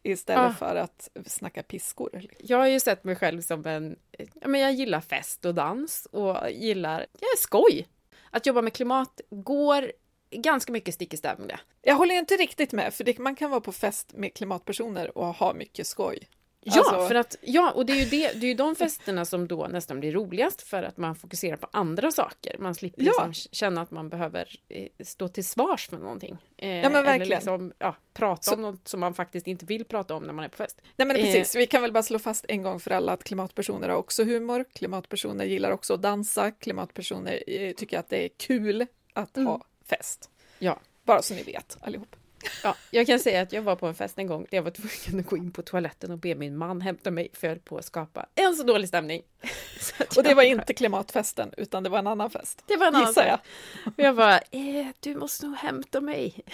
istället 0.03 0.45
ja. 0.45 0.53
för 0.53 0.77
att 0.77 1.09
snacka 1.27 1.63
piskor. 1.63 2.27
Jag 2.39 2.59
har 2.59 2.67
ju 2.67 2.81
sett 2.81 3.05
mig 3.05 3.17
själv 3.17 3.41
som 3.41 3.67
en, 3.67 3.97
ja 4.35 4.49
men 4.49 4.61
jag 4.61 4.73
gillar 4.73 5.01
fest 5.01 5.45
och 5.45 5.55
dans 5.55 6.07
och 6.13 6.51
gillar, 6.51 7.07
jag 7.13 7.29
är 7.29 7.39
skoj. 7.39 7.87
Att 8.31 8.47
jobba 8.47 8.63
med 8.63 8.73
klimat 8.73 9.21
går 9.31 9.93
ganska 10.31 10.73
mycket 10.73 10.95
stick 10.95 11.15
i 11.15 11.17
stäv 11.17 11.39
med 11.39 11.49
det. 11.49 11.61
Jag 11.83 11.95
håller 11.95 12.15
inte 12.15 12.35
riktigt 12.35 12.73
med, 12.73 12.95
för 12.95 13.05
det, 13.05 13.19
man 13.19 13.37
kan 13.37 13.51
vara 13.51 13.61
på 13.61 13.73
fest 13.73 14.13
med 14.15 14.35
klimatpersoner 14.35 15.19
och 15.19 15.27
ha 15.27 15.55
mycket 15.55 15.87
skoj. 15.87 16.29
Ja, 16.69 16.79
alltså... 16.79 17.09
för 17.09 17.15
att, 17.15 17.37
ja, 17.41 17.73
och 17.73 17.87
det 17.87 17.93
är 17.93 17.97
ju 17.97 18.05
det, 18.05 18.33
det 18.33 18.47
är 18.47 18.49
ju 18.49 18.55
de 18.55 18.77
festerna 18.77 19.25
som 19.25 19.49
då 19.49 19.67
nästan 19.67 20.01
blir 20.01 20.13
roligast 20.13 20.63
för 20.63 20.83
att 20.83 20.97
man 20.97 21.17
fokuserar 21.17 21.57
på 21.57 21.69
andra 21.73 22.11
saker. 22.11 22.57
Man 22.59 22.75
slipper 22.75 23.03
ja. 23.03 23.27
liksom 23.27 23.33
känna 23.53 23.81
att 23.81 23.91
man 23.91 24.09
behöver 24.09 24.61
eh, 24.69 24.89
stå 25.05 25.29
till 25.29 25.45
svars 25.45 25.89
för 25.89 25.97
någonting. 25.97 26.37
Eh, 26.57 26.69
ja, 26.69 26.91
men 26.91 26.93
verkligen. 26.93 27.23
Eller 27.23 27.37
liksom, 27.37 27.73
ja, 27.79 27.97
prata 28.15 28.43
så... 28.43 28.55
om 28.55 28.63
något 28.63 28.89
som 28.89 29.01
man 29.01 29.15
faktiskt 29.15 29.47
inte 29.47 29.67
vill 29.67 29.85
prata 29.85 30.15
om 30.15 30.23
när 30.23 30.33
man 30.33 30.45
är 30.45 30.49
på 30.49 30.57
fest. 30.57 30.81
Nej, 30.97 31.09
men 31.09 31.17
precis. 31.17 31.55
Eh... 31.55 31.59
Vi 31.59 31.67
kan 31.67 31.83
väl 31.83 31.93
bara 31.93 32.03
slå 32.03 32.19
fast 32.19 32.45
en 32.49 32.63
gång 32.63 32.81
för 32.81 32.91
alla 32.91 33.13
att 33.13 33.25
klimatpersoner 33.25 33.89
har 33.89 33.97
också 33.97 34.25
humor. 34.25 34.65
Klimatpersoner 34.75 35.45
gillar 35.45 35.71
också 35.71 35.95
att 35.95 36.03
dansa. 36.03 36.51
Klimatpersoner 36.51 37.43
eh, 37.47 37.73
tycker 37.73 37.99
att 37.99 38.09
det 38.09 38.25
är 38.25 38.29
kul 38.29 38.87
att 39.13 39.37
mm. 39.37 39.47
ha 39.47 39.65
fest. 39.85 40.31
Ja. 40.59 40.81
Bara 41.05 41.23
så 41.23 41.35
ni 41.35 41.43
vet 41.43 41.77
allihop. 41.81 42.17
Ja, 42.63 42.77
jag 42.91 43.07
kan 43.07 43.21
säga 43.21 43.43
att 43.43 43.53
jag 43.53 43.63
var 43.63 43.77
på 43.77 43.87
en 43.87 43.95
fest 43.95 44.19
en 44.19 44.27
gång 44.27 44.47
där 44.51 44.59
jag 44.59 44.63
var 44.63 44.71
tvungen 44.71 45.21
att 45.21 45.31
gå 45.31 45.37
in 45.37 45.53
på 45.53 45.63
toaletten 45.63 46.11
och 46.11 46.19
be 46.19 46.35
min 46.35 46.57
man 46.57 46.81
hämta 46.81 47.11
mig 47.11 47.29
för 47.33 47.49
jag 47.49 47.65
på 47.65 47.79
att 47.79 47.85
skapa 47.85 48.27
en 48.35 48.55
så 48.55 48.63
dålig 48.63 48.89
stämning. 48.89 49.23
Så 49.81 50.21
och 50.21 50.25
det 50.25 50.35
var 50.35 50.43
inte 50.43 50.75
klimatfesten 50.75 51.55
utan 51.57 51.83
det 51.83 51.89
var 51.89 51.99
en 51.99 52.07
annan 52.07 52.31
fest. 52.31 52.63
Det 52.67 52.77
var 52.77 52.87
en 52.87 52.95
annan 52.95 53.15
fest. 53.15 53.43
Och 53.85 53.93
jag 53.97 54.17
bara, 54.17 54.39
eh, 54.39 54.87
du 55.01 55.15
måste 55.15 55.47
nog 55.47 55.57
hämta 55.57 56.01
mig. 56.01 56.41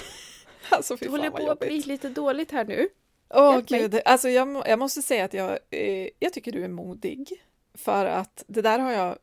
Alltså, 0.68 0.96
det 0.96 1.08
håller 1.08 1.30
på 1.30 1.50
att 1.50 1.58
bli 1.58 1.82
lite 1.82 2.08
dåligt 2.08 2.50
här 2.50 2.64
nu. 2.64 2.88
Åh 3.28 3.58
oh, 3.58 3.60
gud, 3.60 4.00
alltså 4.04 4.28
jag, 4.28 4.62
jag 4.66 4.78
måste 4.78 5.02
säga 5.02 5.24
att 5.24 5.34
jag, 5.34 5.58
eh, 5.70 6.08
jag 6.18 6.32
tycker 6.32 6.52
du 6.52 6.64
är 6.64 6.68
modig. 6.68 7.28
För 7.74 8.06
att 8.06 8.44
det 8.46 8.62
där 8.62 8.78
har 8.78 8.92
jag 8.92 9.18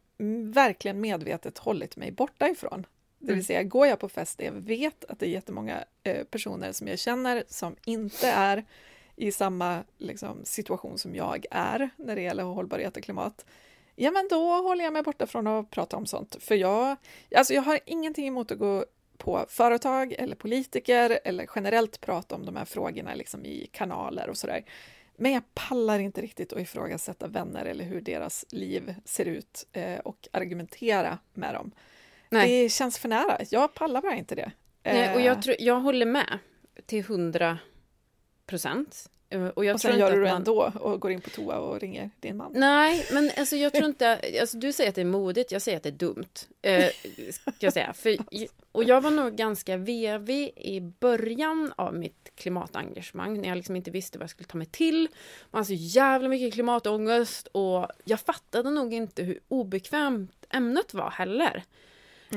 verkligen 0.53 1.01
medvetet 1.01 1.58
hållit 1.58 1.95
mig 1.95 2.12
borta 2.12 2.49
ifrån. 2.49 2.86
Det 3.19 3.25
vill 3.25 3.34
mm. 3.34 3.43
säga, 3.43 3.63
går 3.63 3.88
jag 3.88 3.99
på 3.99 4.10
fest 4.10 4.38
där 4.38 4.45
jag 4.45 4.51
vet 4.51 5.05
att 5.05 5.19
det 5.19 5.25
är 5.25 5.29
jättemånga 5.29 5.84
eh, 6.03 6.23
personer 6.23 6.71
som 6.71 6.88
jag 6.88 6.99
känner 6.99 7.43
som 7.47 7.75
inte 7.86 8.27
är 8.27 8.65
i 9.15 9.32
samma 9.32 9.84
liksom, 9.97 10.45
situation 10.45 10.97
som 10.97 11.15
jag 11.15 11.45
är 11.51 11.89
när 11.95 12.15
det 12.15 12.21
gäller 12.21 12.43
hållbarhet 12.43 12.97
och 12.97 13.03
klimat, 13.03 13.45
ja 13.95 14.12
men 14.12 14.27
då 14.29 14.62
håller 14.62 14.84
jag 14.84 14.93
mig 14.93 15.03
borta 15.03 15.27
från 15.27 15.47
att 15.47 15.69
prata 15.69 15.97
om 15.97 16.05
sånt. 16.05 16.38
För 16.39 16.55
jag, 16.55 16.95
alltså 17.36 17.53
jag 17.53 17.62
har 17.62 17.79
ingenting 17.86 18.27
emot 18.27 18.51
att 18.51 18.60
gå 18.60 18.86
på 19.17 19.45
företag 19.49 20.13
eller 20.13 20.36
politiker 20.36 21.19
eller 21.23 21.49
generellt 21.55 22.01
prata 22.01 22.36
om 22.36 22.45
de 22.45 22.55
här 22.55 22.65
frågorna 22.65 23.13
liksom 23.13 23.45
i 23.45 23.69
kanaler 23.71 24.29
och 24.29 24.38
sådär. 24.38 24.63
Men 25.15 25.32
jag 25.32 25.43
pallar 25.53 25.99
inte 25.99 26.21
riktigt 26.21 26.53
att 26.53 26.60
ifrågasätta 26.60 27.27
vänner 27.27 27.65
eller 27.65 27.86
hur 27.86 28.01
deras 28.01 28.45
liv 28.49 28.95
ser 29.05 29.25
ut 29.25 29.67
eh, 29.71 29.99
och 29.99 30.27
argumentera 30.32 31.17
med 31.34 31.53
dem. 31.53 31.71
Nej. 32.29 32.63
Det 32.63 32.69
känns 32.69 32.97
för 32.97 33.09
nära. 33.09 33.37
Jag 33.49 33.73
pallar 33.73 34.01
bara 34.01 34.15
inte 34.15 34.35
det. 34.35 34.51
Nej, 34.83 35.15
och 35.15 35.21
jag, 35.21 35.37
eh. 35.37 35.41
tror, 35.41 35.55
jag 35.59 35.79
håller 35.79 36.05
med 36.05 36.39
till 36.85 37.03
hundra 37.03 37.57
procent. 38.45 39.09
Eh, 39.29 39.47
och, 39.47 39.65
jag 39.65 39.73
och 39.73 39.81
sen 39.81 39.99
gör 39.99 40.11
du 40.11 40.17
det 40.23 40.27
man... 40.27 40.35
ändå 40.35 40.71
och 40.79 40.99
går 40.99 41.11
in 41.11 41.21
på 41.21 41.29
toa 41.29 41.57
och 41.57 41.79
ringer 41.79 42.09
din 42.19 42.37
man. 42.37 42.51
Nej, 42.55 43.05
men 43.11 43.31
alltså 43.37 43.55
jag 43.55 43.73
tror 43.73 43.85
inte... 43.89 44.21
Alltså 44.41 44.57
du 44.57 44.73
säger 44.73 44.89
att 44.89 44.95
det 44.95 45.01
är 45.01 45.05
modigt, 45.05 45.51
jag 45.51 45.61
säger 45.61 45.77
att 45.77 45.83
det 45.83 45.89
är 45.89 45.91
dumt. 45.91 46.25
Eh, 46.61 46.85
ska 47.31 47.51
jag 47.59 47.73
säga. 47.73 47.93
För, 47.93 48.17
och 48.71 48.83
jag 48.83 49.01
var 49.01 49.11
nog 49.11 49.35
ganska 49.35 49.77
vevig 49.77 50.53
i 50.55 50.81
början 50.81 51.73
av 51.75 51.93
mitt 51.95 52.31
klimatengagemang 52.35 53.41
när 53.41 53.49
jag 53.49 53.55
liksom 53.55 53.75
inte 53.75 53.91
visste 53.91 54.17
vad 54.17 54.23
jag 54.23 54.29
skulle 54.29 54.47
ta 54.47 54.57
mig 54.57 54.67
till. 54.67 55.07
Man 55.51 55.59
har 55.59 55.63
så 55.63 55.73
jävla 55.73 56.29
mycket 56.29 56.53
klimatångest 56.53 57.47
och 57.47 57.87
jag 58.03 58.19
fattade 58.19 58.69
nog 58.69 58.93
inte 58.93 59.23
hur 59.23 59.39
obekvämt 59.47 60.45
ämnet 60.49 60.93
var 60.93 61.11
heller. 61.11 61.63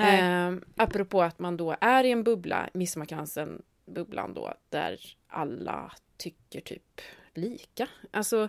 Eh, 0.01 0.53
apropå 0.77 1.23
att 1.23 1.39
man 1.39 1.57
då 1.57 1.77
är 1.81 2.05
i 2.05 2.11
en 2.11 2.25
bubbla, 2.25 2.69
Midsommarkransen, 2.75 3.63
bubblan 3.87 4.35
då, 4.35 4.55
där 4.69 5.01
alla 5.29 5.93
tycker 6.17 6.61
typ 6.61 7.01
lika. 7.35 7.89
Alltså, 8.11 8.49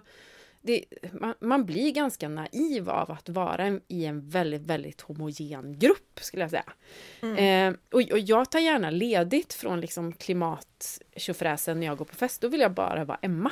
det, 0.61 0.85
man, 1.11 1.33
man, 1.39 1.65
blir 1.65 1.91
ganska 1.91 2.29
naiv 2.29 2.89
av 2.89 3.11
att 3.11 3.29
vara 3.29 3.79
i 3.87 4.05
en 4.05 4.29
väldigt, 4.29 4.61
väldigt 4.61 5.01
homogen 5.01 5.79
grupp, 5.79 6.19
skulle 6.21 6.43
jag 6.43 6.49
säga. 6.49 6.73
Mm. 7.21 7.37
Eh, 7.37 7.79
och, 7.91 8.11
och, 8.11 8.19
jag 8.19 8.51
tar 8.51 8.59
gärna 8.59 8.89
ledigt 8.89 9.53
från 9.53 9.81
liksom 9.81 10.13
klimattjofräsen 10.13 11.79
när 11.79 11.87
jag 11.87 11.97
går 11.97 12.05
på 12.05 12.15
fest. 12.15 12.41
Då 12.41 12.47
vill 12.47 12.61
jag 12.61 12.71
bara 12.71 13.05
vara 13.05 13.19
Emma 13.21 13.51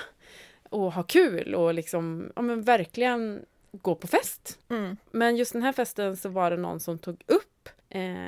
och 0.70 0.94
ha 0.94 1.04
kul 1.04 1.56
och 1.56 1.74
liksom, 1.74 2.32
ja 2.36 2.42
men 2.42 2.62
verkligen 2.62 3.46
gå 3.72 3.96
på 3.96 4.08
fest. 4.08 4.60
Mm. 4.70 4.98
Men 5.12 5.38
just 5.38 5.54
den 5.54 5.64
här 5.64 5.74
festen 5.74 6.18
så 6.18 6.30
var 6.30 6.52
det 6.52 6.58
någon 6.58 6.80
som 6.80 7.00
tog 7.00 7.24
upp 7.26 7.61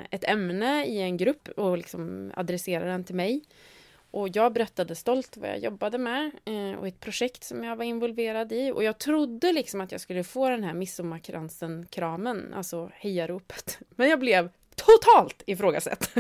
ett 0.10 0.23
ämne 0.23 0.86
i 0.86 1.02
en 1.02 1.17
grupp 1.17 1.47
och 1.47 1.78
liksom 1.78 2.32
adresserade 2.36 2.91
den 2.91 3.04
till 3.04 3.15
mig. 3.15 3.41
Och 4.13 4.30
jag 4.34 4.54
berättade 4.54 4.95
stolt 4.95 5.38
vad 5.38 5.49
jag 5.49 5.60
jobbade 5.60 5.97
med 5.97 6.32
eh, 6.45 6.80
och 6.80 6.88
ett 6.88 6.99
projekt 6.99 7.43
som 7.43 7.63
jag 7.63 7.76
var 7.76 7.86
involverad 7.86 8.52
i. 8.52 8.71
Och 8.71 8.84
jag 8.84 8.97
trodde 8.97 9.52
liksom 9.52 9.82
att 9.82 9.91
jag 9.91 10.02
skulle 10.02 10.23
få 10.23 10.49
den 10.49 10.63
här 10.63 10.73
midsommarkransen-kramen, 10.73 12.54
alltså 12.54 12.91
hejaropet. 12.93 13.80
Men 13.89 14.10
jag 14.10 14.19
blev 14.19 14.49
totalt 14.76 15.43
ifrågasatt. 15.45 16.17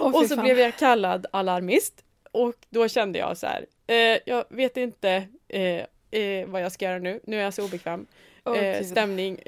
Oh, 0.00 0.16
och 0.20 0.26
så 0.26 0.36
blev 0.36 0.58
jag 0.58 0.76
kallad 0.76 1.26
alarmist. 1.30 2.04
Och 2.32 2.54
då 2.70 2.88
kände 2.88 3.18
jag 3.18 3.36
så 3.38 3.46
här, 3.46 3.66
eh, 3.86 4.18
jag 4.26 4.44
vet 4.48 4.76
inte 4.76 5.28
eh, 5.48 5.84
eh 6.10 6.46
vad 6.46 6.62
jag 6.62 6.72
ska 6.72 6.84
göra 6.84 6.98
nu, 6.98 7.20
nu 7.24 7.38
är 7.38 7.42
jag 7.42 7.54
så 7.54 7.64
obekväm 7.64 8.06
oh, 8.44 8.82
stämning. 8.82 9.38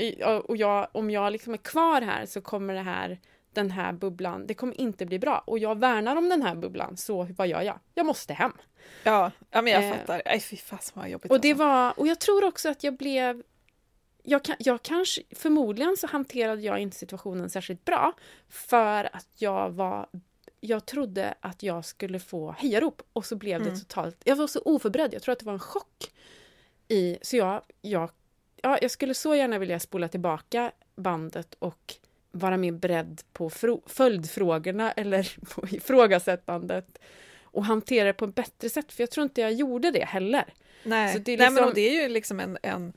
Och 0.45 0.57
jag, 0.57 0.89
om 0.93 1.11
jag 1.11 1.33
liksom 1.33 1.53
är 1.53 1.59
kvar 1.59 2.01
här 2.01 2.27
så 2.27 2.41
kommer 2.41 2.75
det 2.75 2.81
här, 2.81 3.19
den 3.53 3.71
här 3.71 3.93
bubblan, 3.93 4.47
det 4.47 4.55
kommer 4.55 4.81
inte 4.81 5.07
bli 5.07 5.19
bra. 5.19 5.43
Och 5.47 5.59
jag 5.59 5.79
värnar 5.79 6.17
om 6.17 6.29
den 6.29 6.43
här 6.43 6.55
bubblan, 6.55 6.97
så 6.97 7.29
vad 7.37 7.49
gör 7.49 7.63
jag? 7.63 7.79
Jag 7.95 8.07
måste 8.07 8.33
hem. 8.33 8.53
Ja, 9.03 9.31
ja 9.51 9.63
men 9.63 9.73
jag 9.73 9.85
eh, 9.85 9.93
fattar. 9.93 10.23
Nej, 10.27 10.41
fy 10.41 10.57
fasen 10.57 10.93
vad 11.01 11.11
jobbigt. 11.11 11.33
Och, 11.33 11.41
det 11.41 11.51
alltså. 11.51 11.65
var, 11.65 12.01
och 12.01 12.07
jag 12.07 12.21
tror 12.21 12.45
också 12.45 12.69
att 12.69 12.85
jag 12.85 12.97
blev 12.97 13.43
jag, 14.23 14.45
kan, 14.45 14.57
jag 14.59 14.83
kanske, 14.83 15.23
förmodligen 15.31 15.97
så 15.97 16.07
hanterade 16.07 16.63
jag 16.63 16.79
inte 16.79 16.97
situationen 16.97 17.51
särskilt 17.51 17.85
bra 17.85 18.13
för 18.49 19.17
att 19.17 19.29
jag 19.37 19.71
var 19.71 20.09
jag 20.61 20.87
trodde 20.87 21.35
att 21.41 21.63
jag 21.63 21.85
skulle 21.85 22.21
få 22.21 22.53
hejarop 22.59 23.03
och 23.13 23.27
så 23.27 23.37
blev 23.37 23.61
det 23.61 23.69
Mm. 23.69 23.81
totalt... 23.81 24.17
Jag 24.25 24.37
var 24.37 24.47
så 24.47 24.63
oförberedd, 24.65 25.15
jag 25.15 25.23
tror 25.23 25.33
att 25.33 25.39
det 25.39 25.47
var 25.47 25.53
en 25.53 25.59
chock. 25.59 26.13
I, 26.89 27.19
så 27.23 27.37
jag, 27.37 27.63
jag, 27.83 28.11
ja, 28.67 28.79
jag 28.83 28.91
skulle 28.91 29.15
så 29.15 29.35
gärna 29.35 29.59
vilja 29.59 29.81
spola 29.81 30.09
tillbaka 30.09 30.73
bandet 30.97 31.55
och 31.59 31.95
vara 32.31 32.57
mer 32.57 32.73
beredd 32.73 33.23
på 33.33 33.51
frå, 33.51 33.83
följdfrågorna 33.87 34.93
eller 34.93 35.37
på 35.55 35.67
ifrågasättandet 35.69 36.99
och 37.43 37.65
hantera 37.65 38.07
det 38.07 38.13
på 38.13 38.25
ett 38.25 38.35
bättre 38.35 38.69
sätt, 38.69 38.93
för 38.93 39.03
jag 39.03 39.11
tror 39.11 39.25
inte 39.25 39.41
jag 39.41 39.53
gjorde 39.53 39.91
det 39.91 40.05
heller. 40.05 40.45
Nej, 40.83 41.15
är 41.33 41.39
Nej 41.39 41.51
men 41.51 41.55
liksom- 41.55 41.73
det 41.75 41.81
är 41.81 42.03
ju 42.03 42.09
liksom 42.09 42.41
en, 42.41 42.59
en 42.63 42.93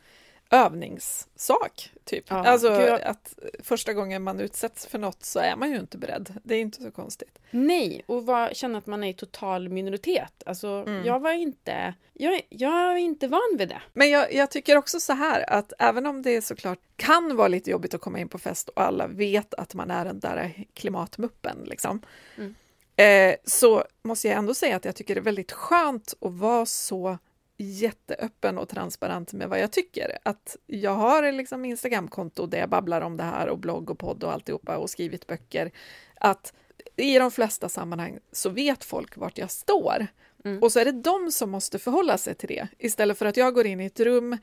övningssak. 0.50 1.92
Typ. 2.04 2.26
Ja, 2.28 2.36
alltså 2.36 2.70
gud, 2.70 2.90
att 2.90 3.40
första 3.64 3.94
gången 3.94 4.24
man 4.24 4.40
utsätts 4.40 4.86
för 4.86 5.00
något 5.00 5.24
så 5.26 5.40
är 5.40 5.56
man 5.56 5.72
ju 5.72 5.80
inte 5.80 5.98
beredd. 5.98 6.34
Det 6.44 6.56
är 6.56 6.62
inte 6.62 6.82
så 6.84 6.92
konstigt. 6.92 7.40
Nej, 7.52 8.04
och 8.06 8.26
var, 8.26 8.50
känna 8.54 8.78
att 8.78 8.86
man 8.88 9.04
är 9.04 9.10
i 9.10 9.14
total 9.14 9.70
minoritet. 9.70 10.44
Alltså, 10.46 10.68
Mm. 10.88 11.06
jag 11.06 11.20
var 11.20 11.32
inte... 11.32 11.94
Jag, 12.14 12.42
jag 12.50 12.74
är 12.92 12.96
inte 12.96 13.28
van 13.28 13.56
vid 13.58 13.70
det. 13.70 13.82
Men 13.94 14.10
jag, 14.10 14.34
jag 14.34 14.52
tycker 14.52 14.78
också 14.78 15.00
så 15.00 15.14
här 15.14 15.50
att 15.50 15.74
även 15.80 16.06
om 16.06 16.22
det 16.22 16.42
såklart 16.42 16.80
kan 16.96 17.36
vara 17.36 17.48
lite 17.48 17.72
jobbigt 17.72 17.94
att 17.94 18.02
komma 18.02 18.20
in 18.20 18.30
på 18.30 18.38
fest 18.40 18.70
och 18.70 18.82
alla 18.82 19.08
vet 19.08 19.54
att 19.54 19.74
man 19.74 19.92
är 19.92 20.06
den 20.06 20.20
där 20.20 20.66
klimatmuppen 20.74 21.58
liksom. 21.66 22.02
Mm. 22.38 22.56
Eh, 22.96 23.36
så 23.46 23.84
måste 24.02 24.28
jag 24.28 24.38
ändå 24.38 24.54
säga 24.54 24.76
att 24.76 24.86
jag 24.86 24.96
tycker 24.96 25.16
det 25.16 25.20
är 25.22 25.24
väldigt 25.24 25.52
skönt 25.52 26.14
att 26.22 26.34
vara 26.34 26.66
så 26.66 27.18
jätteöppen 27.64 28.58
och 28.58 28.70
transparent 28.70 29.34
med 29.34 29.50
vad 29.50 29.60
jag 29.60 29.72
tycker. 29.72 30.18
Att 30.24 30.58
jag 30.66 30.96
har 30.96 31.32
liksom 31.32 31.66
Instagramkonto 31.66 32.46
där 32.46 32.58
jag 32.60 32.70
babblar 32.70 33.02
om 33.02 33.18
det 33.18 33.24
här 33.24 33.50
och 33.50 33.58
blogg 33.58 33.90
och 33.90 34.00
podd 34.00 34.24
och 34.24 34.34
alltihopa 34.34 34.78
och 34.78 34.90
skrivit 34.90 35.28
böcker. 35.28 35.72
Att 36.16 36.54
i 36.96 37.20
de 37.20 37.32
flesta 37.32 37.70
sammanhang 37.70 38.20
så 38.32 38.50
vet 38.50 38.84
folk 38.84 39.18
vart 39.18 39.38
jag 39.38 39.52
står. 39.52 40.08
Mm. 40.46 40.64
Och 40.64 40.72
så 40.72 40.80
är 40.80 40.86
det 40.86 40.92
de 40.92 41.32
som 41.32 41.50
måste 41.50 41.80
förhålla 41.80 42.18
sig 42.18 42.36
till 42.36 42.50
det 42.50 42.68
istället 42.78 43.18
för 43.18 43.26
att 43.26 43.38
jag 43.38 43.54
går 43.54 43.66
in 43.66 43.80
i 43.80 43.86
ett 43.86 44.00
rum 44.00 44.38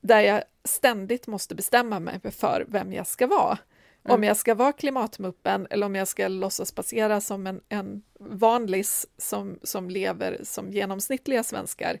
där 0.00 0.20
jag 0.20 0.42
ständigt 0.64 1.26
måste 1.26 1.54
bestämma 1.54 2.00
mig 2.00 2.20
för 2.30 2.64
vem 2.68 2.92
jag 2.92 3.06
ska 3.06 3.26
vara. 3.26 3.58
Om 4.02 4.14
Mm. 4.14 4.24
jag 4.24 4.36
ska 4.36 4.54
vara 4.54 4.72
klimatmuppen 4.72 5.66
eller 5.70 5.86
om 5.86 5.94
jag 5.94 6.08
ska 6.08 6.28
låtsas 6.28 6.72
passera 6.72 7.20
som 7.20 7.46
en, 7.46 7.60
en 7.68 8.02
vanlis 8.20 9.06
som, 9.16 9.58
som 9.62 9.90
lever 9.90 10.40
som 10.42 10.72
genomsnittliga 10.72 11.42
svenskar 11.42 11.98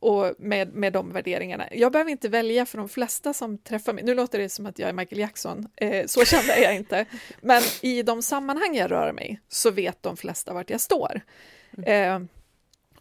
och 0.00 0.34
med, 0.38 0.74
med 0.74 0.92
de 0.92 1.12
värderingarna. 1.12 1.68
Jag 1.72 1.92
behöver 1.92 2.10
inte 2.10 2.28
välja 2.28 2.66
för 2.66 2.78
de 2.78 2.88
flesta 2.88 3.32
som 3.32 3.58
träffar 3.58 3.92
mig. 3.92 4.04
Nu 4.04 4.14
låter 4.14 4.38
det 4.38 4.48
som 4.48 4.66
att 4.66 4.78
jag 4.78 4.88
är 4.88 4.92
Michael 4.92 5.20
Jackson, 5.20 5.68
eh, 5.76 6.06
så 6.06 6.24
kände 6.24 6.60
jag 6.60 6.76
inte. 6.76 7.06
Men 7.40 7.62
i 7.82 8.02
de 8.02 8.22
sammanhang 8.22 8.76
jag 8.76 8.90
rör 8.90 9.12
mig 9.12 9.40
så 9.48 9.70
vet 9.70 10.02
de 10.02 10.16
flesta 10.16 10.54
vart 10.54 10.70
jag 10.70 10.80
står. 10.80 11.20
Eh, 11.86 12.20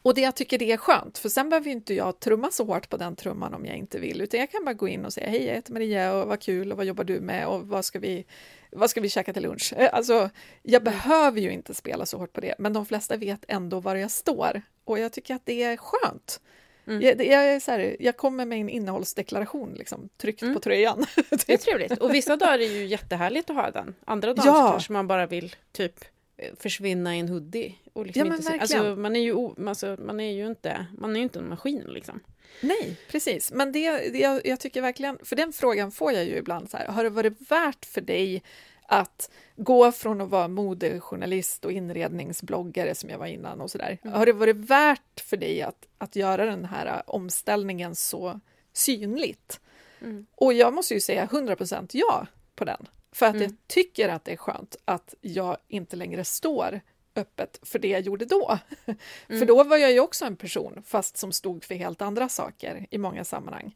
och 0.02 0.14
det 0.14 0.22
jag 0.22 0.36
tycker 0.36 0.58
det 0.58 0.72
är 0.72 0.78
skönt, 0.78 1.18
för 1.18 1.30
sen 1.30 1.50
behöver 1.50 1.68
ju 1.68 1.72
inte 1.72 1.94
jag 1.94 2.20
trumma 2.20 2.52
så 2.52 2.66
hårt 2.66 2.90
på 2.90 2.98
den 2.98 3.16
trumman 3.16 3.54
om 3.54 3.66
jag 3.66 3.76
inte 3.76 4.00
vill, 4.00 4.22
utan 4.22 4.40
jag 4.40 4.52
kan 4.52 4.66
bara 4.66 4.74
gå 4.74 4.88
in 4.88 5.06
och 5.06 5.14
säga 5.14 5.30
hej, 5.30 5.46
jag 5.46 5.56
heter 5.56 5.74
Maria 5.74 6.14
och 6.14 6.28
vad 6.28 6.42
kul 6.42 6.72
och 6.72 6.78
vad 6.78 6.86
jobbar 6.86 7.04
du 7.04 7.20
med 7.20 7.48
och 7.48 7.68
vad 7.68 7.86
ska 7.86 8.00
vi, 8.00 8.26
vad 8.72 8.90
ska 8.90 9.02
vi 9.02 9.10
käka 9.10 9.34
till 9.34 9.44
lunch? 9.44 9.74
Eh, 9.78 9.90
alltså, 9.94 10.30
jag 10.64 10.84
behöver 10.84 11.42
ju 11.42 11.52
inte 11.52 11.74
spela 11.74 12.06
så 12.06 12.18
hårt 12.18 12.34
på 12.34 12.42
det, 12.42 12.56
men 12.60 12.74
de 12.74 12.86
flesta 12.86 13.18
vet 13.18 13.46
ändå 13.48 13.80
var 13.80 13.96
jag 13.96 14.12
står 14.12 14.62
och 14.86 15.00
jag 15.00 15.14
tycker 15.14 15.36
att 15.36 15.46
det 15.46 15.64
är 15.64 15.78
skönt. 15.78 16.42
Mm. 16.90 17.02
Jag, 17.02 17.26
jag, 17.26 17.46
är 17.46 17.60
så 17.60 17.72
här, 17.72 17.96
jag 18.00 18.18
kommer 18.18 18.46
med 18.46 18.60
en 18.62 18.70
innehållsdeklaration 18.70 19.74
liksom, 19.78 20.10
tryckt 20.18 20.42
Mm. 20.42 20.54
på 20.54 20.60
tröjan. 20.62 21.06
Det 21.46 21.54
är 21.54 21.58
trevligt. 21.58 21.98
Och 21.98 22.14
vissa 22.14 22.38
dagar 22.38 22.60
är 22.60 22.72
ju 22.74 22.86
jättehärligt 22.86 23.50
att 23.50 23.56
ha 23.56 23.72
den. 23.72 23.96
Andra 24.06 24.34
dagar 24.34 24.48
Ja. 24.52 24.70
kanske 24.72 24.94
man 24.94 25.08
bara 25.08 25.26
vill 25.28 25.56
typ 25.72 26.06
eh, 26.38 26.50
försvinna 26.60 27.16
i 27.16 27.20
en 27.20 27.30
hoodie. 27.30 27.76
Och 27.94 28.06
liksom 28.06 28.20
Ja, 28.20 28.26
men 28.26 28.38
inte 28.38 28.52
verkligen. 28.52 28.86
alltså, 28.86 29.02
man 29.02 29.16
är 29.16 29.20
ju 29.20 29.50
alltså, 29.68 29.98
man 30.00 30.20
är 30.20 30.32
ju 30.34 30.48
inte, 30.48 30.86
man 30.98 31.12
är 31.16 31.20
ju 31.20 31.24
inte 31.24 31.40
en 31.40 31.50
maskin 31.50 31.84
liksom. 31.88 32.20
Nej, 32.62 32.96
precis. 33.12 33.52
Men 33.52 33.72
det, 33.72 33.92
det 33.92 34.20
jag, 34.20 34.42
jag 34.48 34.60
tycker 34.60 34.82
verkligen, 34.82 35.18
för 35.24 35.36
den 35.36 35.54
frågan 35.54 35.92
får 35.92 36.12
jag 36.14 36.26
ju 36.26 36.36
ibland 36.38 36.70
så 36.70 36.78
här, 36.78 36.88
har 36.88 37.04
det 37.04 37.10
varit 37.10 37.52
värt 37.52 37.86
för 37.86 38.02
dig 38.02 38.44
att 38.92 39.32
gå 39.56 39.92
från 39.92 40.22
att 40.22 40.30
vara 40.30 40.48
modejournalist 40.48 41.66
och 41.66 41.72
inredningsbloggare 41.72 42.96
som 42.96 43.10
jag 43.10 43.18
var 43.18 43.26
innan 43.28 43.62
och 43.62 43.72
sådär. 43.72 43.98
Mm. 44.04 44.14
Har 44.18 44.26
det 44.26 44.34
varit 44.34 44.56
värt 44.56 45.20
för 45.20 45.38
dig 45.38 45.62
att, 45.62 45.88
att 45.98 46.16
göra 46.16 46.46
den 46.46 46.66
här 46.66 47.04
omställningen 47.08 47.96
så 47.96 48.40
synligt? 48.74 49.60
Mm. 50.02 50.26
Och 50.36 50.54
jag 50.54 50.74
måste 50.74 50.94
ju 50.94 51.00
säga 51.02 51.26
100% 51.26 51.88
ja 51.94 52.28
på 52.56 52.66
den. 52.66 52.88
För 53.12 53.26
att 53.26 53.36
jag 53.36 53.44
Mm. 53.44 53.58
tycker 53.68 54.10
att 54.10 54.26
det 54.26 54.32
är 54.32 54.38
skönt 54.38 54.76
att 54.86 55.14
jag 55.22 55.58
inte 55.68 55.96
längre 55.96 56.26
står 56.26 56.82
öppet 57.16 57.60
för 57.64 57.80
det 57.80 57.88
jag 57.88 58.02
gjorde 58.02 58.26
då. 58.26 58.58
För 58.86 58.96
Mm. 59.36 59.48
då 59.48 59.64
var 59.64 59.78
jag 59.78 59.92
ju 59.92 60.00
också 60.00 60.26
en 60.26 60.36
person, 60.36 60.84
fast 60.86 61.18
som 61.18 61.32
stod 61.32 61.64
för 61.64 61.76
helt 61.76 62.02
andra 62.02 62.30
saker 62.30 62.88
i 62.92 62.98
många 62.98 63.24
sammanhang. 63.24 63.76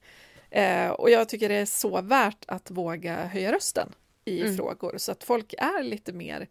Eh, 0.49 0.89
och 0.89 1.09
jag 1.09 1.29
tycker 1.29 1.49
det 1.49 1.55
är 1.55 1.65
så 1.65 2.01
värt 2.01 2.45
att 2.47 2.71
våga 2.71 3.25
höja 3.25 3.51
rösten 3.51 3.93
i 4.25 4.41
Mm. 4.41 4.55
frågor 4.57 4.93
så 4.97 5.11
att 5.11 5.23
folk 5.23 5.53
är 5.57 5.83
lite 5.83 6.13
mer 6.13 6.47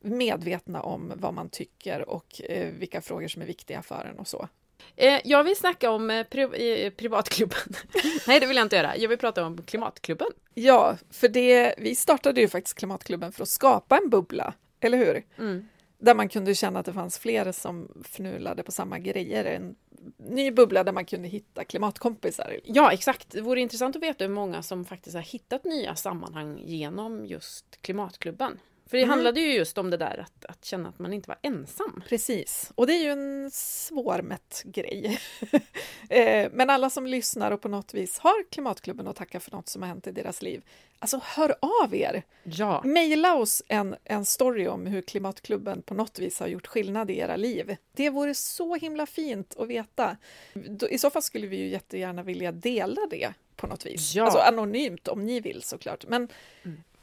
medvetna 0.00 0.82
om 0.82 1.12
vad 1.16 1.34
man 1.34 1.48
tycker 1.48 2.08
och 2.08 2.40
eh, 2.48 2.68
vilka 2.78 3.00
frågor 3.00 3.28
som 3.28 3.42
är 3.42 3.46
viktiga 3.46 3.82
för 3.82 4.08
en 4.10 4.18
och 4.18 4.28
så. 4.28 4.48
Eh, 4.96 5.20
jag 5.24 5.44
vill 5.44 5.56
snacka 5.56 5.90
om 5.90 6.10
eh, 6.10 6.26
pri 6.26 6.84
eh, 6.84 6.90
privatklubben. 6.92 7.58
Nej, 8.26 8.40
det 8.40 8.46
vill 8.46 8.56
jag 8.56 8.64
inte 8.64 8.76
göra. 8.76 8.96
Jag 8.96 9.08
vill 9.08 9.18
prata 9.18 9.46
om 9.46 9.62
klimatklubben. 9.62 10.28
Ja, 10.54 10.96
för 11.10 11.28
det, 11.28 11.74
vi 11.78 11.94
startade 11.94 12.40
ju 12.40 12.48
faktiskt 12.48 12.76
Klimatklubben 12.78 13.32
för 13.32 13.42
att 13.42 13.48
skapa 13.48 13.98
en 13.98 14.10
bubbla, 14.10 14.54
eller 14.80 14.98
hur? 14.98 15.24
Mm. 15.38 15.68
Där 15.98 16.14
man 16.14 16.28
kunde 16.28 16.54
känna 16.54 16.80
att 16.80 16.86
det 16.86 16.92
fanns 16.92 17.18
fler 17.18 17.52
som 17.52 18.02
fnulade 18.04 18.62
på 18.62 18.72
samma 18.72 18.98
grejer. 18.98 19.44
En 19.44 19.76
ny 20.16 20.50
bubbla 20.50 20.84
där 20.84 20.92
man 20.92 21.04
kunde 21.04 21.28
hitta 21.28 21.64
klimatkompisar. 21.64 22.60
Ja, 22.64 22.92
exakt. 22.92 23.30
Det 23.30 23.40
vore 23.40 23.60
intressant 23.60 23.96
att 23.96 24.02
veta 24.02 24.24
hur 24.24 24.30
många 24.30 24.62
som 24.62 24.84
faktiskt 24.84 25.14
har 25.14 25.22
hittat 25.22 25.64
nya 25.64 25.96
sammanhang 25.96 26.62
genom 26.64 27.26
just 27.26 27.82
klimatklubben. 27.82 28.58
För 28.90 28.96
det 28.96 29.02
Mm. 29.02 29.10
handlade 29.10 29.40
ju 29.40 29.52
just 29.52 29.78
om 29.78 29.90
det 29.90 29.96
där 29.96 30.18
att, 30.26 30.44
att 30.44 30.64
känna 30.64 30.88
att 30.88 30.98
man 30.98 31.12
inte 31.12 31.28
var 31.28 31.38
ensam. 31.42 32.02
Precis, 32.08 32.72
och 32.74 32.86
det 32.86 32.92
är 32.92 33.02
ju 33.02 33.10
en 33.10 33.50
svårmätt 33.50 34.62
grej. 34.64 35.18
Eh, 36.08 36.50
Men 36.52 36.70
alla 36.70 36.90
som 36.90 37.06
lyssnar 37.06 37.50
och 37.50 37.60
på 37.60 37.68
något 37.68 37.94
vis 37.94 38.18
har 38.18 38.50
Klimatklubben 38.50 39.06
och 39.06 39.16
tacka 39.16 39.40
för 39.40 39.50
något 39.50 39.68
som 39.68 39.82
har 39.82 39.88
hänt 39.88 40.06
i 40.06 40.10
deras 40.12 40.42
liv, 40.42 40.62
alltså 40.98 41.20
hör 41.24 41.54
av 41.84 41.94
er! 41.94 42.22
Ja. 42.42 42.82
Maila 42.84 43.34
oss 43.34 43.62
en, 43.68 43.96
en 44.04 44.24
story 44.24 44.66
om 44.66 44.86
hur 44.86 45.02
Klimatklubben 45.02 45.82
på 45.82 45.94
något 45.94 46.18
vis 46.18 46.40
har 46.40 46.46
gjort 46.46 46.66
skillnad 46.66 47.10
i 47.10 47.18
era 47.18 47.36
liv. 47.36 47.76
Det 47.92 48.10
vore 48.10 48.34
så 48.34 48.74
himla 48.76 49.06
fint 49.06 49.54
att 49.58 49.68
veta. 49.68 50.16
I 50.90 50.98
så 50.98 51.10
fall 51.10 51.22
skulle 51.22 51.46
vi 51.46 51.56
ju 51.56 51.68
jättegärna 51.68 52.22
vilja 52.22 52.52
dela 52.52 53.00
det 53.10 53.32
på 53.56 53.66
något 53.66 53.86
vis. 53.86 54.14
Ja. 54.14 54.24
Alltså 54.24 54.38
anonymt 54.38 55.08
om 55.08 55.24
ni 55.24 55.40
vill 55.40 55.62
såklart. 55.62 56.04
Men 56.08 56.28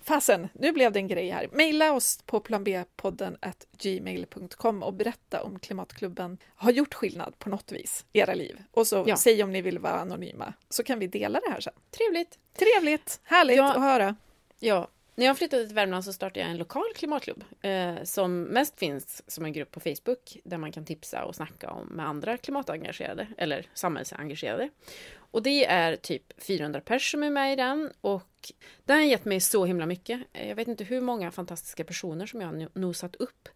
fasen, 0.03 0.49
nu 0.53 0.71
blev 0.71 0.91
det 0.91 0.99
en 0.99 1.07
grej 1.07 1.29
här. 1.29 1.49
Maila 1.51 1.91
oss 1.93 2.19
på 2.25 2.39
planbpodden 2.39 3.37
at 3.41 3.67
gmail.com 3.81 4.83
och 4.83 4.93
berätta 4.93 5.43
om 5.43 5.59
Klimatklubben 5.59 6.37
har 6.55 6.71
gjort 6.71 6.93
skillnad 6.93 7.39
på 7.39 7.49
något 7.49 7.71
vis 7.71 8.05
i 8.13 8.19
era 8.19 8.33
liv. 8.33 8.63
Och 8.71 8.87
så 8.87 9.03
Ja. 9.07 9.17
säg 9.17 9.43
om 9.43 9.51
ni 9.51 9.61
vill 9.61 9.79
vara 9.79 9.93
anonyma, 9.99 10.53
så 10.69 10.83
kan 10.83 10.99
vi 10.99 11.07
dela 11.07 11.39
det 11.45 11.51
här 11.51 11.59
sen. 11.61 11.73
Trevligt. 11.97 12.39
Trevligt, 12.57 13.19
härligt 13.23 13.57
Ja. 13.57 13.71
att 13.73 13.81
höra. 13.81 14.15
Ja. 14.59 14.87
När 15.15 15.25
jag 15.25 15.37
flyttade 15.37 15.65
till 15.65 15.75
Värmland 15.75 16.05
så 16.05 16.13
startade 16.13 16.39
jag 16.39 16.49
en 16.49 16.57
lokal 16.57 16.93
klimatklubb 16.95 17.43
eh, 17.61 18.03
som 18.03 18.41
mest 18.41 18.79
finns 18.79 19.23
som 19.27 19.45
en 19.45 19.53
grupp 19.53 19.71
på 19.71 19.79
Facebook 19.79 20.37
där 20.43 20.57
man 20.57 20.71
kan 20.71 20.85
tipsa 20.85 21.23
och 21.23 21.35
snacka 21.35 21.71
om 21.71 21.87
med 21.87 22.07
andra 22.07 22.37
klimatengagerade 22.37 23.27
eller 23.37 23.65
samhällsengagerade. 23.73 24.69
Och 25.15 25.43
det 25.43 25.65
är 25.65 25.95
typ 25.95 26.43
400 26.43 26.81
personer 26.81 26.99
som 26.99 27.23
är 27.23 27.29
med 27.29 27.53
i 27.53 27.55
den 27.55 27.91
och 28.01 28.53
den 28.85 28.97
har 28.97 29.03
gett 29.03 29.25
mig 29.25 29.39
så 29.39 29.65
himla 29.65 29.85
mycket. 29.85 30.21
Eh, 30.33 30.47
jag 30.47 30.55
vet 30.55 30.67
inte 30.67 30.83
hur 30.83 31.01
många 31.01 31.31
fantastiska 31.31 31.83
personer 31.83 32.25
som 32.25 32.41
jag 32.41 32.47
har 32.47 32.79
nosat 32.79 33.15
upp. 33.15 33.49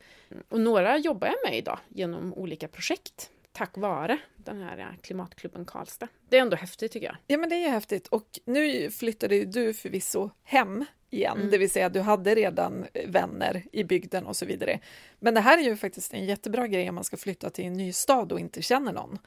Och 0.49 0.59
några 0.59 0.97
jobbar 0.97 1.27
jag 1.27 1.37
med 1.49 1.57
idag 1.57 1.79
genom 1.87 2.33
olika 2.33 2.67
projekt 2.67 3.29
tack 3.57 3.77
vare 3.77 4.17
den 4.37 4.61
här 4.61 4.77
eh, 4.77 4.85
klimatklubben 5.01 5.65
Karlstad. 5.65 6.07
Det 6.29 6.37
är 6.37 6.41
ändå 6.41 6.55
häftigt 6.57 6.91
tycker 6.91 7.07
jag. 7.07 7.15
Ja, 7.27 7.37
men 7.37 7.49
det 7.49 7.55
är 7.55 7.69
häftigt. 7.69 8.07
Och 8.07 8.39
nu 8.45 8.91
flyttade 8.91 9.35
ju 9.35 9.45
du 9.45 9.73
förvisso 9.73 10.29
hem 10.43 10.85
igen, 11.09 11.37
Mm. 11.37 11.49
det 11.51 11.57
vill 11.57 11.69
säga 11.69 11.89
du 11.89 11.99
hade 11.99 12.35
redan 12.35 12.85
vänner 13.07 13.63
i 13.71 13.83
bygden 13.83 14.25
och 14.25 14.35
så 14.35 14.45
vidare. 14.45 14.79
Men 15.19 15.33
det 15.33 15.41
här 15.41 15.57
är 15.57 15.61
ju 15.61 15.77
faktiskt 15.77 16.13
en 16.13 16.25
jättebra 16.25 16.67
grej 16.67 16.89
om 16.89 16.95
man 16.95 17.03
ska 17.03 17.17
flytta 17.17 17.49
till 17.49 17.65
en 17.65 17.73
ny 17.73 17.93
stad 17.93 18.31
och 18.31 18.39
inte 18.39 18.61
känner 18.61 18.93
någon. 18.93 19.19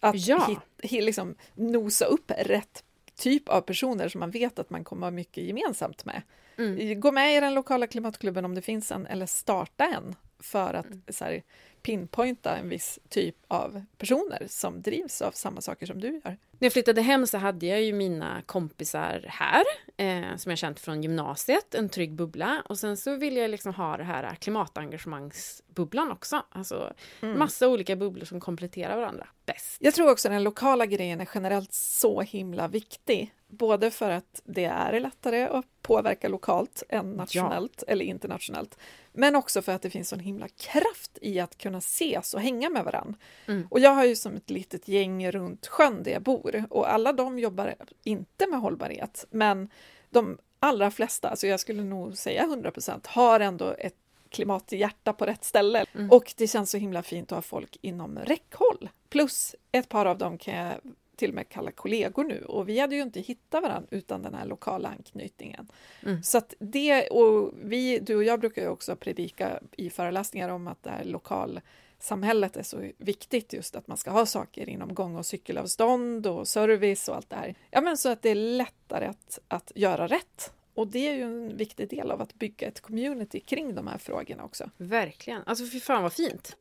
Att 0.00 0.26
Ja. 0.28 0.46
hit, 0.48 0.58
hi- 0.92 1.00
liksom 1.00 1.34
nosa 1.54 2.04
upp 2.04 2.30
rätt 2.38 2.84
typ 3.16 3.48
av 3.48 3.60
personer 3.60 4.08
som 4.08 4.18
man 4.20 4.30
vet 4.30 4.58
att 4.58 4.70
man 4.70 4.84
kommer 4.84 5.06
ha 5.06 5.10
mycket 5.10 5.44
gemensamt 5.44 6.04
med. 6.04 6.22
Mm. 6.58 7.00
Gå 7.00 7.12
med 7.12 7.36
i 7.36 7.40
den 7.40 7.54
lokala 7.54 7.86
klimatklubben 7.86 8.44
om 8.44 8.54
det 8.54 8.62
finns 8.62 8.92
en, 8.92 9.06
eller 9.06 9.26
starta 9.26 9.84
en 9.84 10.14
för 10.40 10.74
att 10.74 10.86
Mm. 10.86 11.02
så 11.08 11.24
här, 11.24 11.42
pinpointa 11.84 12.56
en 12.56 12.68
viss 12.68 12.98
typ 13.08 13.36
av 13.48 13.84
personer 13.98 14.46
som 14.48 14.82
drivs 14.82 15.22
av 15.22 15.30
samma 15.30 15.60
saker 15.60 15.86
som 15.86 16.00
du 16.00 16.08
gör. 16.08 16.36
När 16.58 16.66
jag 16.66 16.72
flyttade 16.72 17.02
hem 17.02 17.26
så 17.26 17.38
hade 17.38 17.66
jag 17.66 17.82
ju 17.82 17.92
mina 17.92 18.42
kompisar 18.46 19.24
här, 19.28 19.64
eh, 19.96 20.36
som 20.36 20.50
jag 20.50 20.58
känt 20.58 20.80
från 20.80 21.02
gymnasiet, 21.02 21.74
en 21.74 21.88
trygg 21.88 22.12
bubbla. 22.12 22.62
Och 22.68 22.78
sen 22.78 22.96
så 22.96 23.16
ville 23.16 23.40
jag 23.40 23.50
liksom 23.50 23.74
ha 23.74 23.96
det 23.96 24.04
här 24.04 24.34
klimatengagemangsbubblan 24.34 26.12
också. 26.12 26.42
Alltså 26.50 26.92
mm. 27.20 27.38
massa 27.38 27.68
olika 27.68 27.96
bubblor 27.96 28.24
som 28.24 28.40
kompletterar 28.40 28.96
varandra 28.96 29.26
bäst. 29.46 29.76
Jag 29.80 29.94
tror 29.94 30.10
också 30.10 30.28
den 30.28 30.42
lokala 30.42 30.86
grejen 30.86 31.20
är 31.20 31.28
generellt 31.34 31.72
så 31.72 32.20
himla 32.20 32.68
viktig. 32.68 33.34
Både 33.48 33.90
för 33.90 34.10
att 34.10 34.42
det 34.44 34.64
är 34.64 35.00
lättare 35.00 35.42
att 35.42 35.66
påverka 35.82 36.28
lokalt 36.28 36.82
än 36.88 37.12
nationellt 37.12 37.84
ja. 37.86 37.92
eller 37.92 38.04
internationellt. 38.04 38.78
Men 39.16 39.36
också 39.36 39.62
för 39.62 39.72
att 39.72 39.82
det 39.82 39.90
finns 39.90 40.08
sån 40.08 40.20
himla 40.20 40.48
kraft 40.48 41.18
i 41.20 41.40
att 41.40 41.58
kunna 41.58 41.78
ses 41.78 42.34
och 42.34 42.40
hänga 42.40 42.70
med 42.70 42.84
varandra. 42.84 43.18
Mm. 43.46 43.66
Och 43.70 43.80
jag 43.80 43.90
har 43.90 44.04
ju 44.04 44.16
som 44.16 44.36
ett 44.36 44.50
litet 44.50 44.88
gäng 44.88 45.30
runt 45.30 45.66
sjön 45.66 46.02
där 46.02 46.10
jag 46.10 46.22
bor 46.22 46.64
och 46.70 46.92
alla 46.92 47.12
de 47.12 47.38
jobbar 47.38 47.74
inte 48.04 48.46
med 48.46 48.60
hållbarhet, 48.60 49.26
men 49.30 49.68
de 50.10 50.38
allra 50.60 50.90
flesta, 50.90 51.28
alltså 51.28 51.46
jag 51.46 51.60
skulle 51.60 51.84
nog 51.84 52.16
säga 52.16 52.46
100% 52.46 53.00
har 53.06 53.40
ändå 53.40 53.74
ett 53.78 53.96
klimathjärta 54.28 55.12
på 55.12 55.26
rätt 55.26 55.44
ställe. 55.44 55.84
Mm. 55.94 56.10
Och 56.10 56.34
det 56.36 56.46
känns 56.46 56.70
så 56.70 56.76
himla 56.78 57.02
fint 57.02 57.32
att 57.32 57.36
ha 57.36 57.42
folk 57.42 57.76
inom 57.80 58.18
räckhåll. 58.18 58.88
Plus 59.08 59.54
ett 59.72 59.88
par 59.88 60.06
av 60.06 60.18
dem 60.18 60.38
kan 60.38 60.54
jag 60.54 60.74
till 61.16 61.30
och 61.30 61.34
med 61.34 61.48
kalla 61.48 61.70
kollegor 61.70 62.24
nu 62.24 62.44
och 62.44 62.68
vi 62.68 62.78
hade 62.78 62.96
ju 62.96 63.02
inte 63.02 63.20
hittat 63.20 63.62
varandra 63.62 63.88
utan 63.90 64.22
den 64.22 64.34
här 64.34 64.46
lokala 64.46 64.88
anknytningen. 64.88 65.68
Mm. 66.02 66.22
Så 66.22 66.38
att 66.38 66.54
det, 66.58 67.08
och 67.08 67.54
vi, 67.62 67.98
du 67.98 68.16
och 68.16 68.24
jag 68.24 68.40
brukar 68.40 68.62
ju 68.62 68.68
också 68.68 68.96
predika 68.96 69.60
i 69.72 69.90
föreläsningar 69.90 70.48
om 70.48 70.68
att 70.68 70.82
det 70.82 70.90
här 70.90 71.04
lokalsamhället 71.04 72.56
är 72.56 72.62
så 72.62 72.90
viktigt 72.98 73.52
just 73.52 73.76
att 73.76 73.86
man 73.86 73.96
ska 73.96 74.10
ha 74.10 74.26
saker 74.26 74.68
inom 74.68 74.94
gång 74.94 75.16
och 75.16 75.26
cykelavstånd 75.26 76.26
och 76.26 76.48
service 76.48 77.08
och 77.08 77.16
allt 77.16 77.30
det 77.30 77.36
här. 77.36 77.54
Ja 77.70 77.80
men 77.80 77.96
så 77.96 78.08
att 78.08 78.22
det 78.22 78.30
är 78.30 78.34
lättare 78.34 79.06
att, 79.06 79.38
att 79.48 79.72
göra 79.74 80.06
rätt 80.06 80.52
och 80.74 80.88
det 80.88 81.08
är 81.08 81.14
ju 81.14 81.22
en 81.22 81.56
viktig 81.56 81.88
del 81.88 82.10
av 82.10 82.22
att 82.22 82.34
bygga 82.34 82.68
ett 82.68 82.80
community 82.80 83.40
kring 83.40 83.74
de 83.74 83.86
här 83.86 83.98
frågorna 83.98 84.44
också. 84.44 84.70
Verkligen. 84.76 85.42
Alltså 85.46 85.66
fy 85.66 85.80
fan 85.80 86.02
vad 86.02 86.12
fint. 86.12 86.56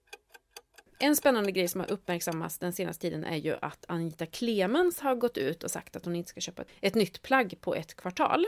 En 1.00 1.16
spännande 1.16 1.52
grej 1.52 1.68
som 1.68 1.82
har 1.82 1.92
uppmärksammats 1.92 2.58
den 2.58 2.74
senaste 2.74 3.02
tiden 3.02 3.24
är 3.24 3.38
ju 3.38 3.56
att 3.62 3.86
Anita 3.88 4.26
Clemens 4.26 5.00
har 5.00 5.16
gått 5.16 5.38
ut 5.38 5.64
och 5.64 5.72
sagt 5.72 5.96
att 5.96 6.06
hon 6.06 6.16
inte 6.16 6.30
ska 6.30 6.42
köpa 6.42 6.64
ett 6.82 6.96
nytt 6.96 7.22
plagg 7.22 7.58
på 7.62 7.76
ett 7.76 7.96
kvartal. 7.96 8.46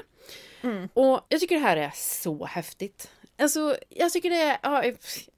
Mm. 0.62 0.89
Och 0.93 1.26
jag 1.30 1.39
tycker 1.39 1.56
det 1.56 1.62
här 1.62 1.78
är 1.78 1.91
så 1.96 2.46
häftigt. 2.46 3.12
Alltså, 3.38 3.78
jag 3.89 4.12
tycker 4.12 4.30
det 4.30 4.41
är... 4.41 4.58
Ja, 4.64 4.84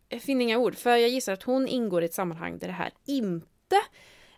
jag 0.10 0.22
finner 0.22 0.46
inga 0.46 0.58
ord, 0.58 0.76
för 0.76 0.90
jag 0.90 1.10
gissar 1.10 1.34
att 1.34 1.44
hon 1.44 1.68
ingår 1.68 2.02
i 2.02 2.06
ett 2.06 2.14
sammanhang 2.14 2.58
där 2.58 2.68
det 2.68 2.74
här 2.74 2.92
inte 3.06 3.82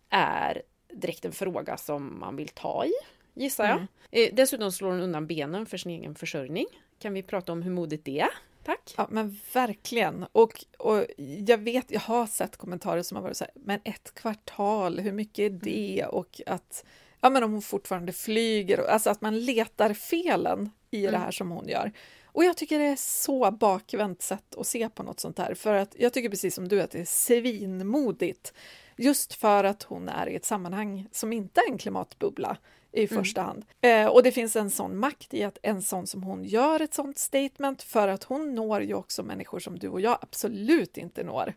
är 0.10 0.62
direkt 0.94 1.26
en 1.26 1.32
fråga 1.32 1.78
som 1.78 2.20
man 2.20 2.36
vill 2.36 2.48
ta 2.48 2.86
i, 2.86 2.92
gissar 3.34 3.66
jag. 3.66 3.76
Mm. 3.78 3.88
Eh, 4.12 4.30
dessutom 4.34 4.72
slår 4.72 4.90
hon 4.90 5.02
undan 5.02 5.28
benen 5.28 5.66
för 5.66 5.78
sin 5.78 5.92
egen 5.92 6.16
försörjning. 6.16 6.66
Kan 7.00 7.14
vi 7.14 7.24
prata 7.24 7.52
om 7.52 7.62
hur 7.62 7.72
modigt 7.72 8.06
det 8.06 8.20
är? 8.20 8.30
Tack. 8.64 8.94
Ja, 8.98 9.08
men 9.10 9.40
verkligen. 9.54 10.26
Och, 10.32 10.66
och 10.78 11.06
jag 11.48 11.58
vet, 11.58 11.92
jag 11.92 12.00
har 12.00 12.28
sett 12.28 12.58
kommentarer 12.58 13.04
som 13.04 13.16
har 13.16 13.24
varit 13.24 13.38
så 13.38 13.44
här, 13.44 13.54
men 13.56 13.80
ett 13.84 14.14
kvartal, 14.14 15.00
hur 15.00 15.12
mycket 15.12 15.40
är 15.40 15.50
mm. 15.50 15.60
det? 15.60 16.06
Och 16.06 16.42
att, 16.46 16.86
ja 17.22 17.30
men 17.30 17.44
om 17.44 17.52
hon 17.52 17.62
fortfarande 17.62 18.14
flyger, 18.14 18.78
alltså 18.78 19.10
att 19.10 19.22
man 19.22 19.40
letar 19.40 19.94
felen 19.94 20.70
i 20.92 21.00
mm. 21.00 21.12
det 21.12 21.18
här 21.18 21.32
som 21.32 21.52
hon 21.52 21.68
gör. 21.68 21.92
Och 22.26 22.44
jag 22.44 22.58
tycker 22.58 22.80
det 22.80 22.86
är 22.86 22.96
så 22.96 23.52
bakvänt 23.52 24.22
sätt 24.22 24.56
att 24.58 24.68
se 24.68 24.90
på 24.90 25.04
något 25.04 25.20
sånt 25.20 25.38
här, 25.38 25.54
för 25.54 25.74
att 25.74 25.96
jag 26.00 26.14
tycker 26.14 26.30
precis 26.30 26.56
som 26.56 26.68
du 26.68 26.82
att 26.82 26.92
det 26.92 27.00
är 27.00 27.06
svinmodigt. 27.06 28.54
Just 28.98 29.34
för 29.34 29.64
att 29.64 29.84
hon 29.84 30.10
är 30.10 30.30
i 30.30 30.36
ett 30.36 30.46
sammanhang 30.46 31.08
som 31.12 31.34
inte 31.34 31.62
är 31.62 31.72
en 31.72 31.78
klimatbubbla 31.78 32.58
i 32.92 33.08
mm. 33.12 33.24
första 33.24 33.42
hand. 33.42 33.66
Eh, 33.82 34.08
och 34.08 34.24
det 34.24 34.32
finns 34.32 34.56
en 34.56 34.70
sån 34.70 34.98
makt 34.98 35.34
i 35.34 35.44
att 35.44 35.58
en 35.62 35.82
sån 35.82 36.08
som 36.08 36.24
hon 36.24 36.44
gör 36.44 36.80
ett 36.80 36.94
sånt 36.94 37.18
statement 37.18 37.84
för 37.84 38.08
att 38.08 38.24
hon 38.24 38.56
når 38.56 38.82
ju 38.82 38.94
också 38.94 39.24
människor 39.24 39.60
som 39.60 39.80
du 39.80 39.88
och 39.88 40.02
jag 40.02 40.18
absolut 40.22 40.98
inte 40.98 41.24
når. 41.24 41.54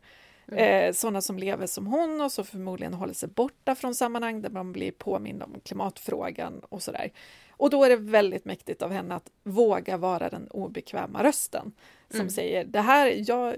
Mm. 0.49 0.89
Eh, 0.89 0.93
sådana 0.93 1.21
som 1.21 1.39
lever 1.39 1.67
som 1.67 1.87
hon 1.87 2.21
och 2.21 2.33
som 2.33 2.45
förmodligen 2.45 2.95
håller 2.95 3.15
sig 3.15 3.29
borta 3.29 3.75
från 3.75 3.95
sammanhang 3.95 4.43
där 4.43 4.51
man 4.51 4.73
blir 4.73 4.93
påmind 4.93 5.43
om 5.43 5.61
klimatfrågan 5.65 6.61
och 6.69 6.83
sådär. 6.83 7.13
Och 7.51 7.71
då 7.71 7.85
är 7.85 7.89
det 7.89 7.97
väldigt 7.97 8.45
mäktigt 8.45 8.83
av 8.83 8.91
henne 8.91 9.15
att 9.15 9.31
våga 9.43 9.97
vara 9.97 10.29
den 10.29 10.49
obekväma 10.49 11.25
rösten 11.25 11.73
som 12.11 12.21
mm. 12.21 12.31
säger 12.31 12.65
det 12.65 12.81
här, 12.81 13.23
jag, 13.27 13.55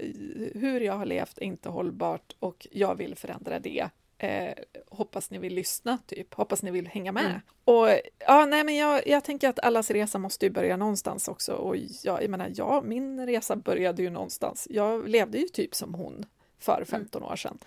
hur 0.53 0.81
jag 0.81 0.93
har 0.93 1.05
levt 1.05 1.37
är 1.37 1.43
inte 1.43 1.69
hållbart 1.69 2.35
och 2.39 2.67
jag 2.71 2.95
vill 2.95 3.15
förändra 3.15 3.59
det 3.59 3.89
Eh, 4.17 4.53
hoppas 4.89 5.31
ni 5.31 5.37
vill 5.37 5.53
lyssna, 5.53 5.97
typ. 6.05 6.33
Hoppas 6.33 6.63
ni 6.63 6.71
vill 6.71 6.87
hänga 6.87 7.11
med. 7.11 7.25
Mm. 7.25 7.39
Och 7.65 7.87
ja, 8.19 8.45
nej, 8.45 8.63
men 8.63 8.75
jag, 8.75 9.07
jag 9.07 9.23
tänker 9.23 9.49
att 9.49 9.59
allas 9.59 9.91
resa 9.91 10.17
måste 10.17 10.45
ju 10.45 10.51
börja 10.51 10.77
någonstans 10.77 11.27
också. 11.27 11.53
Och 11.53 11.77
jag, 12.03 12.23
jag 12.23 12.29
menar, 12.29 12.51
ja, 12.55 12.81
min 12.85 13.25
resa 13.25 13.55
började 13.55 14.01
ju 14.01 14.09
någonstans. 14.09 14.67
Jag 14.69 15.09
levde 15.09 15.37
ju 15.37 15.47
typ 15.47 15.75
som 15.75 15.93
hon 15.93 16.25
för 16.59 16.83
15 16.87 17.21
mm. 17.21 17.31
år 17.31 17.35
sedan. 17.35 17.57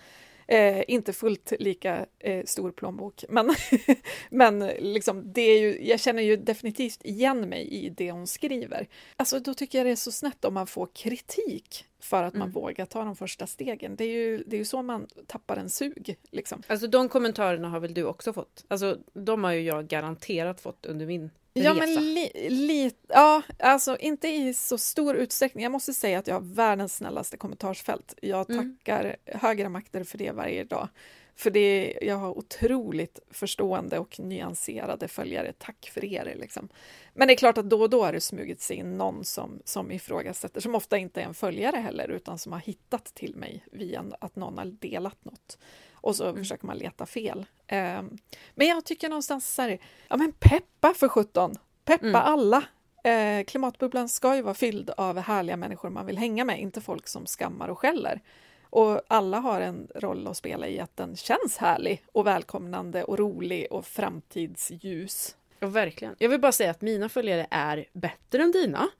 Eh, 0.51 0.83
inte 0.87 1.13
fullt 1.13 1.53
lika 1.59 2.05
eh, 2.19 2.45
stor 2.45 2.71
plånbok, 2.71 3.25
men, 3.29 3.55
men 4.29 4.59
liksom, 4.67 5.33
det 5.33 5.41
är 5.41 5.59
ju, 5.59 5.87
jag 5.87 5.99
känner 5.99 6.23
ju 6.23 6.37
definitivt 6.37 7.05
igen 7.05 7.49
mig 7.49 7.67
i 7.67 7.89
det 7.89 8.11
hon 8.11 8.27
skriver. 8.27 8.87
Alltså, 9.15 9.39
då 9.39 9.53
tycker 9.53 9.77
jag 9.77 9.87
det 9.87 9.91
är 9.91 9.95
så 9.95 10.11
snett 10.11 10.45
om 10.45 10.53
man 10.53 10.67
får 10.67 10.89
kritik 10.93 11.85
för 11.99 12.23
att 12.23 12.33
man 12.33 12.41
mm. 12.41 12.51
vågar 12.51 12.85
ta 12.85 13.03
de 13.03 13.15
första 13.15 13.47
stegen. 13.47 13.95
Det 13.95 14.03
är 14.03 14.13
ju, 14.13 14.43
det 14.47 14.55
är 14.55 14.57
ju 14.57 14.65
så 14.65 14.81
man 14.81 15.07
tappar 15.27 15.57
en 15.57 15.69
sug. 15.69 16.15
Liksom. 16.31 16.63
Alltså 16.67 16.87
de 16.87 17.09
kommentarerna 17.09 17.69
har 17.69 17.79
väl 17.79 17.93
du 17.93 18.03
också 18.03 18.33
fått? 18.33 18.65
Alltså 18.67 18.97
de 19.13 19.43
har 19.43 19.51
ju 19.51 19.61
jag 19.61 19.87
garanterat 19.87 20.61
fått 20.61 20.85
under 20.85 21.05
min 21.05 21.29
Ja, 21.53 21.73
men 21.73 21.93
li, 21.93 22.49
li, 22.49 22.91
ja, 23.07 23.41
alltså 23.59 23.97
inte 23.97 24.27
i 24.27 24.53
så 24.53 24.77
stor 24.77 25.15
utsträckning. 25.15 25.63
Jag 25.63 25.71
måste 25.71 25.93
säga 25.93 26.19
att 26.19 26.27
jag 26.27 26.35
har 26.35 26.41
världens 26.41 26.95
snällaste 26.95 27.37
kommentarsfält. 27.37 28.13
Jag 28.21 28.49
mm. 28.49 28.77
tackar 28.77 29.15
högre 29.25 29.69
makter 29.69 30.03
för 30.03 30.17
det 30.17 30.31
varje 30.31 30.63
dag. 30.63 30.87
För 31.35 31.51
det, 31.51 31.97
jag 32.01 32.15
har 32.15 32.37
otroligt 32.37 33.19
förstående 33.31 33.99
och 33.99 34.19
nyanserade 34.19 35.07
följare. 35.07 35.53
Tack 35.57 35.91
för 35.93 36.05
er! 36.05 36.35
Liksom. 36.39 36.69
Men 37.13 37.27
det 37.27 37.33
är 37.33 37.37
klart 37.37 37.57
att 37.57 37.69
då 37.69 37.81
och 37.81 37.89
då 37.89 38.03
har 38.03 38.13
det 38.13 38.21
smugit 38.21 38.61
sig 38.61 38.77
in 38.77 38.97
någon 38.97 39.23
som, 39.23 39.61
som 39.65 39.91
ifrågasätter, 39.91 40.61
som 40.61 40.75
ofta 40.75 40.97
inte 40.97 41.21
är 41.21 41.25
en 41.25 41.33
följare 41.33 41.77
heller, 41.77 42.07
utan 42.07 42.37
som 42.37 42.51
har 42.51 42.59
hittat 42.59 43.05
till 43.05 43.35
mig 43.35 43.65
via 43.71 44.05
att 44.19 44.35
någon 44.35 44.57
har 44.57 44.65
delat 44.65 45.25
något. 45.25 45.57
Och 46.01 46.15
så 46.15 46.23
mm. 46.23 46.35
försöker 46.35 46.67
man 46.67 46.77
leta 46.77 47.05
fel. 47.05 47.45
Um, 47.71 48.17
men 48.55 48.67
jag 48.67 48.85
tycker 48.85 49.09
någonstans 49.09 49.55
så 49.55 49.61
här, 49.61 49.79
ja 50.07 50.17
men 50.17 50.31
peppa 50.31 50.93
för 50.93 51.07
sjutton! 51.07 51.55
Peppa 51.85 52.07
mm. 52.07 52.21
alla! 52.21 52.63
Eh, 53.03 53.43
klimatbubblan 53.43 54.09
ska 54.09 54.35
ju 54.35 54.41
vara 54.41 54.53
fylld 54.53 54.89
av 54.97 55.17
härliga 55.17 55.57
människor 55.57 55.89
man 55.89 56.05
vill 56.05 56.17
hänga 56.17 56.45
med, 56.45 56.59
inte 56.59 56.81
folk 56.81 57.07
som 57.07 57.25
skammar 57.25 57.67
och 57.67 57.79
skäller. 57.79 58.21
Och 58.69 59.01
alla 59.07 59.39
har 59.39 59.61
en 59.61 59.87
roll 59.95 60.27
att 60.27 60.37
spela 60.37 60.67
i 60.67 60.79
att 60.79 60.97
den 60.97 61.15
känns 61.15 61.57
härlig 61.57 62.03
och 62.11 62.27
välkomnande 62.27 63.03
och 63.03 63.19
rolig 63.19 63.67
och 63.71 63.85
framtidsljus. 63.85 65.35
Ja, 65.59 65.67
verkligen. 65.67 66.15
Jag 66.19 66.29
vill 66.29 66.39
bara 66.39 66.51
säga 66.51 66.71
att 66.71 66.81
mina 66.81 67.09
följare 67.09 67.47
är 67.51 67.85
bättre 67.93 68.43
än 68.43 68.51
dina. 68.51 68.89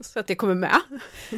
Så 0.00 0.20
att 0.20 0.26
det 0.26 0.34
kommer 0.34 0.54
med. 0.54 0.80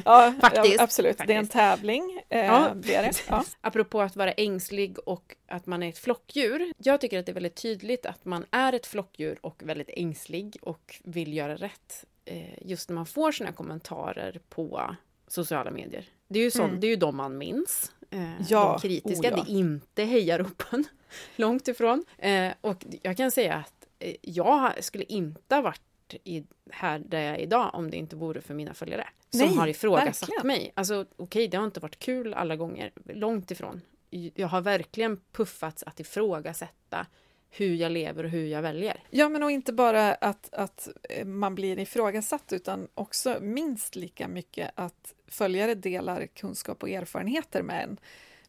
Ja, 0.04 0.34
Faktiskt. 0.40 0.74
Ja, 0.74 0.82
absolut. 0.82 1.16
Faktiskt. 1.16 1.26
Det 1.26 1.34
är 1.34 1.38
en 1.38 1.48
tävling. 1.48 2.22
Eh, 2.28 2.46
ja. 2.46 2.72
Det 2.74 3.24
Ja. 3.28 3.44
Apropå 3.60 4.00
att 4.00 4.16
vara 4.16 4.32
ängslig 4.32 4.98
och 4.98 5.36
att 5.48 5.66
man 5.66 5.82
är 5.82 5.88
ett 5.88 5.98
flockdjur. 5.98 6.72
Jag 6.78 7.00
tycker 7.00 7.18
att 7.18 7.26
det 7.26 7.32
är 7.32 7.34
väldigt 7.34 7.62
tydligt 7.62 8.06
att 8.06 8.24
man 8.24 8.44
är 8.50 8.72
ett 8.72 8.86
flockdjur 8.86 9.38
och 9.40 9.62
väldigt 9.64 9.90
ängslig 9.92 10.56
och 10.62 11.00
vill 11.04 11.32
göra 11.32 11.56
rätt. 11.56 12.04
Eh, 12.24 12.68
just 12.68 12.88
när 12.88 12.94
man 12.94 13.06
får 13.06 13.32
såna 13.32 13.52
kommentarer 13.52 14.40
på 14.48 14.96
sociala 15.28 15.70
medier. 15.70 16.04
Det 16.28 16.38
är 16.38 16.44
ju, 16.44 16.50
sånt, 16.50 16.68
mm. 16.68 16.80
det 16.80 16.86
är 16.86 16.88
ju 16.88 16.96
de 16.96 17.16
man 17.16 17.38
minns. 17.38 17.92
Eh, 18.10 18.42
ja, 18.48 18.78
de 18.82 18.88
kritiska, 18.88 19.28
oh 19.28 19.38
ja. 19.38 19.44
det 19.44 19.50
är 19.50 19.54
inte 19.54 20.04
hejaropen. 20.04 20.84
Långt 21.36 21.68
ifrån. 21.68 22.04
Eh, 22.18 22.52
och 22.60 22.84
jag 23.02 23.16
kan 23.16 23.30
säga 23.30 23.54
att 23.54 23.86
eh, 23.98 24.14
jag 24.22 24.84
skulle 24.84 25.04
inte 25.04 25.54
ha 25.54 25.62
varit 25.62 25.80
i, 26.24 26.44
här 26.70 26.98
där 26.98 27.20
jag 27.20 27.34
är 27.34 27.38
idag 27.38 27.70
om 27.74 27.90
det 27.90 27.96
inte 27.96 28.16
vore 28.16 28.40
för 28.40 28.54
mina 28.54 28.74
följare. 28.74 29.08
Som 29.30 29.40
Nej, 29.40 29.56
har 29.56 29.66
ifrågasatt 29.66 30.28
verkligen. 30.28 30.46
mig. 30.46 30.72
Alltså 30.74 31.00
okej, 31.00 31.24
okay, 31.24 31.48
det 31.48 31.56
har 31.56 31.64
inte 31.64 31.80
varit 31.80 31.98
kul 31.98 32.34
alla 32.34 32.56
gånger. 32.56 32.92
Långt 33.04 33.50
ifrån. 33.50 33.80
Jag 34.10 34.48
har 34.48 34.60
verkligen 34.60 35.20
puffats 35.32 35.82
att 35.82 36.00
ifrågasätta 36.00 37.06
hur 37.50 37.74
jag 37.74 37.92
lever 37.92 38.24
och 38.24 38.30
hur 38.30 38.46
jag 38.46 38.62
väljer. 38.62 39.02
Ja, 39.10 39.28
men 39.28 39.42
och 39.42 39.50
inte 39.50 39.72
bara 39.72 40.14
att, 40.14 40.48
att 40.52 40.88
eh, 41.10 41.26
man 41.26 41.54
blir 41.54 41.78
ifrågasatt 41.78 42.52
utan 42.52 42.88
också 42.94 43.38
minst 43.40 43.96
lika 43.96 44.28
mycket 44.28 44.70
att 44.74 45.14
följare 45.28 45.74
delar 45.74 46.26
kunskap 46.26 46.82
och 46.82 46.90
erfarenheter 46.90 47.62
med 47.62 47.84
en. 47.84 48.00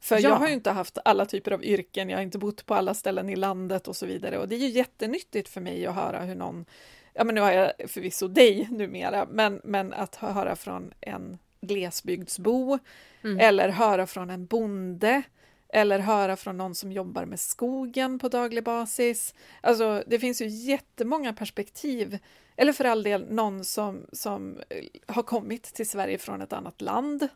För 0.01 0.15
ja. 0.15 0.21
jag 0.21 0.36
har 0.36 0.47
ju 0.47 0.53
inte 0.53 0.71
haft 0.71 0.97
alla 1.05 1.25
typer 1.25 1.51
av 1.51 1.63
yrken, 1.63 2.09
jag 2.09 2.17
har 2.17 2.23
inte 2.23 2.38
bott 2.38 2.65
på 2.65 2.75
alla 2.75 2.93
ställen 2.93 3.30
i 3.30 3.36
landet 3.36 3.88
och 3.88 3.95
så 3.95 4.05
vidare. 4.05 4.38
Och 4.38 4.47
det 4.47 4.55
är 4.55 4.59
ju 4.59 4.69
jättenyttigt 4.69 5.49
för 5.49 5.61
mig 5.61 5.86
att 5.86 5.95
höra 5.95 6.19
hur 6.19 6.36
någon, 6.36 6.65
ja 7.13 7.23
men 7.23 7.36
nu 7.36 7.41
har 7.41 7.51
jag 7.51 7.71
förvisso 7.88 8.27
dig 8.27 8.67
numera, 8.71 9.27
men, 9.32 9.61
men 9.63 9.93
att 9.93 10.15
höra 10.15 10.55
från 10.55 10.93
en 11.01 11.38
glesbygdsbo 11.61 12.80
eller 13.39 13.69
höra 13.69 14.07
från 14.07 14.30
en 14.30 14.45
bonde 14.45 15.23
eller 15.74 15.99
höra 15.99 16.36
från 16.36 16.57
någon 16.57 16.76
som 16.76 16.91
jobbar 16.91 17.26
med 17.26 17.39
skogen 17.39 18.20
på 18.20 18.30
daglig 18.30 18.63
basis. 18.63 19.36
Alltså, 19.61 20.03
det 20.07 20.20
finns 20.20 20.41
ju 20.41 20.47
jättemånga 20.47 21.34
perspektiv. 21.34 22.20
Eller 22.55 22.74
för 22.74 22.86
all 22.86 23.03
del 23.03 23.34
någon 23.34 23.65
som, 23.65 24.05
som 24.11 24.57
eh, 24.70 25.13
har 25.13 25.24
kommit 25.24 25.63
till 25.63 25.89
Sverige 25.89 26.17
från 26.17 26.41
ett 26.41 26.53
annat 26.53 26.82
land 26.82 27.28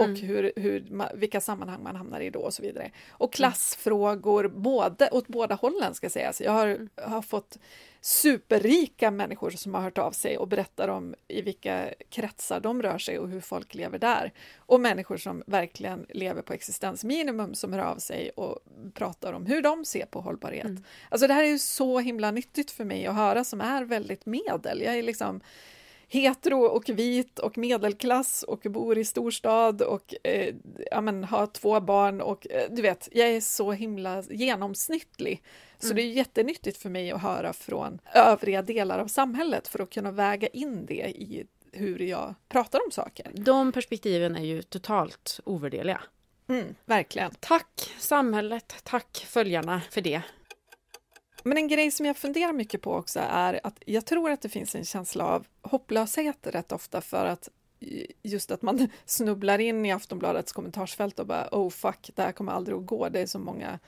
och 0.00 0.06
Mm. 0.06 0.20
hur, 0.20 0.52
hur, 0.56 0.84
vilka 1.14 1.40
sammanhang 1.40 1.82
man 1.82 1.96
hamnar 1.96 2.20
i 2.20 2.30
då 2.30 2.40
och 2.40 2.54
så 2.54 2.62
vidare. 2.62 2.90
Och 3.10 3.32
klassfrågor 3.32 4.48
både, 4.48 5.08
åt 5.10 5.28
båda 5.28 5.54
hållen 5.54 5.94
ska 5.94 6.10
sägas. 6.10 6.40
Jag 6.40 6.52
har, 6.52 6.88
har 6.96 7.22
fått 7.22 7.58
superrika 8.00 9.10
människor 9.10 9.50
som 9.50 9.74
har 9.74 9.82
hört 9.82 9.98
av 9.98 10.10
sig 10.10 10.38
och 10.38 10.48
berättar 10.48 10.88
om 10.88 11.14
i 11.28 11.42
vilka 11.42 11.88
kretsar 12.10 12.60
de 12.60 12.82
rör 12.82 12.98
sig 12.98 13.18
och 13.18 13.28
hur 13.28 13.40
folk 13.40 13.74
lever 13.74 13.98
där. 13.98 14.32
Och 14.58 14.80
människor 14.80 15.16
som 15.16 15.42
verkligen 15.46 16.06
lever 16.08 16.42
på 16.42 16.52
existensminimum 16.52 17.54
som 17.54 17.72
hör 17.72 17.80
av 17.80 17.96
sig 17.96 18.30
och 18.30 18.58
pratar 18.94 19.32
om 19.32 19.46
hur 19.46 19.62
de 19.62 19.84
ser 19.84 20.06
på 20.06 20.20
hållbarhet. 20.20 20.66
Alltså 21.08 21.26
det 21.26 21.34
här 21.34 21.44
är 21.44 21.48
ju 21.48 21.58
så 21.58 21.98
himla 21.98 22.30
nyttigt 22.30 22.70
för 22.70 22.84
mig 22.84 23.06
att 23.06 23.14
höra 23.14 23.44
som 23.44 23.60
är 23.60 23.84
väldigt 23.84 24.26
medel. 24.26 24.82
Jag 24.82 24.98
är 24.98 25.02
liksom 25.02 25.40
hetero 26.10 26.64
och 26.64 26.88
vit 26.88 27.38
och 27.38 27.58
medelklass 27.58 28.42
och 28.42 28.60
bor 28.60 28.98
i 28.98 29.04
storstad 29.04 29.82
och 29.82 30.14
eh, 30.24 30.54
ja, 30.90 31.00
men, 31.00 31.24
har 31.24 31.46
två 31.46 31.80
barn 31.80 32.20
och 32.20 32.46
eh, 32.50 32.70
du 32.70 32.82
vet, 32.82 33.08
jag 33.12 33.28
är 33.28 33.40
så 33.40 33.72
himla 33.72 34.22
genomsnittlig. 34.22 35.42
Så 35.78 35.94
det 35.94 36.02
är 36.02 36.06
jättenyttigt 36.06 36.76
för 36.76 36.88
mig 36.88 37.12
att 37.12 37.22
höra 37.22 37.52
från 37.52 38.00
övriga 38.14 38.62
delar 38.62 38.98
av 38.98 39.06
samhället 39.06 39.68
för 39.68 39.82
att 39.82 39.90
kunna 39.90 40.10
väga 40.10 40.48
in 40.48 40.86
det 40.86 41.08
i 41.08 41.46
hur 41.72 41.98
jag 41.98 42.34
pratar 42.48 42.80
om 42.84 42.90
saker. 42.90 43.30
De 43.34 43.72
perspektiven 43.72 44.36
är 44.36 44.44
ju 44.44 44.62
totalt 44.62 45.40
ovärderliga. 45.44 46.00
Mm, 46.48 46.74
verkligen. 46.84 47.30
Tack 47.40 47.94
samhället, 47.98 48.74
tack 48.82 49.26
följarna 49.28 49.82
för 49.90 50.00
det. 50.00 50.22
Men 51.42 51.58
en 51.58 51.68
grej 51.68 51.90
som 51.90 52.06
jag 52.06 52.16
funderar 52.16 52.52
mycket 52.52 52.82
på 52.82 52.94
också 52.94 53.20
är 53.30 53.60
att 53.64 53.82
jag 53.86 54.06
tror 54.06 54.30
att 54.30 54.42
det 54.42 54.48
finns 54.48 54.74
en 54.74 54.84
känsla 54.84 55.24
av 55.24 55.46
hopplöshet 55.62 56.38
rätt 56.42 56.72
ofta 56.72 57.00
för 57.00 57.26
att 57.26 57.48
just 58.22 58.50
att 58.50 58.62
man 58.62 58.88
snubblar 59.04 59.58
in 59.58 59.86
i 59.86 59.92
Aftonbladets 59.92 60.52
kommentarsfält 60.52 61.18
och 61.18 61.26
bara 61.26 61.48
oh 61.52 61.70
fuck, 61.70 62.10
det 62.14 62.22
här 62.22 62.32
kommer 62.32 62.52
aldrig 62.52 62.76
att 62.76 62.86
gå, 62.86 63.08
det 63.08 63.20
är 63.20 63.26
så 63.26 63.38
många 63.38 63.78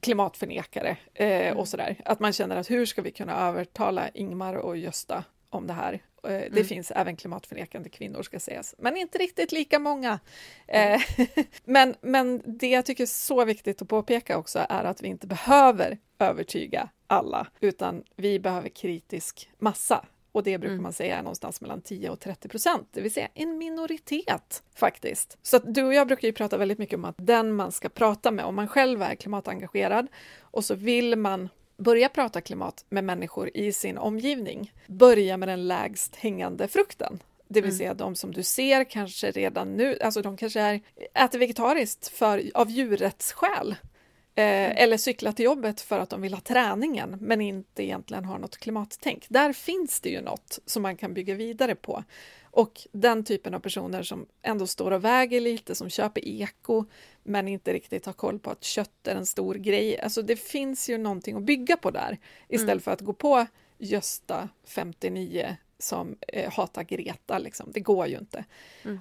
klimatförnekare 0.00 0.96
eh, 1.14 1.56
och 1.56 1.68
sådär. 1.68 2.00
Att 2.04 2.20
man 2.20 2.32
känner 2.32 2.56
att 2.56 2.70
hur 2.70 2.86
ska 2.86 3.02
vi 3.02 3.10
kunna 3.10 3.48
övertala 3.48 4.08
Ingmar 4.08 4.54
och 4.54 4.76
Gösta 4.76 5.24
om 5.50 5.66
det 5.66 5.72
här? 5.72 6.02
Eh, 6.28 6.44
det 6.52 6.64
finns 6.64 6.90
även 6.90 7.16
klimatförnekande 7.16 7.88
kvinnor 7.88 8.22
ska 8.22 8.40
sägas, 8.40 8.74
men 8.78 8.96
inte 8.96 9.18
riktigt 9.18 9.52
lika 9.52 9.78
många. 9.78 10.18
Eh, 10.66 11.00
men, 11.64 11.94
men 12.00 12.42
det 12.44 12.68
jag 12.68 12.84
tycker 12.84 13.04
är 13.04 13.06
så 13.06 13.44
viktigt 13.44 13.82
att 13.82 13.88
påpeka 13.88 14.38
också 14.38 14.66
är 14.68 14.84
att 14.84 15.02
vi 15.02 15.08
inte 15.08 15.26
behöver 15.26 15.98
övertyga 16.18 16.88
alla, 17.06 17.46
utan 17.60 18.02
vi 18.16 18.38
behöver 18.38 18.68
kritisk 18.68 19.50
massa. 19.58 20.04
Och 20.32 20.42
det 20.42 20.58
brukar 20.58 20.82
man 20.82 20.92
säga 20.92 21.18
är 21.18 21.22
någonstans 21.22 21.60
mellan 21.60 21.80
10 21.80 22.10
och 22.10 22.20
30 22.20 22.48
procent, 22.48 22.88
det 22.92 23.00
vill 23.00 23.12
säga 23.12 23.28
en 23.34 23.58
minoritet 23.58 24.62
faktiskt. 24.74 25.38
Så 25.42 25.58
du 25.58 25.84
och 25.84 25.94
jag 25.94 26.06
brukar 26.06 26.28
ju 26.28 26.32
prata 26.32 26.58
väldigt 26.58 26.78
mycket 26.78 26.96
om 26.96 27.04
att 27.04 27.14
den 27.18 27.52
man 27.52 27.72
ska 27.72 27.88
prata 27.88 28.30
med, 28.30 28.44
om 28.44 28.54
man 28.54 28.68
själv 28.68 29.02
är 29.02 29.14
klimatengagerad 29.14 30.06
och 30.40 30.64
så 30.64 30.74
vill 30.74 31.16
man 31.16 31.48
börja 31.76 32.08
prata 32.08 32.40
klimat 32.40 32.84
med 32.88 33.04
människor 33.04 33.50
i 33.54 33.72
sin 33.72 33.98
omgivning, 33.98 34.72
börja 34.86 35.36
med 35.36 35.48
den 35.48 35.68
lägst 35.68 36.16
hängande 36.16 36.68
frukten. 36.68 37.22
Det 37.48 37.60
vill 37.60 37.76
säga 37.78 37.94
de 37.94 38.14
som 38.14 38.32
du 38.32 38.42
ser 38.42 38.84
kanske 38.84 39.30
redan 39.30 39.72
nu, 39.72 39.98
alltså 40.00 40.22
de 40.22 40.36
kanske 40.36 40.60
är, 40.60 40.80
äter 41.14 41.38
vegetariskt 41.38 42.08
för, 42.08 42.50
av 42.54 42.70
djurrättsskäl. 42.70 43.74
Eh, 44.38 44.82
eller 44.82 44.96
cykla 44.96 45.32
till 45.32 45.44
jobbet 45.44 45.80
för 45.80 45.98
att 45.98 46.10
de 46.10 46.22
vill 46.22 46.34
ha 46.34 46.40
träningen 46.40 47.16
men 47.20 47.40
inte 47.40 47.84
egentligen 47.84 48.24
har 48.24 48.38
något 48.38 48.56
klimattänk. 48.56 49.26
Där 49.28 49.52
finns 49.52 50.00
det 50.00 50.08
ju 50.08 50.20
något 50.20 50.58
som 50.66 50.82
man 50.82 50.96
kan 50.96 51.14
bygga 51.14 51.34
vidare 51.34 51.74
på. 51.74 52.04
Och 52.56 52.86
den 52.92 53.24
typen 53.24 53.54
av 53.54 53.60
personer 53.60 54.02
som 54.02 54.26
ändå 54.42 54.66
står 54.66 54.90
och 54.90 55.04
väger 55.04 55.40
lite, 55.40 55.74
som 55.74 55.90
köper 55.90 56.28
eko 56.28 56.84
men 57.22 57.48
inte 57.48 57.72
riktigt 57.72 58.06
har 58.06 58.12
koll 58.12 58.38
på 58.38 58.50
att 58.50 58.64
kött 58.64 59.06
är 59.06 59.14
en 59.14 59.26
stor 59.26 59.54
grej. 59.54 60.00
Alltså 60.00 60.22
det 60.22 60.36
finns 60.36 60.90
ju 60.90 60.98
någonting 60.98 61.36
att 61.36 61.42
bygga 61.42 61.76
på 61.76 61.90
där 61.90 62.18
istället 62.48 62.84
för 62.84 62.90
att 62.90 63.00
gå 63.00 63.12
på 63.12 63.46
Gösta 63.78 64.48
59 64.64 65.56
som 65.78 66.16
eh, 66.28 66.52
hatar 66.52 66.82
Greta. 66.82 67.38
Liksom. 67.38 67.70
Det 67.72 67.80
går 67.80 68.06
ju 68.06 68.18
inte. 68.18 68.44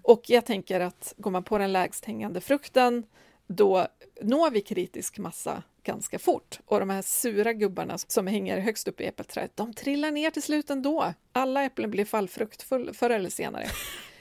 Och 0.04 0.24
jag 0.28 0.46
tänker 0.46 0.80
att 0.80 1.14
går 1.18 1.32
man 1.32 1.44
på 1.44 1.58
den 1.58 1.74
lägst 1.74 2.06
hängande 2.06 2.42
frukten 2.42 3.04
då 3.48 3.88
når 4.22 4.52
vi 4.52 4.62
kritisk 4.62 5.18
massa 5.18 5.64
ganska 5.86 6.20
fort. 6.20 6.60
Och 6.66 6.80
de 6.80 6.90
här 6.90 7.02
sura 7.02 7.54
gubbarna 7.54 7.98
som 7.98 8.28
hänger 8.28 8.60
högst 8.60 8.88
upp 8.88 9.02
i 9.02 9.06
äppelträdet, 9.06 9.58
de 9.58 9.74
trillar 9.74 10.12
ner 10.12 10.30
till 10.32 10.44
slut 10.44 10.70
ändå. 10.70 11.14
Alla 11.32 11.64
äpplen 11.64 11.92
blir 11.92 12.06
fallfrukt 12.06 12.62
förr 12.94 13.10
eller 13.10 13.30
senare. 13.30 13.66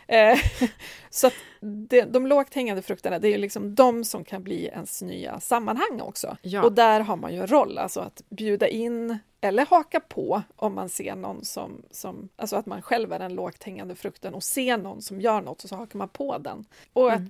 Eh, 0.09 0.39
så 1.11 1.27
att 1.27 1.35
det, 1.61 2.03
de 2.03 2.27
lågt 2.27 2.55
hängande 2.55 2.83
frukterna, 2.83 3.19
det 3.19 3.35
är 3.35 3.39
liksom 3.39 3.75
de 3.75 4.05
som 4.05 4.25
kan 4.25 4.43
bli 4.43 4.67
ens 4.67 5.03
nya 5.03 5.41
sammanhang 5.41 6.01
också. 6.01 6.37
Ja. 6.43 6.63
Och 6.63 6.73
där 6.73 7.01
har 7.01 7.17
man 7.17 7.33
ju 7.33 7.41
en 7.41 7.47
roll, 7.47 7.79
alltså 7.79 8.01
att 8.01 8.23
bjuda 8.29 8.69
in 8.69 9.19
eller 9.45 9.67
haka 9.67 10.01
på 10.01 10.43
om 10.57 10.75
man 10.75 10.89
ser 10.89 11.17
någon 11.17 11.45
som, 11.45 11.83
som 11.91 12.29
alltså 12.37 12.57
att 12.57 12.67
man 12.67 12.83
själv 12.83 13.13
är 13.13 13.19
den 13.19 13.35
lågt 13.35 13.63
hängande 13.63 13.95
frukten 13.95 14.35
och 14.35 14.43
ser 14.43 14.77
någon 14.77 15.03
som 15.03 15.21
gör 15.21 15.41
något 15.41 15.63
och 15.63 15.69
så 15.69 15.77
hakar 15.77 15.99
man 15.99 16.09
på 16.09 16.39
den. 16.39 16.65
Och 16.93 17.13
att 17.13 17.23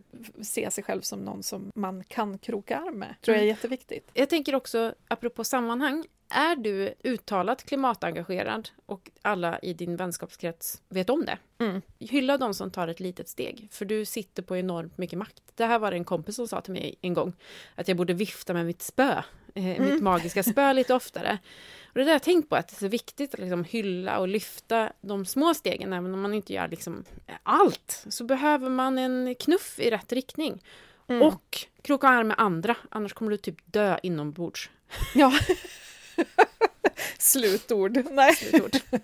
se 0.42 0.70
sig 0.70 0.84
själv 0.84 1.00
som 1.00 1.20
någon 1.20 1.42
som 1.42 1.72
man 1.74 2.04
kan 2.04 2.38
kroka 2.38 2.78
arm 2.78 2.98
med, 2.98 3.14
tror 3.20 3.36
jag 3.36 3.44
är 3.44 3.48
jätteviktigt. 3.48 4.10
Jag 4.14 4.28
tänker 4.28 4.54
också, 4.54 4.94
apropå 5.08 5.44
sammanhang, 5.44 6.04
är 6.28 6.56
du 6.56 6.94
uttalat 7.04 7.64
klimatengagerad 7.64 8.68
och 8.86 9.10
alla 9.22 9.58
i 9.58 9.74
din 9.74 9.96
vänskapskrets 9.96 10.82
vet 10.88 11.10
om 11.10 11.24
det? 11.24 11.38
Mm. 11.58 11.82
Hylla 11.98 12.38
de 12.38 12.54
som 12.54 12.70
tar 12.70 12.88
ett 12.88 13.00
litet 13.00 13.28
steg, 13.28 13.68
för 13.70 13.84
du 13.84 14.04
sitter 14.04 14.42
på 14.42 14.56
enormt 14.56 14.98
mycket 14.98 15.18
makt. 15.18 15.42
Det 15.54 15.64
här 15.64 15.78
var 15.78 15.90
det 15.90 15.96
en 15.96 16.04
kompis 16.04 16.36
som 16.36 16.48
sa 16.48 16.60
till 16.60 16.72
mig 16.72 16.94
en 17.00 17.14
gång, 17.14 17.32
att 17.74 17.88
jag 17.88 17.96
borde 17.96 18.14
vifta 18.14 18.52
med 18.54 18.66
mitt 18.66 18.82
spö, 18.82 19.22
eh, 19.54 19.80
mitt 19.80 20.02
magiska 20.02 20.42
spö 20.42 20.72
lite 20.72 20.94
oftare. 21.00 21.38
Och 21.86 21.98
det 21.98 22.00
där 22.00 22.06
har 22.06 22.14
jag 22.14 22.22
tänkt 22.22 22.48
på, 22.48 22.56
att 22.56 22.68
det 22.68 22.74
är 22.74 22.78
så 22.78 22.88
viktigt 22.88 23.34
att 23.34 23.40
liksom 23.40 23.64
hylla 23.64 24.18
och 24.18 24.28
lyfta 24.28 24.92
de 25.00 25.26
små 25.26 25.54
stegen, 25.54 25.92
även 25.92 26.14
om 26.14 26.20
man 26.20 26.34
inte 26.34 26.52
gör 26.52 26.68
liksom 26.68 27.04
allt, 27.42 28.04
så 28.08 28.24
behöver 28.24 28.68
man 28.68 28.98
en 28.98 29.34
knuff 29.34 29.80
i 29.80 29.90
rätt 29.90 30.12
riktning. 30.12 30.62
Och 31.06 31.66
kroka 31.82 32.08
arm 32.08 32.28
med 32.28 32.36
andra, 32.38 32.76
annars 32.88 33.12
kommer 33.12 33.30
du 33.30 33.36
typ 33.36 33.56
dö 33.64 33.98
inombords. 34.02 34.70
Ja. 35.14 35.32
Slutord. 37.18 38.04
Nej. 38.10 38.34
Slutord. 38.34 38.76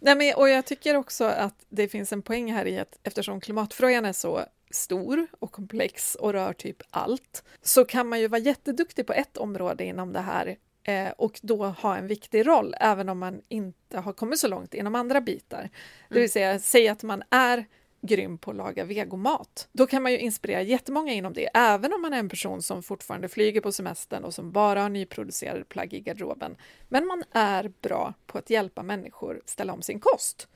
Nej, 0.00 0.14
men, 0.14 0.34
och 0.34 0.48
jag 0.48 0.66
tycker 0.66 0.96
också 0.96 1.24
att 1.24 1.54
det 1.68 1.88
finns 1.88 2.12
en 2.12 2.22
poäng 2.22 2.52
här 2.52 2.66
i 2.66 2.78
att 2.78 2.98
eftersom 3.02 3.40
klimatfrågan 3.40 4.04
är 4.04 4.12
så 4.12 4.44
stor 4.74 5.26
och 5.38 5.52
komplex 5.52 6.14
och 6.14 6.32
rör 6.32 6.52
typ 6.52 6.82
allt, 6.90 7.44
så 7.62 7.84
kan 7.84 8.08
man 8.08 8.20
ju 8.20 8.28
vara 8.28 8.40
jätteduktig 8.40 9.06
på 9.06 9.12
ett 9.12 9.36
område 9.36 9.84
inom 9.84 10.12
det 10.12 10.20
här 10.20 10.56
eh, 10.82 11.08
och 11.08 11.40
då 11.42 11.64
ha 11.66 11.96
en 11.96 12.06
viktig 12.06 12.46
roll, 12.46 12.74
även 12.80 13.08
om 13.08 13.18
man 13.18 13.40
inte 13.48 13.98
har 13.98 14.12
kommit 14.12 14.38
så 14.38 14.48
långt 14.48 14.74
inom 14.74 14.94
andra 14.94 15.20
bitar. 15.20 15.70
Det 16.08 16.20
vill 16.20 16.32
säga, 16.32 16.58
säg 16.58 16.88
att 16.88 17.02
man 17.02 17.22
är 17.30 17.66
grym 18.06 18.38
på 18.38 18.50
att 18.50 18.56
laga 18.56 18.84
vegomat. 18.84 19.68
Då 19.72 19.86
kan 19.86 20.02
man 20.02 20.12
ju 20.12 20.18
inspirera 20.18 20.62
jättemånga 20.62 21.12
inom 21.12 21.32
det, 21.32 21.50
även 21.54 21.92
om 21.92 22.02
man 22.02 22.12
är 22.12 22.18
en 22.18 22.28
person 22.28 22.62
som 22.62 22.82
fortfarande 22.82 23.28
flyger 23.28 23.60
på 23.60 23.72
semestern 23.72 24.24
och 24.24 24.34
som 24.34 24.52
bara 24.52 24.82
har 24.82 24.88
nyproducerade 24.88 25.64
plagg 25.64 25.94
i 25.94 26.00
garderoben. 26.00 26.56
Men 26.88 27.06
man 27.06 27.24
är 27.32 27.72
bra 27.82 28.14
på 28.26 28.38
att 28.38 28.50
hjälpa 28.50 28.82
människor 28.82 29.42
ställa 29.46 29.72
om 29.72 29.82
sin 29.82 30.00
kost. 30.00 30.48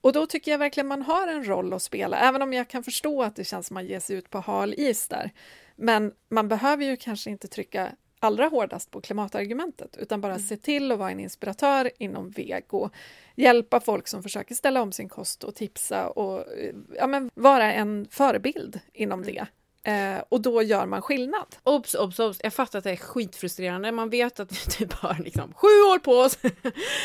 Och 0.00 0.12
då 0.12 0.26
tycker 0.26 0.50
jag 0.50 0.58
verkligen 0.58 0.86
man 0.86 1.02
har 1.02 1.28
en 1.28 1.44
roll 1.48 1.72
att 1.72 1.82
spela, 1.82 2.18
även 2.18 2.42
om 2.42 2.52
jag 2.52 2.68
kan 2.68 2.84
förstå 2.84 3.22
att 3.22 3.36
det 3.36 3.44
känns 3.44 3.66
som 3.66 3.74
man 3.74 3.86
ger 3.86 4.00
sig 4.00 4.16
ut 4.16 4.30
på 4.30 4.38
hal 4.38 4.74
is 4.76 5.08
där. 5.08 5.30
Men 5.76 6.12
man 6.28 6.48
behöver 6.48 6.84
ju 6.84 6.96
kanske 6.96 7.30
inte 7.30 7.48
trycka 7.48 7.92
allra 8.20 8.48
hårdast 8.48 8.90
på 8.90 9.00
klimatargumentet, 9.00 9.96
utan 9.96 10.20
bara 10.20 10.38
se 10.38 10.56
till 10.56 10.92
att 10.92 10.98
vara 10.98 11.10
en 11.10 11.20
inspiratör 11.20 11.90
inom 11.98 12.30
vego, 12.30 12.90
hjälpa 13.34 13.80
folk 13.80 14.08
som 14.08 14.22
försöker 14.22 14.54
ställa 14.54 14.82
om 14.82 14.92
sin 14.92 15.08
kost 15.08 15.44
och 15.44 15.54
tipsa 15.54 16.08
och 16.08 16.38
eh, 16.38 16.74
ja, 16.96 17.06
men 17.06 17.30
vara 17.34 17.72
en 17.72 18.06
förebild 18.10 18.80
inom 18.92 19.22
det. 19.22 19.46
Eh, 19.82 20.22
och 20.28 20.40
då 20.40 20.62
gör 20.62 20.86
man 20.86 21.02
skillnad. 21.02 21.56
Obs, 21.62 21.94
obs, 21.94 22.18
obs. 22.18 22.40
Jag 22.42 22.54
fattar 22.54 22.78
att 22.78 22.84
det 22.84 22.90
är 22.90 22.96
skitfrustrerande. 22.96 23.92
Man 23.92 24.10
vet 24.10 24.40
att 24.40 24.52
vi 24.52 24.70
typ 24.70 24.92
har 24.92 25.16
liksom 25.24 25.54
sju 25.54 25.66
år 25.66 25.98
på 25.98 26.12
oss. 26.12 26.38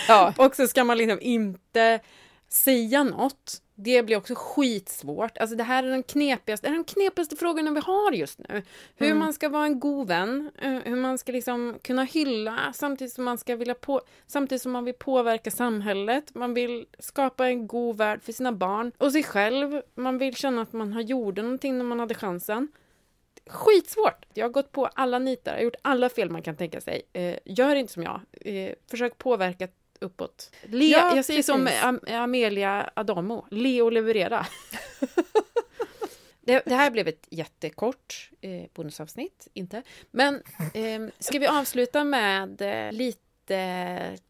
Ja. 0.08 0.34
och 0.46 0.56
så 0.56 0.68
ska 0.68 0.84
man 0.84 0.98
liksom 0.98 1.20
inte 1.22 2.00
säga 2.54 3.04
något, 3.04 3.62
det 3.76 4.04
blir 4.04 4.18
också 4.18 4.34
skitsvårt. 4.36 5.38
Alltså 5.38 5.56
det 5.56 5.64
här 5.64 5.84
är 5.84 5.88
den 5.88 6.04
knepigaste, 6.04 6.68
är 6.68 6.72
den 6.72 6.84
knepigaste 6.84 7.36
frågorna 7.36 7.72
vi 7.72 7.80
har 7.80 8.12
just 8.12 8.40
nu. 8.40 8.64
Hur 8.96 9.06
Mm. 9.08 9.20
man 9.20 9.34
ska 9.34 9.50
vara 9.50 9.66
en 9.66 9.80
god 9.80 10.08
vän, 10.08 10.52
eh, 10.62 10.72
hur 10.72 10.96
man 10.96 11.18
ska 11.18 11.32
liksom 11.32 11.76
kunna 11.82 12.04
hylla 12.04 12.74
samtidigt 12.76 13.14
som 13.14 13.24
man 13.24 13.38
ska 13.38 13.56
vilja 13.56 13.74
på, 13.76 14.02
samtidigt 14.28 14.62
som 14.62 14.72
man 14.72 14.86
vill 14.86 14.94
påverka 14.94 15.52
samhället. 15.52 16.36
Man 16.36 16.54
vill 16.54 16.86
skapa 17.00 17.48
en 17.48 17.68
god 17.68 17.98
värld 17.98 18.24
för 18.24 18.32
sina 18.34 18.52
barn 18.52 18.92
och 18.98 19.12
sig 19.12 19.24
själv. 19.24 19.82
Man 19.96 20.18
vill 20.18 20.36
känna 20.36 20.62
att 20.62 20.74
man 20.74 20.94
har 20.94 21.02
gjort 21.02 21.36
någonting 21.36 21.78
när 21.78 21.86
man 21.86 22.00
hade 22.00 22.14
chansen. 22.16 22.68
Skitsvårt! 23.48 24.26
Jag 24.34 24.46
har 24.46 24.50
gått 24.50 24.72
på 24.72 24.86
alla 24.86 25.20
nitar, 25.20 25.52
jag 25.52 25.58
har 25.60 25.64
gjort 25.64 25.76
alla 25.82 26.10
fel 26.10 26.30
man 26.30 26.42
kan 26.42 26.56
tänka 26.56 26.82
sig. 26.82 27.02
Eh, 27.14 27.36
gör 27.46 27.76
inte 27.76 27.94
som 27.94 28.04
jag. 28.04 28.22
Eh, 28.42 28.74
försök 28.92 29.18
påverka 29.18 29.68
uppåt. 30.04 30.52
Le, 30.64 30.86
Ja, 30.86 31.16
jag 31.16 31.26
säger 31.26 31.44
som 31.44 31.66
precis. 31.66 31.84
Am 31.84 32.00
Amelia 32.08 32.90
Adamo, 32.94 33.48
le 33.52 33.82
och 33.82 33.92
leverera. 33.92 34.46
det, 36.42 36.64
det 36.66 36.76
här 36.76 36.92
blev 36.92 37.08
ett 37.08 37.28
jättekort 37.30 38.30
eh, 38.42 38.66
bonusavsnitt, 38.74 39.48
inte. 39.54 39.84
Men 40.12 40.36
eh, 40.74 41.02
ska 41.20 41.40
vi 41.40 41.48
avsluta 41.48 42.04
med 42.04 42.62
eh, 42.62 42.92
lite 42.92 43.23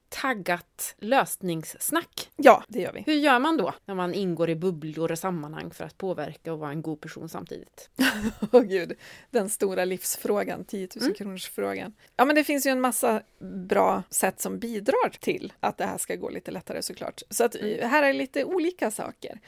taggat 0.09 0.95
lösningssnack? 0.97 2.29
Ja, 2.35 2.63
det 2.67 2.79
gör 2.79 2.93
vi. 2.93 3.03
Hur 3.05 3.13
gör 3.13 3.39
man 3.39 3.57
då 3.57 3.73
när 3.85 3.95
man 3.95 4.13
ingår 4.13 4.49
i 4.49 4.55
bubblor 4.55 5.11
och 5.11 5.19
sammanhang 5.19 5.71
för 5.71 5.83
att 5.85 5.97
påverka 5.97 6.53
och 6.53 6.59
vara 6.59 6.69
en 6.71 6.81
god 6.81 7.01
person 7.01 7.29
samtidigt? 7.29 7.89
Åh 8.51 8.61
gud, 8.61 8.93
den 9.29 9.49
stora 9.49 9.85
livsfrågan, 9.85 10.65
10 10.65 10.87
000 10.95 11.03
Mm. 11.03 11.13
kronors 11.15 11.49
frågan. 11.49 11.93
Ja, 12.15 12.25
men 12.25 12.35
det 12.35 12.43
finns 12.43 12.65
ju 12.67 12.69
en 12.71 12.81
massa 12.81 13.21
bra 13.67 14.03
sätt 14.09 14.41
som 14.41 14.59
bidrar 14.59 15.09
till 15.09 15.53
att 15.59 15.77
det 15.77 15.85
här 15.85 15.97
ska 15.97 16.15
gå 16.15 16.29
lite 16.29 16.51
lättare 16.51 16.81
såklart. 16.81 17.21
Så 17.29 17.43
att 17.43 17.55
Mm. 17.55 17.79
eh, 17.79 17.87
här 17.87 18.03
är 18.03 18.13
lite 18.13 18.43
olika 18.45 18.91
saker. 18.91 19.39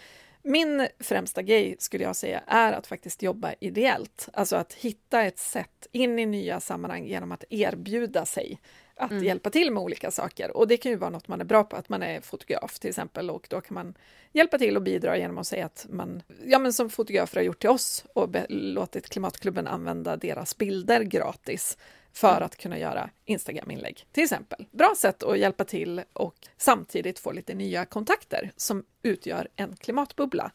Min 0.43 0.87
främsta 0.99 1.41
grej 1.41 1.75
skulle 1.79 2.03
jag 2.03 2.15
säga 2.15 2.43
är 2.47 2.73
att 2.73 2.87
faktiskt 2.87 3.23
jobba 3.23 3.53
ideellt, 3.59 4.29
alltså 4.33 4.55
att 4.55 4.73
hitta 4.73 5.21
ett 5.23 5.39
sätt 5.39 5.87
in 5.91 6.19
i 6.19 6.25
nya 6.25 6.59
sammanhang 6.59 7.05
genom 7.05 7.31
att 7.31 7.43
erbjuda 7.49 8.25
sig 8.25 8.59
att 8.95 9.11
Mm. 9.11 9.23
hjälpa 9.23 9.49
till 9.49 9.71
med 9.71 9.83
olika 9.83 10.11
saker. 10.11 10.57
Och 10.57 10.67
det 10.67 10.77
kan 10.77 10.91
ju 10.91 10.97
vara 10.97 11.09
något 11.09 11.27
man 11.27 11.41
är 11.41 11.45
bra 11.45 11.63
på, 11.63 11.75
att 11.75 11.89
man 11.89 12.03
är 12.03 12.21
fotograf 12.21 12.79
till 12.79 12.89
exempel 12.89 13.29
och 13.29 13.47
då 13.49 13.61
kan 13.61 13.73
man 13.75 13.93
hjälpa 14.33 14.57
till 14.57 14.75
och 14.75 14.81
bidra 14.83 15.17
genom 15.17 15.37
att 15.37 15.47
säga 15.47 15.65
att 15.65 15.85
man, 15.89 16.23
ja 16.45 16.59
men 16.59 16.73
som 16.73 16.89
fotografer 16.89 17.35
har 17.37 17.43
gjort 17.43 17.59
till 17.59 17.69
oss 17.69 18.05
och 18.13 18.29
be, 18.29 18.45
låtit 18.49 19.09
Klimatklubben 19.09 19.67
använda 19.67 20.17
deras 20.17 20.57
bilder 20.57 21.01
gratis 21.03 21.77
för 22.13 22.41
att 22.41 22.55
kunna 22.57 22.79
göra 22.79 23.09
Instagram-inlägg 23.25 24.05
till 24.11 24.23
exempel. 24.23 24.65
Bra 24.71 24.93
sätt 24.97 25.23
att 25.23 25.39
hjälpa 25.39 25.63
till 25.63 26.01
och 26.13 26.35
samtidigt 26.57 27.19
få 27.19 27.31
lite 27.31 27.53
nya 27.53 27.85
kontakter 27.85 28.51
som 28.55 28.83
utgör 29.03 29.47
en 29.55 29.75
klimatbubbla. 29.75 30.51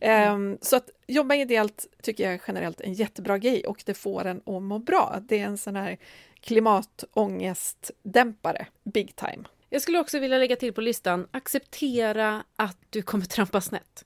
Ehm, 0.00 0.58
så 0.60 0.76
att 0.76 0.90
jobba 1.06 1.34
ideellt 1.34 1.86
tycker 2.02 2.24
jag 2.24 2.34
är 2.34 2.40
generellt 2.46 2.80
en 2.80 2.92
jättebra 2.94 3.38
grej 3.38 3.64
och 3.66 3.82
det 3.86 3.94
får 3.94 4.24
en 4.24 4.42
att 4.46 4.62
må 4.62 4.78
bra. 4.78 5.18
Det 5.22 5.38
är 5.40 5.44
en 5.44 5.58
sån 5.58 5.76
här 5.76 5.98
klimatångestdämpare, 6.44 8.66
big 8.82 9.16
time. 9.16 9.44
Jag 9.70 9.82
skulle 9.82 9.98
också 9.98 10.18
vilja 10.18 10.38
lägga 10.38 10.56
till 10.56 10.72
på 10.72 10.80
listan, 10.80 11.28
acceptera 11.30 12.44
att 12.56 12.78
du 12.90 13.02
kommer 13.02 13.24
trampa 13.24 13.60
snett. 13.60 14.04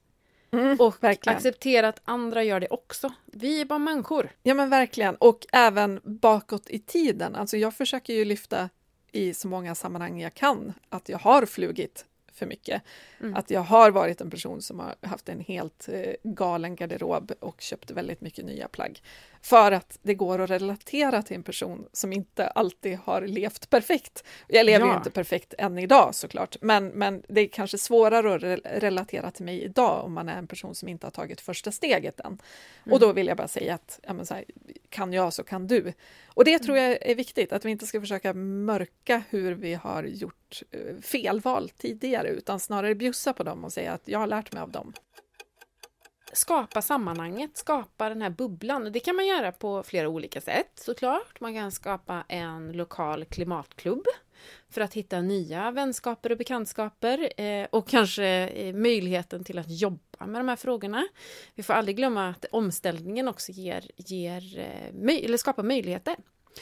Och 0.79 1.03
verkligen. 1.03 1.37
acceptera 1.37 1.89
att 1.89 2.01
andra 2.05 2.45
gör 2.45 2.61
det 2.61 2.69
också. 2.69 3.13
Vi 3.27 3.61
är 3.61 3.65
bara 3.65 3.79
människor. 3.79 4.31
Ja 4.43 4.55
men 4.55 4.71
verkligen, 4.71 5.17
och 5.17 5.47
även 5.53 6.01
bakåt 6.05 6.71
i 6.71 6.79
tiden. 6.79 7.35
Alltså 7.35 7.57
jag 7.57 7.75
försöker 7.75 8.15
ju 8.15 8.25
lyfta 8.25 8.69
i 9.13 9.35
så 9.35 9.49
många 9.49 9.75
sammanhang 9.75 10.21
jag 10.21 10.35
kan 10.35 10.73
att 10.89 11.09
jag 11.09 11.19
har 11.19 11.47
flugit 11.47 12.05
för 12.33 12.47
mycket. 12.47 12.83
Att 13.35 13.51
jag 13.51 13.61
har 13.61 13.91
varit 13.91 14.21
en 14.21 14.31
person 14.31 14.63
som 14.63 14.79
har 14.79 14.95
haft 15.03 15.29
en 15.29 15.41
helt 15.41 15.89
eh, 15.89 16.13
galen 16.23 16.77
garderob 16.77 17.33
och 17.41 17.61
köpt 17.61 17.91
väldigt 17.91 18.21
mycket 18.21 18.45
nya 18.45 18.69
plagg. 18.69 19.03
För 19.43 19.73
att 19.73 19.99
det 20.03 20.15
går 20.15 20.39
att 20.39 20.51
relatera 20.51 21.23
till 21.23 21.37
en 21.37 21.43
person 21.43 21.89
som 21.93 22.13
inte 22.13 22.47
alltid 22.47 22.99
har 22.99 23.23
levt 23.23 23.71
perfekt. 23.71 24.25
Jag 24.49 24.67
lever 24.67 24.87
ju 24.87 24.93
Ja. 24.93 24.97
inte 24.97 25.11
perfekt 25.11 25.55
än 25.59 25.79
idag 25.79 26.15
såklart, 26.15 26.57
men, 26.61 26.89
men 26.89 27.23
det 27.29 27.41
är 27.41 27.49
kanske 27.49 27.79
svårare 27.79 28.35
att 28.35 28.43
re- 28.43 28.81
relatera 28.81 29.31
till 29.31 29.45
mig 29.45 29.63
idag 29.63 30.05
om 30.05 30.13
man 30.13 30.29
är 30.29 30.39
en 30.39 30.47
person 30.47 30.75
som 30.75 30.89
inte 30.89 31.07
har 31.07 31.11
tagit 31.11 31.41
första 31.41 31.73
steget 31.73 32.21
än. 32.21 32.39
Och 32.91 33.01
då 33.01 33.13
vill 33.13 33.27
jag 33.27 33.37
bara 33.37 33.49
säga 33.49 33.75
att 33.75 34.01
ja, 34.03 34.15
här, 34.31 34.45
kan 34.89 35.13
jag 35.13 35.33
så 35.33 35.45
kan 35.45 35.67
du. 35.67 35.93
Och 36.27 36.45
det 36.45 36.59
tror 36.59 36.79
jag 36.79 36.99
är 37.11 37.15
viktigt, 37.15 37.53
att 37.53 37.65
vi 37.65 37.71
inte 37.71 37.87
ska 37.87 38.01
försöka 38.01 38.35
mörka 38.35 39.23
hur 39.31 39.53
vi 39.55 39.75
har 39.75 40.03
gjort 40.05 40.63
eh, 40.71 41.01
felval 41.03 41.69
tidigare, 41.71 42.29
utan 42.29 42.61
snarare 42.61 42.95
bjussa 42.95 43.33
på 43.33 43.43
dem 43.43 43.65
och 43.65 43.73
säga 43.73 43.93
att 43.93 44.03
jag 44.09 44.19
har 44.19 44.27
lärt 44.27 44.53
mig 44.53 44.63
av 44.63 44.71
dem. 44.71 44.93
Skapa 46.33 46.83
sammanhanget, 46.83 47.57
skapa 47.57 48.09
den 48.09 48.23
här 48.23 48.31
bubblan. 48.31 48.87
Och 48.87 48.93
Det 48.93 49.01
kan 49.01 49.17
man 49.17 49.27
göra 49.27 49.53
på 49.53 49.83
flera 49.83 50.09
olika 50.09 50.41
sätt 50.41 50.71
såklart. 50.75 51.41
Man 51.41 51.55
kan 51.55 51.73
skapa 51.73 52.25
en 52.29 52.73
lokal 52.73 53.25
klimatklubb 53.25 54.05
för 54.71 54.81
att 54.81 54.95
hitta 54.95 55.21
nya 55.21 55.71
vänskaper 55.71 56.33
och 56.33 56.39
bekantskaper 56.39 57.41
eh, 57.41 57.67
och 57.73 57.89
kanske 57.89 58.25
eh, 58.27 58.75
möjligheten 58.75 59.45
till 59.45 59.59
att 59.59 59.81
jobba 59.81 60.27
med 60.27 60.41
de 60.41 60.49
här 60.49 60.57
frågorna. 60.57 61.09
Vi 61.55 61.63
får 61.63 61.73
aldrig 61.75 61.97
glömma 61.97 62.29
att 62.29 62.45
omställningen 62.53 63.29
också 63.29 63.53
ger, 63.53 63.91
ger 63.97 64.59
eh, 64.59 64.93
möj- 64.95 65.25
eller 65.25 65.37
skapar 65.39 65.63
möjligheter. 65.63 66.17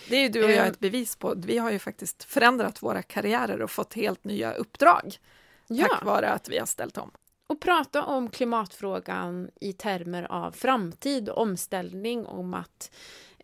Det 0.09 0.17
är 0.17 0.21
ju 0.21 0.29
du 0.29 0.45
och 0.45 0.51
jag 0.51 0.59
Eh. 0.59 0.67
ett 0.67 0.79
bevis 0.81 1.17
på. 1.17 1.35
Vi 1.37 1.59
har 1.59 1.71
ju 1.71 1.79
faktiskt 1.79 2.25
förändrat 2.25 2.83
våra 2.83 3.03
karriärer 3.03 3.63
och 3.63 3.71
fått 3.71 3.95
helt 3.95 4.25
nya 4.25 4.53
uppdrag 4.53 5.17
Ja. 5.69 5.87
tack 5.87 6.05
vare 6.05 6.29
att 6.31 6.49
vi 6.49 6.59
har 6.59 6.67
ställt 6.67 6.99
om. 6.99 7.11
Och 7.47 7.61
prata 7.61 8.05
om 8.05 8.31
klimatfrågan 8.31 9.51
i 9.61 9.73
termer 9.73 10.23
av 10.33 10.53
framtid 10.53 11.29
och 11.29 11.43
omställning, 11.43 12.27
om 12.27 12.55
att 12.55 12.91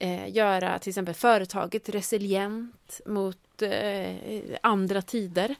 eh, 0.02 0.28
göra 0.36 0.78
till 0.78 0.90
exempel 0.90 1.14
företaget 1.14 1.88
resilient 1.88 3.00
mot 3.06 3.62
eh, 3.62 4.14
andra 4.62 5.02
tider. 5.02 5.54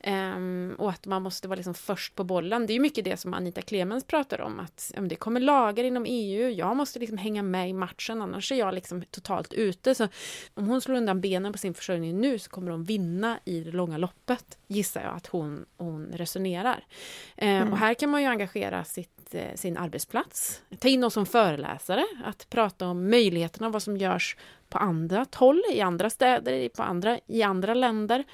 Ehm, 0.00 0.74
och 0.78 0.90
att 0.90 1.06
man 1.06 1.22
måste 1.22 1.48
vara 1.48 1.56
liksom 1.56 1.74
först 1.74 2.14
på 2.14 2.24
bollen. 2.24 2.66
Det 2.66 2.72
är 2.72 2.80
mycket 2.80 3.04
det 3.04 3.16
som 3.16 3.34
Anita 3.34 3.62
Clemens 3.62 4.04
pratar 4.04 4.40
om, 4.40 4.60
att 4.60 4.92
men 4.94 5.08
det 5.08 5.16
kommer 5.16 5.40
lagar 5.40 5.84
inom 5.84 6.04
EU, 6.08 6.48
jag 6.48 6.76
måste 6.76 6.98
liksom 6.98 7.18
hänga 7.18 7.42
med 7.42 7.68
i 7.70 7.72
matchen, 7.72 8.22
annars 8.22 8.52
är 8.52 8.56
jag 8.56 8.74
liksom 8.74 9.02
totalt 9.10 9.52
ute. 9.52 9.94
Så 9.94 10.08
om 10.54 10.68
hon 10.68 10.80
slår 10.80 10.94
undan 10.96 11.20
benen 11.20 11.52
på 11.52 11.58
sin 11.58 11.74
försörjning 11.74 12.20
nu 12.20 12.38
så 12.38 12.50
kommer 12.50 12.70
hon 12.70 12.84
vinna 12.84 13.38
i 13.44 13.60
det 13.60 13.70
långa 13.70 13.98
loppet, 13.98 14.58
gissar 14.66 15.02
jag 15.02 15.14
att 15.16 15.26
hon, 15.26 15.64
hon 15.76 16.06
resonerar. 16.12 16.84
Eh, 17.36 17.70
Och 17.72 17.78
här 17.78 17.94
kan 17.94 18.10
man 18.10 18.22
ju 18.22 18.28
engagera 18.28 18.84
sitt, 18.84 19.17
Eh, 19.34 19.54
sin 19.54 19.76
arbetsplats, 19.76 20.62
ta 20.78 20.88
in 20.88 21.04
oss 21.04 21.14
som 21.14 21.26
föreläsare, 21.26 22.04
att 22.24 22.50
prata 22.50 22.86
om 22.86 23.10
möjligheterna, 23.10 23.68
vad 23.68 23.82
som 23.82 23.96
görs 23.96 24.36
på 24.68 24.78
andra 24.78 25.26
håll, 25.34 25.62
i 25.72 25.80
andra 25.80 26.10
städer, 26.10 26.52
i- 26.52 26.68
på 26.68 26.82
andra, 26.82 27.18
i 27.26 27.42
andra 27.42 27.74
länder, 27.74 28.24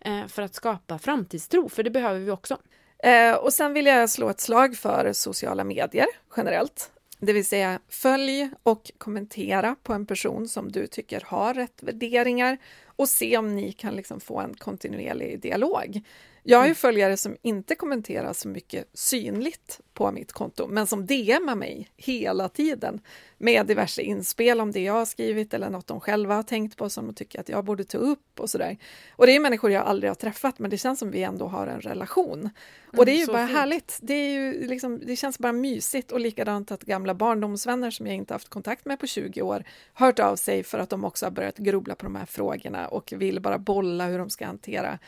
eh, 0.00 0.26
för 0.26 0.42
att 0.42 0.54
skapa 0.54 0.98
framtidstro, 0.98 1.68
för 1.68 1.82
det 1.82 1.90
behöver 1.90 2.20
vi 2.20 2.30
också. 2.30 2.58
Eh, 2.98 3.34
och 3.34 3.52
sen 3.52 3.72
vill 3.72 3.86
jag 3.86 4.10
slå 4.10 4.28
ett 4.28 4.40
slag 4.40 4.76
för 4.76 5.12
sociala 5.12 5.64
medier 5.64 6.06
generellt. 6.36 6.90
Det 7.18 7.32
vill 7.32 7.46
säga 7.46 7.78
följ 7.88 8.50
och 8.62 8.90
kommentera 8.98 9.76
på 9.82 9.92
en 9.92 10.06
person 10.06 10.48
som 10.48 10.72
du 10.72 10.86
tycker 10.86 11.22
har 11.26 11.54
rätt 11.54 11.82
värderingar 11.82 12.58
och 12.86 13.08
se 13.08 13.36
om 13.38 13.56
ni 13.56 13.72
kan 13.72 13.94
liksom 13.96 14.20
få 14.20 14.40
en 14.40 14.54
kontinuerlig 14.54 15.40
dialog. 15.40 16.02
Jag 16.46 16.58
har 16.58 16.66
ju 16.66 16.74
följare 16.74 17.16
som 17.16 17.36
inte 17.42 17.74
kommenterar 17.74 18.32
så 18.32 18.48
mycket 18.48 18.88
synligt 18.92 19.80
på 19.94 20.12
mitt 20.12 20.32
konto, 20.32 20.66
men 20.66 20.86
som 20.86 21.06
DMar 21.06 21.54
mig 21.54 21.88
hela 21.96 22.48
tiden 22.48 23.00
med 23.38 23.66
diverse 23.66 24.02
inspel 24.02 24.60
om 24.60 24.72
det 24.72 24.80
jag 24.80 24.92
har 24.92 25.04
skrivit 25.04 25.54
eller 25.54 25.70
något 25.70 25.86
de 25.86 26.00
själva 26.00 26.34
har 26.34 26.42
tänkt 26.42 26.76
på 26.76 26.90
som 26.90 27.06
de 27.06 27.14
tycker 27.14 27.40
att 27.40 27.48
jag 27.48 27.64
borde 27.64 27.84
ta 27.84 27.98
upp 27.98 28.40
och 28.40 28.50
sådär. 28.50 28.76
Och 29.10 29.26
det 29.26 29.36
är 29.36 29.40
människor 29.40 29.70
jag 29.70 29.86
aldrig 29.86 30.10
har 30.10 30.14
träffat, 30.14 30.58
men 30.58 30.70
det 30.70 30.78
känns 30.78 30.98
som 30.98 31.10
vi 31.10 31.22
ändå 31.22 31.46
har 31.46 31.66
en 31.66 31.80
relation. 31.80 32.50
Och 32.96 33.06
det 33.06 33.12
är 33.12 33.18
ju 33.18 33.26
så 33.26 33.32
bara 33.32 33.46
fint. 33.46 33.58
härligt. 33.58 33.98
Det, 34.02 34.14
är 34.14 34.30
ju 34.30 34.66
liksom, 34.66 35.00
det 35.06 35.16
känns 35.16 35.38
bara 35.38 35.52
mysigt 35.52 36.12
och 36.12 36.20
likadant 36.20 36.70
att 36.72 36.82
gamla 36.82 37.14
barndomsvänner 37.14 37.90
som 37.90 38.06
jag 38.06 38.16
inte 38.16 38.34
haft 38.34 38.48
kontakt 38.48 38.84
med 38.84 39.00
på 39.00 39.06
20 39.06 39.42
år 39.42 39.64
hört 39.92 40.18
av 40.18 40.36
sig 40.36 40.62
för 40.62 40.78
att 40.78 40.90
de 40.90 41.04
också 41.04 41.26
har 41.26 41.30
börjat 41.30 41.58
grubbla 41.58 41.94
på 41.94 42.06
de 42.06 42.16
här 42.16 42.26
frågorna 42.26 42.88
och 42.88 43.12
vill 43.16 43.40
bara 43.40 43.58
bolla 43.58 44.06
hur 44.06 44.18
de 44.18 44.30
ska 44.30 44.46
hantera 44.46 44.98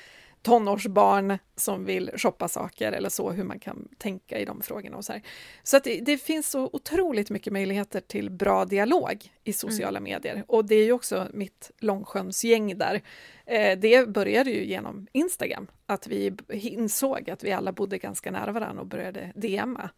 tonårsbarn 0.46 1.38
som 1.56 1.84
vill 1.84 2.10
shoppa 2.16 2.48
saker 2.48 2.92
eller 2.92 3.08
så, 3.08 3.30
hur 3.30 3.44
man 3.44 3.58
kan 3.58 3.88
tänka 3.98 4.38
i 4.38 4.44
de 4.44 4.62
frågorna 4.62 4.96
och 4.96 5.04
så 5.04 5.12
här. 5.12 5.22
Så 5.62 5.76
att 5.76 5.84
det, 5.84 6.00
det 6.00 6.18
finns 6.18 6.50
så 6.50 6.70
otroligt 6.72 7.30
mycket 7.30 7.52
möjligheter 7.52 8.00
till 8.00 8.30
bra 8.30 8.64
dialog 8.64 9.32
i 9.44 9.52
sociala 9.52 10.00
medier 10.00 10.44
och 10.48 10.64
det 10.64 10.74
är 10.74 10.84
ju 10.84 10.92
också 10.92 11.28
mitt 11.32 11.70
Långsjönsgäng 11.78 12.78
där. 12.78 13.02
Eh, 13.46 13.78
det 13.78 14.08
började 14.08 14.50
ju 14.50 14.64
genom 14.64 15.06
Instagram, 15.12 15.66
att 15.86 16.06
vi 16.06 16.36
insåg 16.50 17.30
att 17.30 17.44
vi 17.44 17.52
alla 17.52 17.72
bodde 17.72 17.98
ganska 17.98 18.30
nära 18.30 18.52
varandra 18.52 18.80
och 18.80 18.88
började 18.88 19.32
DMa. 19.34 19.90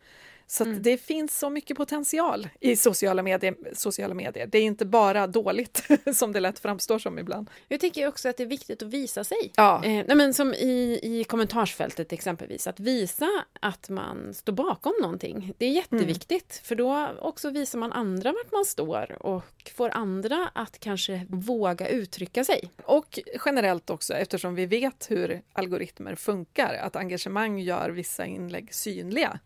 Så 0.51 0.65
Mm. 0.65 0.83
det 0.83 0.99
finns 0.99 1.39
så 1.39 1.51
mycket 1.51 1.77
potential 1.77 2.49
i 2.61 2.77
sociala 2.77 3.23
medier, 3.23 3.55
sociala 3.73 4.15
medier. 4.15 4.47
Det 4.47 4.59
är 4.59 4.63
inte 4.63 4.87
bara 4.87 5.27
dåligt 5.27 5.83
som 6.15 6.33
det 6.33 6.41
lätt 6.41 6.59
framstår 6.59 6.99
som 6.99 7.19
ibland. 7.19 7.51
Jag 7.69 7.81
tycker 7.81 8.07
också 8.09 8.29
att 8.29 8.37
det 8.37 8.43
är 8.43 8.47
viktigt 8.47 8.83
att 8.83 8.89
visa 8.89 9.25
sig. 9.25 9.53
Ja. 9.57 9.85
Eh, 9.85 9.91
nej 10.07 10.17
men 10.17 10.35
som 10.35 10.55
i, 10.55 11.01
i 11.03 11.25
kommentarsfältet 11.25 12.13
exempelvis, 12.13 12.67
att 12.67 12.81
visa 12.81 13.29
att 13.61 13.89
man 13.89 14.35
står 14.35 14.53
bakom 14.53 14.93
någonting. 15.01 15.53
Det 15.59 15.67
är 15.67 15.71
jätteviktigt, 15.71 16.61
för 16.65 16.75
då 16.75 17.09
också 17.21 17.51
visar 17.51 17.79
man 17.79 17.93
andra 17.93 18.33
vart 18.33 18.53
man 18.53 18.65
står 18.65 19.27
och 19.27 19.45
får 19.77 19.91
andra 19.91 20.51
att 20.55 20.79
kanske 20.81 21.27
våga 21.29 21.89
uttrycka 21.89 22.45
sig. 22.45 22.71
Och 22.85 23.19
generellt 23.45 23.91
också, 23.91 24.15
eftersom 24.15 24.55
vi 24.55 24.67
vet 24.67 25.11
hur 25.11 25.43
algoritmer 25.53 26.15
funkar, 26.15 26.75
att 26.75 26.97
engagemang 26.97 27.59
gör 27.59 27.91
vissa 27.91 28.27
inlägg 28.27 28.75
synliga, 28.75 29.39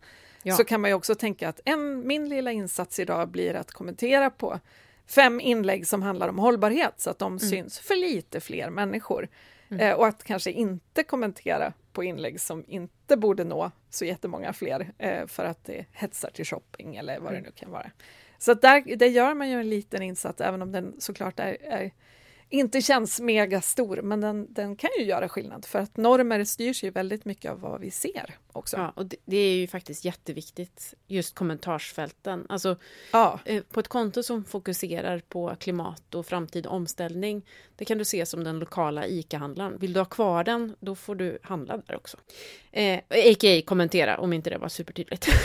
Ja. 0.43 0.55
så 0.55 0.63
kan 0.63 0.81
man 0.81 0.89
ju 0.89 0.93
också 0.95 1.15
tänka 1.15 1.49
att 1.49 1.59
en, 1.65 2.07
min 2.07 2.29
lilla 2.29 2.51
insats 2.51 2.99
idag 2.99 3.29
blir 3.29 3.53
att 3.53 3.71
kommentera 3.71 4.29
på 4.29 4.59
fem 5.07 5.39
inlägg 5.39 5.87
som 5.87 6.01
handlar 6.01 6.27
om 6.29 6.39
hållbarhet, 6.39 6.93
så 6.97 7.09
att 7.09 7.19
de 7.19 7.39
syns 7.39 7.79
för 7.79 7.95
lite 7.95 8.39
fler 8.39 8.69
människor. 8.69 9.27
Eh, 9.79 9.93
och 9.93 10.07
att 10.07 10.23
kanske 10.23 10.51
inte 10.51 11.03
kommentera 11.03 11.73
på 11.93 12.03
inlägg 12.03 12.41
som 12.41 12.63
inte 12.67 13.17
borde 13.17 13.43
nå 13.43 13.71
så 13.89 14.05
jättemånga 14.05 14.53
fler, 14.53 14.93
eh, 14.97 15.27
för 15.27 15.45
att 15.45 15.65
det 15.65 15.85
hetsar 15.91 16.29
till 16.29 16.45
shopping 16.45 16.95
eller 16.95 17.19
vad 17.19 17.33
det 17.33 17.41
nu 17.41 17.51
kan 17.55 17.71
vara. 17.71 17.91
Så 18.37 18.53
där, 18.53 18.95
där 18.95 19.07
gör 19.07 19.33
man 19.33 19.49
ju 19.49 19.59
en 19.59 19.69
liten 19.69 20.01
insats, 20.01 20.41
även 20.41 20.61
om 20.61 20.71
den 20.71 20.95
såklart 20.99 21.39
är, 21.39 21.57
är 21.61 21.91
inte 22.49 22.81
känns 22.81 23.19
mega 23.19 23.61
stor, 23.61 24.01
men 24.01 24.21
den, 24.21 24.53
den 24.53 24.75
kan 24.75 24.89
ju 24.99 25.05
göra 25.05 25.29
skillnad 25.29 25.65
för 25.65 25.79
att 25.79 25.97
normer 25.97 26.43
styrs 26.43 26.83
ju 26.83 26.89
väldigt 26.89 27.25
mycket 27.25 27.51
av 27.51 27.59
vad 27.59 27.81
vi 27.81 27.91
ser 27.91 28.37
också. 28.51 28.77
Ja, 28.77 28.93
och 28.95 29.05
det, 29.05 29.17
det 29.25 29.37
är 29.37 29.55
ju 29.55 29.67
faktiskt 29.67 30.05
jätteviktigt, 30.05 30.93
just 31.07 31.35
kommentarsfälten. 31.35 32.45
Alltså, 32.49 32.75
Ja, 33.11 33.39
eh, 33.45 33.63
på 33.63 33.79
ett 33.79 33.87
konto 33.87 34.23
som 34.23 34.45
fokuserar 34.45 35.19
på 35.19 35.55
klimat 35.59 36.15
och 36.15 36.25
framtid 36.25 36.65
och 36.65 36.73
omställning, 36.73 37.45
det 37.75 37.85
kan 37.85 37.97
du 37.97 38.05
se 38.05 38.25
som 38.25 38.43
den 38.43 38.59
lokala 38.59 39.07
ICA-handlaren. 39.07 39.77
Vill 39.79 39.93
du 39.93 39.99
ha 39.99 40.05
kvar 40.05 40.43
den, 40.43 40.75
då 40.79 40.95
får 40.95 41.15
du 41.15 41.39
handla 41.43 41.77
där 41.77 41.95
också. 41.95 42.17
Eh, 42.71 42.97
A.k.a. 43.09 43.61
kommentera, 43.65 44.17
om 44.17 44.33
inte 44.33 44.49
det 44.49 44.57
var 44.57 44.69
supertydligt. 44.69 45.27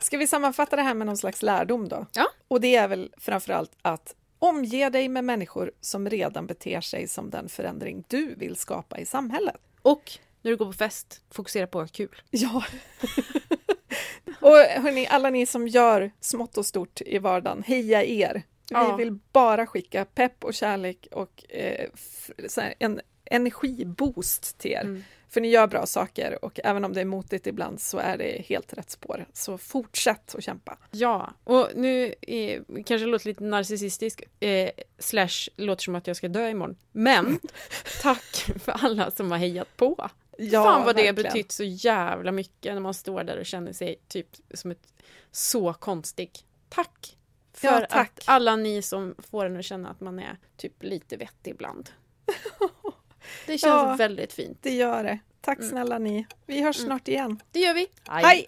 Ska 0.00 0.16
vi 0.16 0.26
sammanfatta 0.26 0.76
det 0.76 0.82
här 0.82 0.94
med 0.94 1.06
någon 1.06 1.16
slags 1.16 1.42
lärdom 1.42 1.88
då? 1.88 2.06
Ja. 2.12 2.26
Och 2.48 2.60
det 2.60 2.76
är 2.76 2.88
väl 2.88 3.12
framförallt 3.18 3.72
att 3.82 4.14
omge 4.38 4.90
dig 4.90 5.08
med 5.08 5.24
människor 5.24 5.72
som 5.80 6.10
redan 6.10 6.46
beter 6.46 6.80
sig 6.80 7.08
som 7.08 7.30
den 7.30 7.48
förändring 7.48 8.04
du 8.08 8.34
vill 8.34 8.56
skapa 8.56 8.98
i 8.98 9.06
samhället. 9.06 9.60
och 9.82 10.18
när 10.42 10.50
du 10.50 10.56
går 10.56 10.66
på 10.66 10.72
fest, 10.72 11.22
fokusera 11.30 11.66
på 11.66 11.80
att 11.80 11.88
ha 11.88 11.94
kul. 11.94 12.22
Ja. 12.30 12.64
och 14.40 14.56
hörni, 14.56 15.06
alla 15.06 15.30
ni 15.30 15.46
som 15.46 15.68
gör 15.68 16.10
smått 16.20 16.58
och 16.58 16.66
stort 16.66 17.00
i 17.00 17.18
vardagen, 17.18 17.62
heja 17.66 18.04
er! 18.04 18.42
Ja. 18.70 18.96
Vi 18.96 19.04
vill 19.04 19.18
bara 19.32 19.66
skicka 19.66 20.04
pepp 20.04 20.44
och 20.44 20.54
kärlek 20.54 21.08
och 21.12 21.44
eh, 21.48 21.88
en 22.78 23.00
energiboost 23.24 24.58
till 24.58 24.70
er. 24.70 24.80
Mm. 24.80 25.04
För 25.28 25.40
ni 25.40 25.48
gör 25.48 25.66
bra 25.66 25.86
saker 25.86 26.44
och 26.44 26.60
även 26.64 26.84
om 26.84 26.92
det 26.92 27.00
är 27.00 27.04
motigt 27.04 27.46
ibland 27.46 27.80
så 27.80 27.98
är 27.98 28.18
det 28.18 28.44
helt 28.48 28.72
rätt 28.72 28.90
spår. 28.90 29.26
Så 29.32 29.58
fortsätt 29.58 30.34
att 30.34 30.44
kämpa. 30.44 30.78
Ja, 30.90 31.32
och 31.44 31.68
nu 31.74 32.14
eh, 32.20 32.62
kanske 32.66 32.98
det 32.98 33.06
låter 33.06 33.26
lite 33.26 33.44
narcissistisk, 33.44 34.22
eh, 34.40 34.70
slash 34.98 35.48
låter 35.56 35.82
som 35.82 35.94
att 35.94 36.06
jag 36.06 36.16
ska 36.16 36.28
dö 36.28 36.48
imorgon. 36.48 36.76
Men 36.92 37.40
tack 38.02 38.52
för 38.60 38.72
alla 38.72 39.10
som 39.10 39.30
har 39.30 39.38
hejat 39.38 39.76
på. 39.76 40.10
Ja, 40.38 40.64
Fan 40.64 40.84
vad 40.84 40.96
det 40.96 41.02
verkligen. 41.02 41.14
betytt 41.32 41.52
så 41.52 41.64
jävla 41.64 42.32
mycket 42.32 42.74
när 42.74 42.80
man 42.80 42.94
står 42.94 43.24
där 43.24 43.38
och 43.38 43.46
känner 43.46 43.72
sig 43.72 43.96
typ 44.08 44.28
som 44.54 44.70
ett 44.70 44.92
så 45.30 45.72
konstig. 45.72 46.30
Tack! 46.68 47.16
För 47.52 47.68
Ja, 47.68 47.86
tack. 47.90 48.10
att 48.18 48.22
alla 48.24 48.56
ni 48.56 48.82
som 48.82 49.14
får 49.18 49.44
en 49.46 49.56
att 49.56 49.64
känna 49.64 49.88
att 49.90 50.00
man 50.00 50.18
är 50.18 50.36
typ 50.56 50.82
lite 50.82 51.16
vettig 51.16 51.50
ibland. 51.50 51.90
Det 53.46 53.58
känns 53.58 53.62
Ja. 53.64 53.96
väldigt 53.98 54.32
fint. 54.32 54.58
Det 54.62 54.74
gör 54.74 55.04
det. 55.04 55.18
Tack 55.40 55.64
snälla 55.64 55.98
ni. 55.98 56.26
Vi 56.46 56.62
hörs 56.62 56.76
snart 56.76 57.08
igen. 57.08 57.42
Det 57.52 57.60
gör 57.60 57.74
vi. 57.74 57.86
Hej! 58.08 58.46